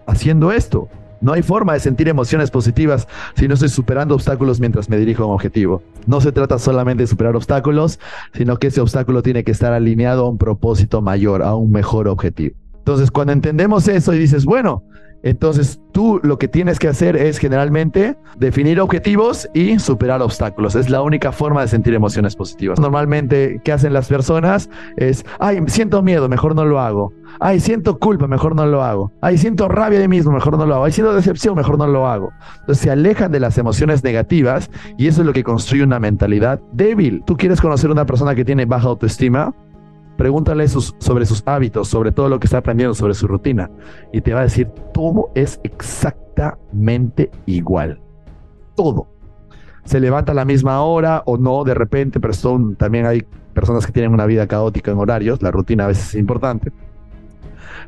haciendo 0.06 0.52
esto. 0.52 0.90
No 1.24 1.32
hay 1.32 1.42
forma 1.42 1.72
de 1.72 1.80
sentir 1.80 2.10
emociones 2.10 2.52
positivas 2.52 3.08
si 3.36 3.48
no 3.48 3.54
estoy 3.54 3.70
superando 3.70 4.14
obstáculos 4.14 4.60
mientras 4.60 4.90
me 4.90 4.98
dirijo 4.98 5.24
a 5.24 5.28
un 5.28 5.34
objetivo. 5.34 5.82
No 6.06 6.20
se 6.20 6.34
trata 6.34 6.60
solamente 6.60 7.04
de 7.04 7.08
superar 7.08 7.34
obstáculos, 7.38 7.98
sino 8.34 8.58
que 8.58 8.68
ese 8.68 8.82
obstáculo 8.82 9.24
tiene 9.24 9.46
que 9.46 9.52
estar 9.52 9.72
alineado 9.72 10.26
a 10.26 10.30
un 10.30 10.38
propósito 10.38 11.02
mayor, 11.02 11.42
a 11.42 11.56
un 11.56 11.72
mejor 11.72 12.10
objetivo. 12.10 12.58
Entonces, 12.76 13.10
cuando 13.10 13.32
entendemos 13.32 13.88
eso 13.88 14.14
y 14.14 14.20
dices, 14.20 14.44
bueno, 14.44 14.84
entonces 15.24 15.80
tú 15.94 16.20
lo 16.22 16.38
que 16.38 16.48
tienes 16.48 16.80
que 16.80 16.90
hacer 16.90 17.16
es 17.16 17.38
generalmente 17.38 18.18
definir 18.38 18.82
objetivos 18.82 19.50
y 19.54 19.80
superar 19.80 20.22
obstáculos. 20.22 20.76
Es 20.76 20.90
la 20.90 21.02
única 21.02 21.32
forma 21.32 21.62
de 21.62 21.70
sentir 21.70 21.94
emociones 21.94 22.36
positivas. 22.36 22.80
Normalmente, 22.80 23.62
¿qué 23.64 23.72
hacen 23.72 23.94
las 23.94 24.10
personas? 24.10 24.70
Es, 24.98 25.26
ay, 25.40 25.60
siento 25.68 26.02
miedo, 26.02 26.28
mejor 26.28 26.56
no 26.56 26.66
lo 26.66 26.80
hago. 26.80 27.14
Ay, 27.40 27.60
siento 27.60 28.00
culpa, 28.00 28.28
mejor 28.28 28.56
no 28.56 28.66
lo 28.66 28.84
hago. 28.84 29.12
Ay, 29.22 29.38
siento 29.38 29.68
rabia 29.68 30.00
de 30.00 30.08
mí 30.08 30.18
mismo, 30.18 30.32
mejor 30.32 30.58
no 30.58 30.66
lo 30.66 30.76
hago. 30.76 30.84
Ay, 30.84 30.92
siento 30.92 31.14
decepción, 31.16 31.56
mejor 31.56 31.78
no 31.78 31.88
lo 31.88 32.08
hago. 32.08 32.32
Entonces 32.60 32.84
se 32.84 32.92
alejan 32.92 33.32
de 33.32 33.40
las 33.40 33.58
emociones 33.58 34.04
negativas 34.04 34.70
y 34.98 35.08
eso 35.08 35.22
es 35.22 35.28
lo 35.28 35.34
que 35.34 35.44
construye 35.44 35.84
una 35.84 36.00
mentalidad 36.00 36.60
débil. 36.74 37.24
¿Tú 37.26 37.38
quieres 37.38 37.62
conocer 37.62 37.90
una 37.90 38.06
persona 38.06 38.36
que 38.36 38.46
tiene 38.46 38.66
baja 38.66 38.90
autoestima? 38.90 39.54
Pregúntale 40.18 40.68
sobre 40.68 41.26
sus 41.26 41.44
hábitos, 41.46 41.88
sobre 41.88 42.12
todo 42.12 42.30
lo 42.30 42.40
que 42.40 42.46
está 42.48 42.60
aprendiendo, 42.60 42.94
sobre 42.94 43.14
su 43.14 43.28
rutina. 43.28 43.70
Y 44.12 44.22
te 44.22 44.34
va 44.34 44.42
a 44.42 44.44
decir, 44.44 44.68
todo 44.94 45.32
es 45.36 45.60
exactamente 45.64 47.32
igual. 47.46 48.00
Todo. 48.76 49.08
Se 49.86 50.00
levanta 50.00 50.32
a 50.32 50.36
la 50.36 50.46
misma 50.46 50.82
hora 50.82 51.24
o 51.26 51.38
no 51.38 51.64
de 51.64 51.74
repente, 51.74 52.20
pero 52.20 52.34
son, 52.34 52.76
también 52.76 53.06
hay 53.06 53.26
personas 53.54 53.86
que 53.86 53.92
tienen 53.92 54.14
una 54.14 54.26
vida 54.26 54.48
caótica 54.48 54.92
en 54.92 54.98
horarios, 54.98 55.42
la 55.42 55.52
rutina 55.52 55.86
a 55.86 55.88
veces 55.88 56.10
es 56.10 56.16
importante. 56.16 56.72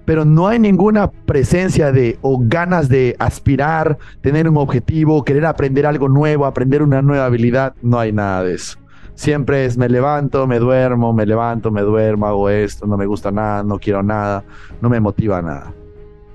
Pero 0.03 0.25
no 0.25 0.47
hay 0.47 0.59
ninguna 0.59 1.09
presencia 1.09 1.91
de 1.91 2.19
o 2.21 2.39
ganas 2.41 2.89
de 2.89 3.15
aspirar, 3.17 3.97
tener 4.21 4.47
un 4.47 4.57
objetivo, 4.57 5.23
querer 5.23 5.45
aprender 5.45 5.85
algo 5.85 6.09
nuevo, 6.09 6.45
aprender 6.45 6.83
una 6.83 7.01
nueva 7.01 7.25
habilidad. 7.25 7.73
No 7.81 7.97
hay 7.99 8.11
nada 8.11 8.43
de 8.43 8.53
eso. 8.55 8.77
Siempre 9.15 9.63
es 9.63 9.77
me 9.77 9.87
levanto, 9.87 10.45
me 10.45 10.59
duermo, 10.59 11.13
me 11.13 11.25
levanto, 11.25 11.71
me 11.71 11.81
duermo, 11.81 12.27
hago 12.27 12.49
esto, 12.49 12.85
no 12.85 12.97
me 12.97 13.05
gusta 13.05 13.31
nada, 13.31 13.63
no 13.63 13.79
quiero 13.79 14.03
nada, 14.03 14.43
no 14.81 14.89
me 14.89 14.99
motiva 14.99 15.41
nada. 15.41 15.73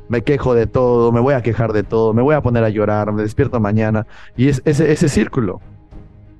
Me 0.08 0.22
quejo 0.22 0.54
de 0.54 0.66
todo, 0.66 1.12
me 1.12 1.20
voy 1.20 1.34
a 1.34 1.42
quejar 1.42 1.74
de 1.74 1.82
todo, 1.82 2.14
me 2.14 2.22
voy 2.22 2.34
a 2.34 2.40
poner 2.40 2.64
a 2.64 2.70
llorar, 2.70 3.12
me 3.12 3.22
despierto 3.22 3.60
mañana. 3.60 4.06
Y 4.34 4.48
es 4.48 4.62
ese, 4.64 5.08
círculo. 5.08 5.60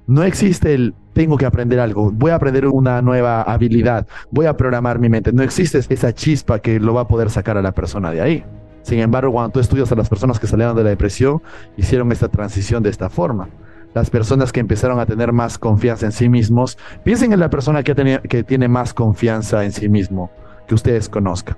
No 0.06 0.24
existe 0.24 0.74
el 0.74 0.94
tengo 1.12 1.36
que 1.36 1.44
aprender 1.44 1.78
algo, 1.78 2.10
voy 2.10 2.30
a 2.30 2.36
aprender 2.36 2.66
una 2.66 3.02
nueva 3.02 3.42
habilidad, 3.42 4.06
voy 4.30 4.46
a 4.46 4.56
programar 4.56 4.98
mi 4.98 5.10
mente. 5.10 5.32
No 5.32 5.42
existe 5.42 5.78
esa 5.78 6.14
chispa 6.14 6.58
que 6.58 6.80
lo 6.80 6.94
va 6.94 7.02
a 7.02 7.08
poder 7.08 7.28
sacar 7.28 7.58
a 7.58 7.62
la 7.62 7.72
persona 7.72 8.10
de 8.10 8.22
ahí. 8.22 8.44
Sin 8.82 8.98
embargo, 8.98 9.30
cuando 9.30 9.52
tú 9.52 9.60
estudias 9.60 9.92
a 9.92 9.94
las 9.94 10.08
personas 10.08 10.40
que 10.40 10.46
salieron 10.46 10.74
de 10.74 10.84
la 10.84 10.90
depresión, 10.90 11.42
hicieron 11.76 12.10
esta 12.12 12.28
transición 12.28 12.82
de 12.82 12.88
esta 12.88 13.10
forma 13.10 13.50
las 13.94 14.10
personas 14.10 14.52
que 14.52 14.60
empezaron 14.60 15.00
a 15.00 15.06
tener 15.06 15.32
más 15.32 15.58
confianza 15.58 16.06
en 16.06 16.12
sí 16.12 16.28
mismos, 16.28 16.78
piensen 17.04 17.32
en 17.32 17.40
la 17.40 17.50
persona 17.50 17.82
que, 17.82 18.20
que 18.28 18.42
tiene 18.44 18.68
más 18.68 18.94
confianza 18.94 19.64
en 19.64 19.72
sí 19.72 19.88
mismo 19.88 20.30
que 20.66 20.74
ustedes 20.74 21.08
conozcan. 21.08 21.56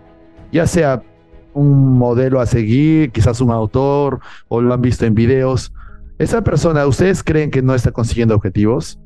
Ya 0.52 0.66
sea 0.66 1.02
un 1.54 1.98
modelo 1.98 2.40
a 2.40 2.46
seguir, 2.46 3.10
quizás 3.10 3.40
un 3.40 3.50
autor, 3.50 4.20
o 4.48 4.60
lo 4.60 4.72
han 4.72 4.80
visto 4.80 5.04
en 5.04 5.14
videos. 5.14 5.72
Esa 6.18 6.42
persona, 6.42 6.86
¿ustedes 6.86 7.22
creen 7.22 7.50
que 7.50 7.62
no 7.62 7.74
está 7.74 7.90
consiguiendo 7.90 8.34
objetivos? 8.34 8.98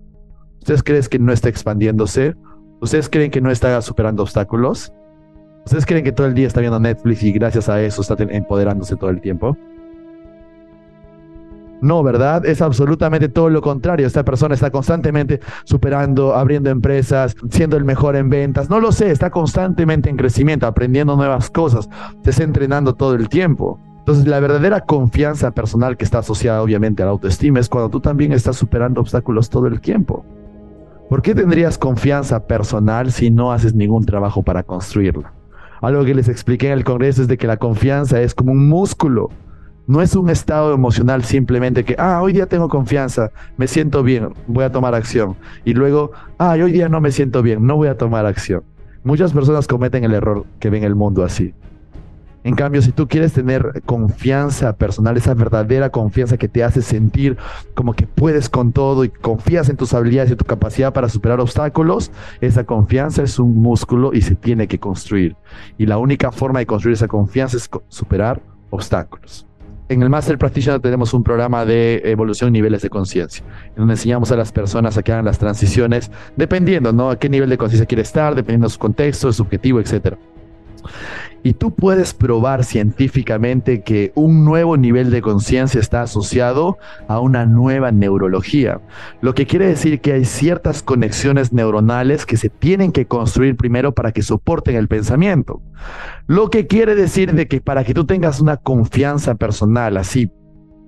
¿Ustedes 0.60 0.82
creen 0.82 1.02
que 1.08 1.18
no 1.18 1.32
está 1.32 1.48
expandiéndose? 1.48 2.34
¿Ustedes 2.80 3.08
creen 3.08 3.30
que 3.30 3.40
no 3.40 3.50
está 3.50 3.80
superando 3.82 4.22
obstáculos? 4.22 4.92
¿Ustedes 5.64 5.86
creen 5.86 6.04
que 6.04 6.12
todo 6.12 6.28
el 6.28 6.34
día 6.34 6.46
está 6.46 6.60
viendo 6.60 6.78
Netflix 6.78 7.22
y 7.24 7.32
gracias 7.32 7.68
a 7.68 7.82
eso 7.82 8.02
está 8.02 8.14
empoderándose 8.18 8.94
todo 8.94 9.10
el 9.10 9.20
tiempo? 9.20 9.56
No, 11.82 12.02
¿verdad? 12.02 12.46
Es 12.46 12.62
absolutamente 12.62 13.28
todo 13.28 13.50
lo 13.50 13.60
contrario. 13.60 14.06
Esta 14.06 14.24
persona 14.24 14.54
está 14.54 14.70
constantemente 14.70 15.40
superando, 15.64 16.34
abriendo 16.34 16.70
empresas, 16.70 17.34
siendo 17.50 17.76
el 17.76 17.84
mejor 17.84 18.16
en 18.16 18.30
ventas. 18.30 18.70
No 18.70 18.80
lo 18.80 18.92
sé, 18.92 19.10
está 19.10 19.30
constantemente 19.30 20.08
en 20.08 20.16
crecimiento, 20.16 20.66
aprendiendo 20.66 21.16
nuevas 21.16 21.50
cosas, 21.50 21.88
se 22.22 22.30
está 22.30 22.44
entrenando 22.44 22.94
todo 22.94 23.14
el 23.14 23.28
tiempo. 23.28 23.78
Entonces, 23.98 24.26
la 24.26 24.40
verdadera 24.40 24.82
confianza 24.82 25.50
personal 25.50 25.96
que 25.96 26.04
está 26.04 26.18
asociada 26.18 26.62
obviamente 26.62 27.02
a 27.02 27.06
la 27.06 27.12
autoestima 27.12 27.58
es 27.58 27.68
cuando 27.68 27.90
tú 27.90 28.00
también 28.00 28.32
estás 28.32 28.56
superando 28.56 29.00
obstáculos 29.00 29.50
todo 29.50 29.66
el 29.66 29.80
tiempo. 29.80 30.24
¿Por 31.08 31.22
qué 31.22 31.34
tendrías 31.34 31.76
confianza 31.76 32.46
personal 32.46 33.12
si 33.12 33.30
no 33.30 33.52
haces 33.52 33.74
ningún 33.74 34.06
trabajo 34.06 34.42
para 34.42 34.62
construirla? 34.62 35.32
Algo 35.80 36.04
que 36.04 36.14
les 36.14 36.28
expliqué 36.28 36.68
en 36.68 36.72
el 36.72 36.84
Congreso 36.84 37.22
es 37.22 37.28
de 37.28 37.36
que 37.36 37.46
la 37.46 37.58
confianza 37.58 38.20
es 38.20 38.34
como 38.34 38.52
un 38.52 38.68
músculo 38.68 39.30
no 39.86 40.02
es 40.02 40.16
un 40.16 40.30
estado 40.30 40.74
emocional 40.74 41.24
simplemente 41.24 41.84
que, 41.84 41.96
ah, 41.98 42.20
hoy 42.22 42.32
día 42.32 42.46
tengo 42.46 42.68
confianza, 42.68 43.30
me 43.56 43.66
siento 43.66 44.02
bien, 44.02 44.30
voy 44.46 44.64
a 44.64 44.72
tomar 44.72 44.94
acción. 44.94 45.36
Y 45.64 45.74
luego, 45.74 46.12
ah, 46.38 46.56
hoy 46.62 46.72
día 46.72 46.88
no 46.88 47.00
me 47.00 47.12
siento 47.12 47.42
bien, 47.42 47.66
no 47.66 47.76
voy 47.76 47.88
a 47.88 47.96
tomar 47.96 48.26
acción. 48.26 48.62
Muchas 49.04 49.32
personas 49.32 49.68
cometen 49.68 50.04
el 50.04 50.14
error 50.14 50.44
que 50.58 50.70
ven 50.70 50.82
el 50.82 50.94
mundo 50.94 51.24
así. 51.24 51.54
En 52.42 52.54
cambio, 52.54 52.80
si 52.80 52.92
tú 52.92 53.08
quieres 53.08 53.32
tener 53.32 53.82
confianza 53.86 54.72
personal, 54.76 55.16
esa 55.16 55.34
verdadera 55.34 55.90
confianza 55.90 56.36
que 56.36 56.46
te 56.46 56.62
hace 56.62 56.80
sentir 56.80 57.36
como 57.74 57.92
que 57.94 58.06
puedes 58.06 58.48
con 58.48 58.72
todo 58.72 59.04
y 59.04 59.08
confías 59.08 59.68
en 59.68 59.76
tus 59.76 59.94
habilidades 59.94 60.30
y 60.30 60.36
tu 60.36 60.44
capacidad 60.44 60.92
para 60.92 61.08
superar 61.08 61.40
obstáculos, 61.40 62.12
esa 62.40 62.62
confianza 62.62 63.24
es 63.24 63.40
un 63.40 63.60
músculo 63.60 64.12
y 64.12 64.22
se 64.22 64.36
tiene 64.36 64.68
que 64.68 64.78
construir. 64.78 65.34
Y 65.76 65.86
la 65.86 65.98
única 65.98 66.30
forma 66.30 66.60
de 66.60 66.66
construir 66.66 66.94
esa 66.94 67.08
confianza 67.08 67.56
es 67.56 67.68
superar 67.88 68.40
obstáculos. 68.70 69.45
En 69.88 70.02
el 70.02 70.10
Master 70.10 70.36
Practitioner 70.36 70.80
tenemos 70.80 71.14
un 71.14 71.22
programa 71.22 71.64
de 71.64 72.02
evolución 72.04 72.52
niveles 72.52 72.82
de 72.82 72.90
conciencia, 72.90 73.44
en 73.68 73.76
donde 73.76 73.94
enseñamos 73.94 74.32
a 74.32 74.36
las 74.36 74.50
personas 74.50 74.98
a 74.98 75.02
que 75.04 75.12
hagan 75.12 75.24
las 75.24 75.38
transiciones 75.38 76.10
dependiendo, 76.34 76.92
¿no? 76.92 77.10
A 77.10 77.18
qué 77.20 77.28
nivel 77.28 77.48
de 77.48 77.56
conciencia 77.56 77.86
quiere 77.86 78.02
estar, 78.02 78.34
dependiendo 78.34 78.66
de 78.66 78.72
su 78.72 78.80
contexto, 78.80 79.28
de 79.28 79.32
su 79.32 79.42
objetivo, 79.42 79.78
etcétera. 79.78 80.18
Y 81.42 81.54
tú 81.54 81.72
puedes 81.74 82.12
probar 82.12 82.64
científicamente 82.64 83.82
que 83.82 84.12
un 84.14 84.44
nuevo 84.44 84.76
nivel 84.76 85.10
de 85.10 85.22
conciencia 85.22 85.80
está 85.80 86.02
asociado 86.02 86.78
a 87.08 87.20
una 87.20 87.46
nueva 87.46 87.92
neurología, 87.92 88.80
lo 89.20 89.34
que 89.34 89.46
quiere 89.46 89.66
decir 89.66 90.00
que 90.00 90.12
hay 90.12 90.24
ciertas 90.24 90.82
conexiones 90.82 91.52
neuronales 91.52 92.26
que 92.26 92.36
se 92.36 92.48
tienen 92.48 92.90
que 92.90 93.06
construir 93.06 93.56
primero 93.56 93.92
para 93.92 94.12
que 94.12 94.22
soporten 94.22 94.76
el 94.76 94.88
pensamiento. 94.88 95.62
Lo 96.26 96.50
que 96.50 96.66
quiere 96.66 96.94
decir 96.96 97.32
de 97.32 97.46
que 97.46 97.60
para 97.60 97.84
que 97.84 97.94
tú 97.94 98.04
tengas 98.04 98.40
una 98.40 98.56
confianza 98.56 99.34
personal 99.36 99.96
así 99.96 100.30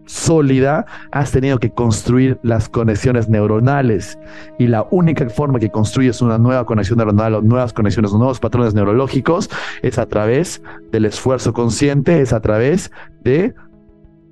sólida, 0.08 0.86
has 1.12 1.30
tenido 1.30 1.58
que 1.58 1.70
construir 1.70 2.40
las 2.42 2.68
conexiones 2.68 3.28
neuronales. 3.28 4.18
Y 4.58 4.66
la 4.66 4.86
única 4.90 5.28
forma 5.28 5.60
que 5.60 5.70
construyes 5.70 6.20
una 6.22 6.38
nueva 6.38 6.64
conexión 6.64 6.98
neuronal 6.98 7.34
o 7.34 7.42
nuevas 7.42 7.72
conexiones 7.72 8.12
nuevos 8.12 8.40
patrones 8.40 8.74
neurológicos 8.74 9.50
es 9.82 9.98
a 9.98 10.06
través 10.06 10.62
del 10.90 11.04
esfuerzo 11.04 11.52
consciente, 11.52 12.20
es 12.20 12.32
a 12.32 12.40
través 12.40 12.90
de 13.22 13.54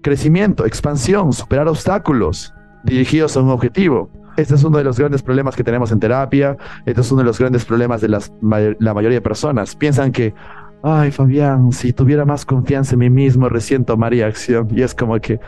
crecimiento, 0.02 0.64
expansión, 0.66 1.32
superar 1.32 1.68
obstáculos 1.68 2.52
dirigidos 2.84 3.36
a 3.36 3.40
un 3.42 3.50
objetivo. 3.50 4.10
Este 4.36 4.54
es 4.54 4.64
uno 4.64 4.78
de 4.78 4.84
los 4.84 4.98
grandes 4.98 5.22
problemas 5.22 5.56
que 5.56 5.64
tenemos 5.64 5.90
en 5.92 6.00
terapia. 6.00 6.56
Este 6.84 7.00
es 7.00 7.10
uno 7.10 7.20
de 7.20 7.26
los 7.26 7.38
grandes 7.38 7.64
problemas 7.64 8.00
de 8.00 8.08
las, 8.08 8.32
la 8.40 8.94
mayoría 8.94 9.16
de 9.16 9.22
personas. 9.22 9.74
Piensan 9.74 10.12
que, 10.12 10.34
ay 10.82 11.10
Fabián, 11.10 11.72
si 11.72 11.92
tuviera 11.92 12.24
más 12.24 12.44
confianza 12.44 12.94
en 12.94 13.00
mí 13.00 13.10
mismo, 13.10 13.48
recién 13.48 13.84
tomaría 13.84 14.26
acción. 14.26 14.68
Y 14.70 14.82
es 14.82 14.94
como 14.94 15.18
que, 15.20 15.40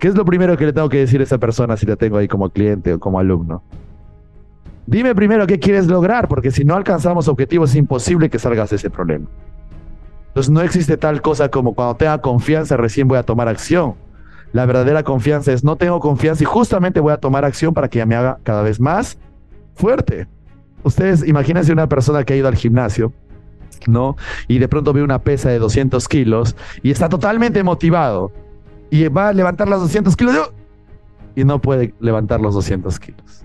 ¿Qué 0.00 0.08
es 0.08 0.14
lo 0.14 0.24
primero 0.24 0.56
que 0.56 0.64
le 0.64 0.72
tengo 0.72 0.88
que 0.88 0.96
decir 0.96 1.20
a 1.20 1.24
esa 1.24 1.36
persona 1.36 1.76
si 1.76 1.84
la 1.84 1.94
tengo 1.94 2.16
ahí 2.16 2.26
como 2.26 2.48
cliente 2.48 2.94
o 2.94 2.98
como 2.98 3.18
alumno? 3.18 3.62
Dime 4.86 5.14
primero 5.14 5.46
qué 5.46 5.58
quieres 5.58 5.88
lograr, 5.88 6.26
porque 6.26 6.50
si 6.50 6.64
no 6.64 6.74
alcanzamos 6.74 7.28
objetivos 7.28 7.70
es 7.70 7.76
imposible 7.76 8.30
que 8.30 8.38
salgas 8.38 8.70
de 8.70 8.76
ese 8.76 8.88
problema. 8.88 9.26
Entonces 10.28 10.50
no 10.50 10.62
existe 10.62 10.96
tal 10.96 11.20
cosa 11.20 11.50
como 11.50 11.74
cuando 11.74 11.96
tenga 11.96 12.16
confianza 12.18 12.78
recién 12.78 13.08
voy 13.08 13.18
a 13.18 13.24
tomar 13.24 13.46
acción. 13.46 13.94
La 14.54 14.64
verdadera 14.64 15.02
confianza 15.02 15.52
es 15.52 15.64
no 15.64 15.76
tengo 15.76 16.00
confianza 16.00 16.44
y 16.44 16.46
justamente 16.46 16.98
voy 16.98 17.12
a 17.12 17.18
tomar 17.18 17.44
acción 17.44 17.74
para 17.74 17.88
que 17.88 18.04
me 18.06 18.14
haga 18.14 18.38
cada 18.42 18.62
vez 18.62 18.80
más 18.80 19.18
fuerte. 19.74 20.26
Ustedes 20.82 21.28
imagínense 21.28 21.74
una 21.74 21.90
persona 21.90 22.24
que 22.24 22.32
ha 22.32 22.36
ido 22.36 22.48
al 22.48 22.56
gimnasio, 22.56 23.12
¿no? 23.86 24.16
Y 24.48 24.60
de 24.60 24.66
pronto 24.66 24.94
ve 24.94 25.02
una 25.02 25.18
pesa 25.18 25.50
de 25.50 25.58
200 25.58 26.08
kilos 26.08 26.56
y 26.82 26.90
está 26.90 27.10
totalmente 27.10 27.62
motivado 27.62 28.32
y 28.90 29.06
va 29.08 29.28
a 29.28 29.32
levantar 29.32 29.68
los 29.68 29.80
200 29.80 30.16
kilos 30.16 30.52
y 31.36 31.44
no 31.44 31.60
puede 31.60 31.94
levantar 32.00 32.40
los 32.40 32.54
200 32.54 32.98
kilos. 32.98 33.44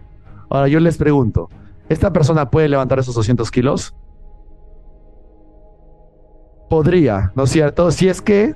Ahora 0.49 0.67
yo 0.67 0.79
les 0.79 0.97
pregunto, 0.97 1.49
¿esta 1.89 2.11
persona 2.11 2.49
puede 2.49 2.69
levantar 2.69 2.99
esos 2.99 3.15
200 3.15 3.51
kilos? 3.51 3.95
podría, 6.69 7.31
¿no 7.35 7.43
es 7.43 7.51
cierto? 7.51 7.91
Si 7.91 8.07
es 8.07 8.21
que 8.21 8.55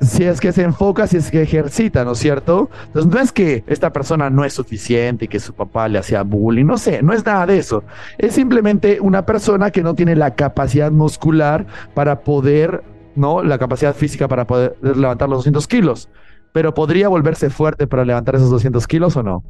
si 0.00 0.24
es 0.24 0.40
que 0.40 0.52
se 0.52 0.62
enfoca, 0.62 1.06
si 1.06 1.16
es 1.16 1.30
que 1.30 1.40
ejercita, 1.42 2.04
¿no 2.04 2.12
es 2.12 2.18
cierto? 2.18 2.68
Entonces 2.86 3.10
no 3.10 3.18
es 3.18 3.32
que 3.32 3.64
esta 3.66 3.92
persona 3.92 4.28
no 4.28 4.44
es 4.44 4.52
suficiente 4.52 5.24
y 5.24 5.28
que 5.28 5.40
su 5.40 5.54
papá 5.54 5.88
le 5.88 5.98
hacía 5.98 6.22
bullying, 6.22 6.66
no 6.66 6.76
sé, 6.76 7.02
no 7.02 7.14
es 7.14 7.24
nada 7.24 7.46
de 7.46 7.58
eso. 7.58 7.82
Es 8.18 8.34
simplemente 8.34 9.00
una 9.00 9.24
persona 9.24 9.70
que 9.70 9.82
no 9.82 9.94
tiene 9.94 10.14
la 10.14 10.34
capacidad 10.34 10.92
muscular 10.92 11.66
para 11.94 12.20
poder, 12.20 12.84
¿no? 13.16 13.42
La 13.42 13.58
capacidad 13.58 13.94
física 13.94 14.28
para 14.28 14.46
poder 14.46 14.76
levantar 14.82 15.28
los 15.28 15.38
200 15.38 15.66
kilos. 15.66 16.08
Pero 16.52 16.72
podría 16.72 17.08
volverse 17.08 17.50
fuerte 17.50 17.86
para 17.86 18.04
levantar 18.04 18.36
esos 18.36 18.50
200 18.50 18.86
kilos 18.86 19.16
o 19.16 19.22
no. 19.22 19.44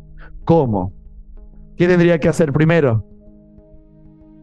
¿Cómo? 0.44 0.92
¿Qué 1.76 1.86
tendría 1.86 2.18
que 2.18 2.28
hacer 2.28 2.52
primero? 2.52 3.04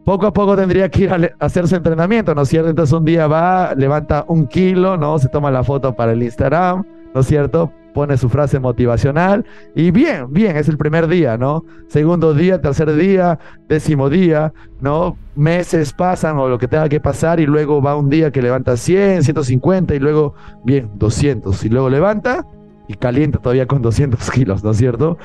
poco 0.04 0.26
a 0.26 0.32
poco 0.32 0.56
tendría 0.56 0.88
que 0.88 1.04
ir 1.04 1.10
a, 1.10 1.18
hacer 1.40 1.66
su 1.66 1.76
entrenamiento, 1.76 2.34
¿no 2.34 2.42
es 2.42 2.48
cierto? 2.48 2.68
Entonces 2.68 2.92
un 2.92 3.04
día 3.04 3.26
va, 3.26 3.74
levanta 3.74 4.24
un 4.28 4.46
kilo, 4.46 4.96
¿no? 4.96 5.18
Se 5.18 5.28
toma 5.28 5.50
la 5.50 5.64
foto 5.64 5.94
para 5.94 6.12
el 6.12 6.22
Instagram, 6.22 6.84
¿no 7.14 7.20
es 7.20 7.26
cierto? 7.26 7.72
Pone 7.94 8.16
su 8.16 8.28
frase 8.28 8.58
motivacional 8.58 9.44
y 9.74 9.92
bien, 9.92 10.32
bien, 10.32 10.56
es 10.56 10.68
el 10.68 10.76
primer 10.76 11.06
día, 11.06 11.38
¿no? 11.38 11.64
Segundo 11.86 12.34
día, 12.34 12.60
tercer 12.60 12.92
día, 12.96 13.38
décimo 13.68 14.10
día, 14.10 14.52
¿no? 14.80 15.16
Meses 15.36 15.92
pasan 15.92 16.36
o 16.38 16.48
lo 16.48 16.58
que 16.58 16.66
tenga 16.66 16.88
que 16.88 16.98
pasar 16.98 17.38
y 17.38 17.46
luego 17.46 17.80
va 17.80 17.96
un 17.96 18.10
día 18.10 18.32
que 18.32 18.42
levanta 18.42 18.76
100, 18.76 19.22
150 19.22 19.94
y 19.94 20.00
luego, 20.00 20.34
bien, 20.64 20.90
200 20.96 21.64
y 21.64 21.68
luego 21.68 21.88
levanta 21.88 22.44
y 22.88 22.94
calienta 22.94 23.38
todavía 23.38 23.66
con 23.66 23.80
200 23.80 24.28
kilos, 24.32 24.64
¿no 24.64 24.72
es 24.72 24.76
cierto? 24.76 25.16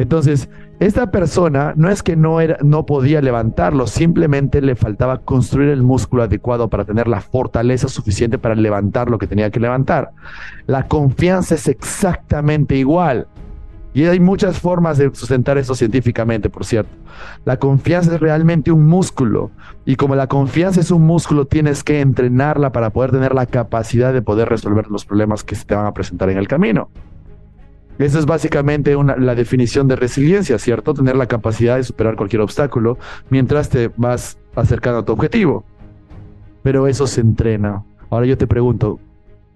Entonces, 0.00 0.48
esta 0.78 1.10
persona 1.10 1.74
no 1.76 1.90
es 1.90 2.02
que 2.02 2.16
no, 2.16 2.40
era, 2.40 2.56
no 2.62 2.86
podía 2.86 3.20
levantarlo, 3.20 3.86
simplemente 3.86 4.62
le 4.62 4.74
faltaba 4.74 5.18
construir 5.18 5.68
el 5.68 5.82
músculo 5.82 6.22
adecuado 6.22 6.70
para 6.70 6.86
tener 6.86 7.06
la 7.06 7.20
fortaleza 7.20 7.86
suficiente 7.86 8.38
para 8.38 8.54
levantar 8.54 9.10
lo 9.10 9.18
que 9.18 9.26
tenía 9.26 9.50
que 9.50 9.60
levantar. 9.60 10.12
La 10.66 10.86
confianza 10.88 11.54
es 11.54 11.68
exactamente 11.68 12.76
igual. 12.76 13.26
Y 13.92 14.04
hay 14.04 14.20
muchas 14.20 14.58
formas 14.58 14.96
de 14.96 15.14
sustentar 15.14 15.58
eso 15.58 15.74
científicamente, 15.74 16.48
por 16.48 16.64
cierto. 16.64 16.96
La 17.44 17.58
confianza 17.58 18.14
es 18.14 18.20
realmente 18.20 18.72
un 18.72 18.86
músculo. 18.86 19.50
Y 19.84 19.96
como 19.96 20.14
la 20.14 20.28
confianza 20.28 20.80
es 20.80 20.90
un 20.90 21.02
músculo, 21.02 21.44
tienes 21.44 21.84
que 21.84 22.00
entrenarla 22.00 22.72
para 22.72 22.88
poder 22.88 23.10
tener 23.10 23.34
la 23.34 23.44
capacidad 23.44 24.14
de 24.14 24.22
poder 24.22 24.48
resolver 24.48 24.86
los 24.88 25.04
problemas 25.04 25.44
que 25.44 25.56
se 25.56 25.66
te 25.66 25.74
van 25.74 25.84
a 25.84 25.92
presentar 25.92 26.30
en 26.30 26.38
el 26.38 26.48
camino. 26.48 26.88
Esa 28.00 28.18
es 28.18 28.24
básicamente 28.24 28.96
la 29.18 29.34
definición 29.34 29.86
de 29.86 29.94
resiliencia, 29.94 30.58
¿cierto? 30.58 30.94
Tener 30.94 31.16
la 31.16 31.26
capacidad 31.26 31.76
de 31.76 31.84
superar 31.84 32.16
cualquier 32.16 32.40
obstáculo 32.40 32.96
mientras 33.28 33.68
te 33.68 33.90
vas 33.94 34.38
acercando 34.54 35.00
a 35.00 35.04
tu 35.04 35.12
objetivo. 35.12 35.64
Pero 36.62 36.86
eso 36.86 37.06
se 37.06 37.20
entrena. 37.20 37.84
Ahora 38.08 38.24
yo 38.24 38.38
te 38.38 38.46
pregunto, 38.46 38.98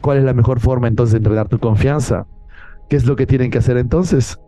¿cuál 0.03 0.19
es 0.19 0.25
la 0.25 0.35
mejor 0.35 0.61
forma 0.61 0.89
entonces 0.89 1.13
de 1.13 1.19
entrenar 1.19 1.49
tu 1.49 1.59
confianza? 1.59 2.27
¿Qué 2.91 2.97
es 2.97 3.07
lo 3.07 3.17
que 3.17 3.27
tienen 3.27 3.51
que 3.51 3.57
hacer 3.57 3.79
entonces? 3.79 4.39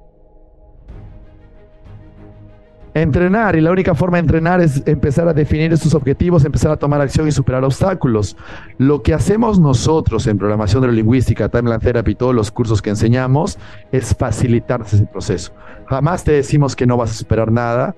Entrenar, 2.96 3.56
y 3.56 3.60
la 3.60 3.72
única 3.72 3.94
forma 3.94 4.16
de 4.16 4.22
entrenar 4.22 4.62
es 4.62 4.82
empezar 4.86 5.28
a 5.28 5.34
definir 5.34 5.70
esos 5.70 5.92
objetivos, 5.92 6.46
empezar 6.46 6.70
a 6.70 6.78
tomar 6.78 7.02
acción 7.02 7.28
y 7.28 7.30
superar 7.30 7.62
obstáculos. 7.62 8.38
Lo 8.78 9.02
que 9.02 9.12
hacemos 9.12 9.60
nosotros 9.60 10.26
en 10.26 10.38
programación 10.38 10.80
neurolingüística, 10.80 11.50
timeline 11.50 11.78
therapy, 11.78 12.14
todos 12.14 12.34
los 12.34 12.50
cursos 12.50 12.80
que 12.80 12.88
enseñamos, 12.88 13.58
es 13.92 14.16
facilitar 14.16 14.80
ese 14.80 15.04
proceso. 15.04 15.52
Jamás 15.88 16.24
te 16.24 16.32
decimos 16.32 16.74
que 16.74 16.86
no 16.86 16.96
vas 16.96 17.10
a 17.10 17.14
superar 17.14 17.52
nada, 17.52 17.94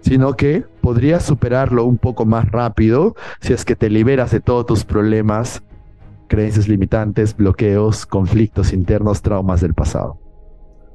sino 0.00 0.34
que 0.34 0.64
podrías 0.80 1.22
superarlo 1.22 1.84
un 1.84 1.98
poco 1.98 2.26
más 2.26 2.50
rápido 2.50 3.14
si 3.40 3.52
es 3.52 3.64
que 3.64 3.76
te 3.76 3.88
liberas 3.88 4.32
de 4.32 4.40
todos 4.40 4.66
tus 4.66 4.84
problemas, 4.84 5.62
creencias 6.26 6.66
limitantes, 6.66 7.36
bloqueos, 7.36 8.04
conflictos 8.04 8.72
internos, 8.72 9.22
traumas 9.22 9.60
del 9.60 9.74
pasado 9.74 10.19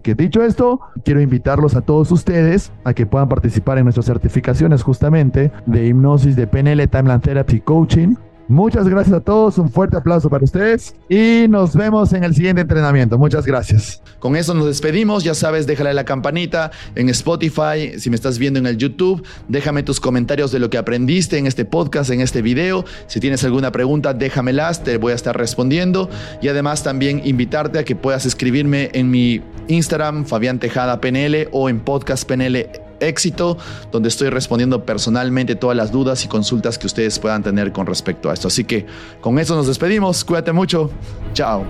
que 0.06 0.14
dicho 0.14 0.44
esto, 0.44 0.82
quiero 1.04 1.20
invitarlos 1.20 1.76
a 1.76 1.82
todos 1.82 2.12
ustedes 2.12 2.72
a 2.84 2.94
que 2.94 3.08
puedan 3.08 3.28
participar 3.28 3.80
en 3.80 3.86
nuestras 3.86 4.06
certificaciones 4.06 4.84
justamente 4.84 5.52
de 5.66 5.88
hipnosis, 5.88 6.36
de 6.36 6.46
PNL, 6.46 6.88
Timeline 6.88 7.22
Therapy 7.22 7.60
Coaching. 7.60 8.14
Muchas 8.48 8.88
gracias 8.88 9.16
a 9.16 9.22
todos, 9.22 9.58
un 9.58 9.72
fuerte 9.72 9.98
aplauso 9.98 10.30
para 10.30 10.44
ustedes 10.44 10.94
y 11.10 11.48
nos 11.50 11.76
vemos 11.76 12.14
en 12.14 12.24
el 12.24 12.36
siguiente 12.36 12.62
entrenamiento. 12.62 13.18
Muchas 13.18 13.44
gracias. 13.44 14.04
Con 14.20 14.36
eso 14.36 14.54
nos 14.54 14.68
despedimos, 14.68 15.24
ya 15.24 15.34
sabes, 15.34 15.66
déjale 15.66 15.96
la 15.96 16.06
campanita 16.06 16.70
en 16.94 17.10
Spotify, 17.10 17.98
si 17.98 18.12
me 18.12 18.16
estás 18.16 18.38
viendo 18.38 18.60
en 18.60 18.68
el 18.68 18.78
YouTube, 18.78 19.26
déjame 19.48 19.82
tus 19.82 20.00
comentarios 20.00 20.52
de 20.52 20.60
lo 20.60 20.70
que 20.70 20.78
aprendiste 20.78 21.40
en 21.40 21.48
este 21.48 21.66
podcast, 21.66 22.12
en 22.12 22.22
este 22.22 22.44
video. 22.44 22.86
Si 23.08 23.20
tienes 23.20 23.44
alguna 23.44 23.72
pregunta, 23.72 24.14
déjamelas, 24.14 24.84
te 24.84 24.98
voy 24.98 25.14
a 25.14 25.16
estar 25.16 25.36
respondiendo 25.36 26.08
y 26.40 26.48
además 26.48 26.84
también 26.84 27.22
invitarte 27.26 27.80
a 27.80 27.84
que 27.84 27.96
puedas 27.96 28.28
escribirme 28.28 28.92
en 28.94 29.10
mi 29.10 29.42
Instagram, 29.70 30.24
Fabián 30.26 30.60
Tejada 30.60 31.02
PNL 31.02 31.50
o 31.52 31.68
en 31.68 31.80
Podcast 31.80 32.28
PNL 32.28 32.85
éxito, 33.00 33.58
donde 33.92 34.10
estoy 34.10 34.30
respondiendo 34.30 34.86
personalmente 34.86 35.56
todas 35.56 35.76
las 35.76 35.92
dudas 35.92 36.24
y 36.26 36.28
consultas 36.28 36.78
que 36.78 36.88
ustedes 36.88 37.20
puedan 37.20 37.44
tener 37.44 37.72
con 37.72 37.86
respecto 37.86 38.30
a 38.30 38.34
esto. 38.34 38.48
Así 38.48 38.64
que 38.64 38.86
con 39.22 39.40
eso 39.40 39.56
nos 39.56 39.68
despedimos. 39.68 40.24
Cuídate 40.24 40.52
mucho. 40.52 40.90
Chao. 41.34 41.66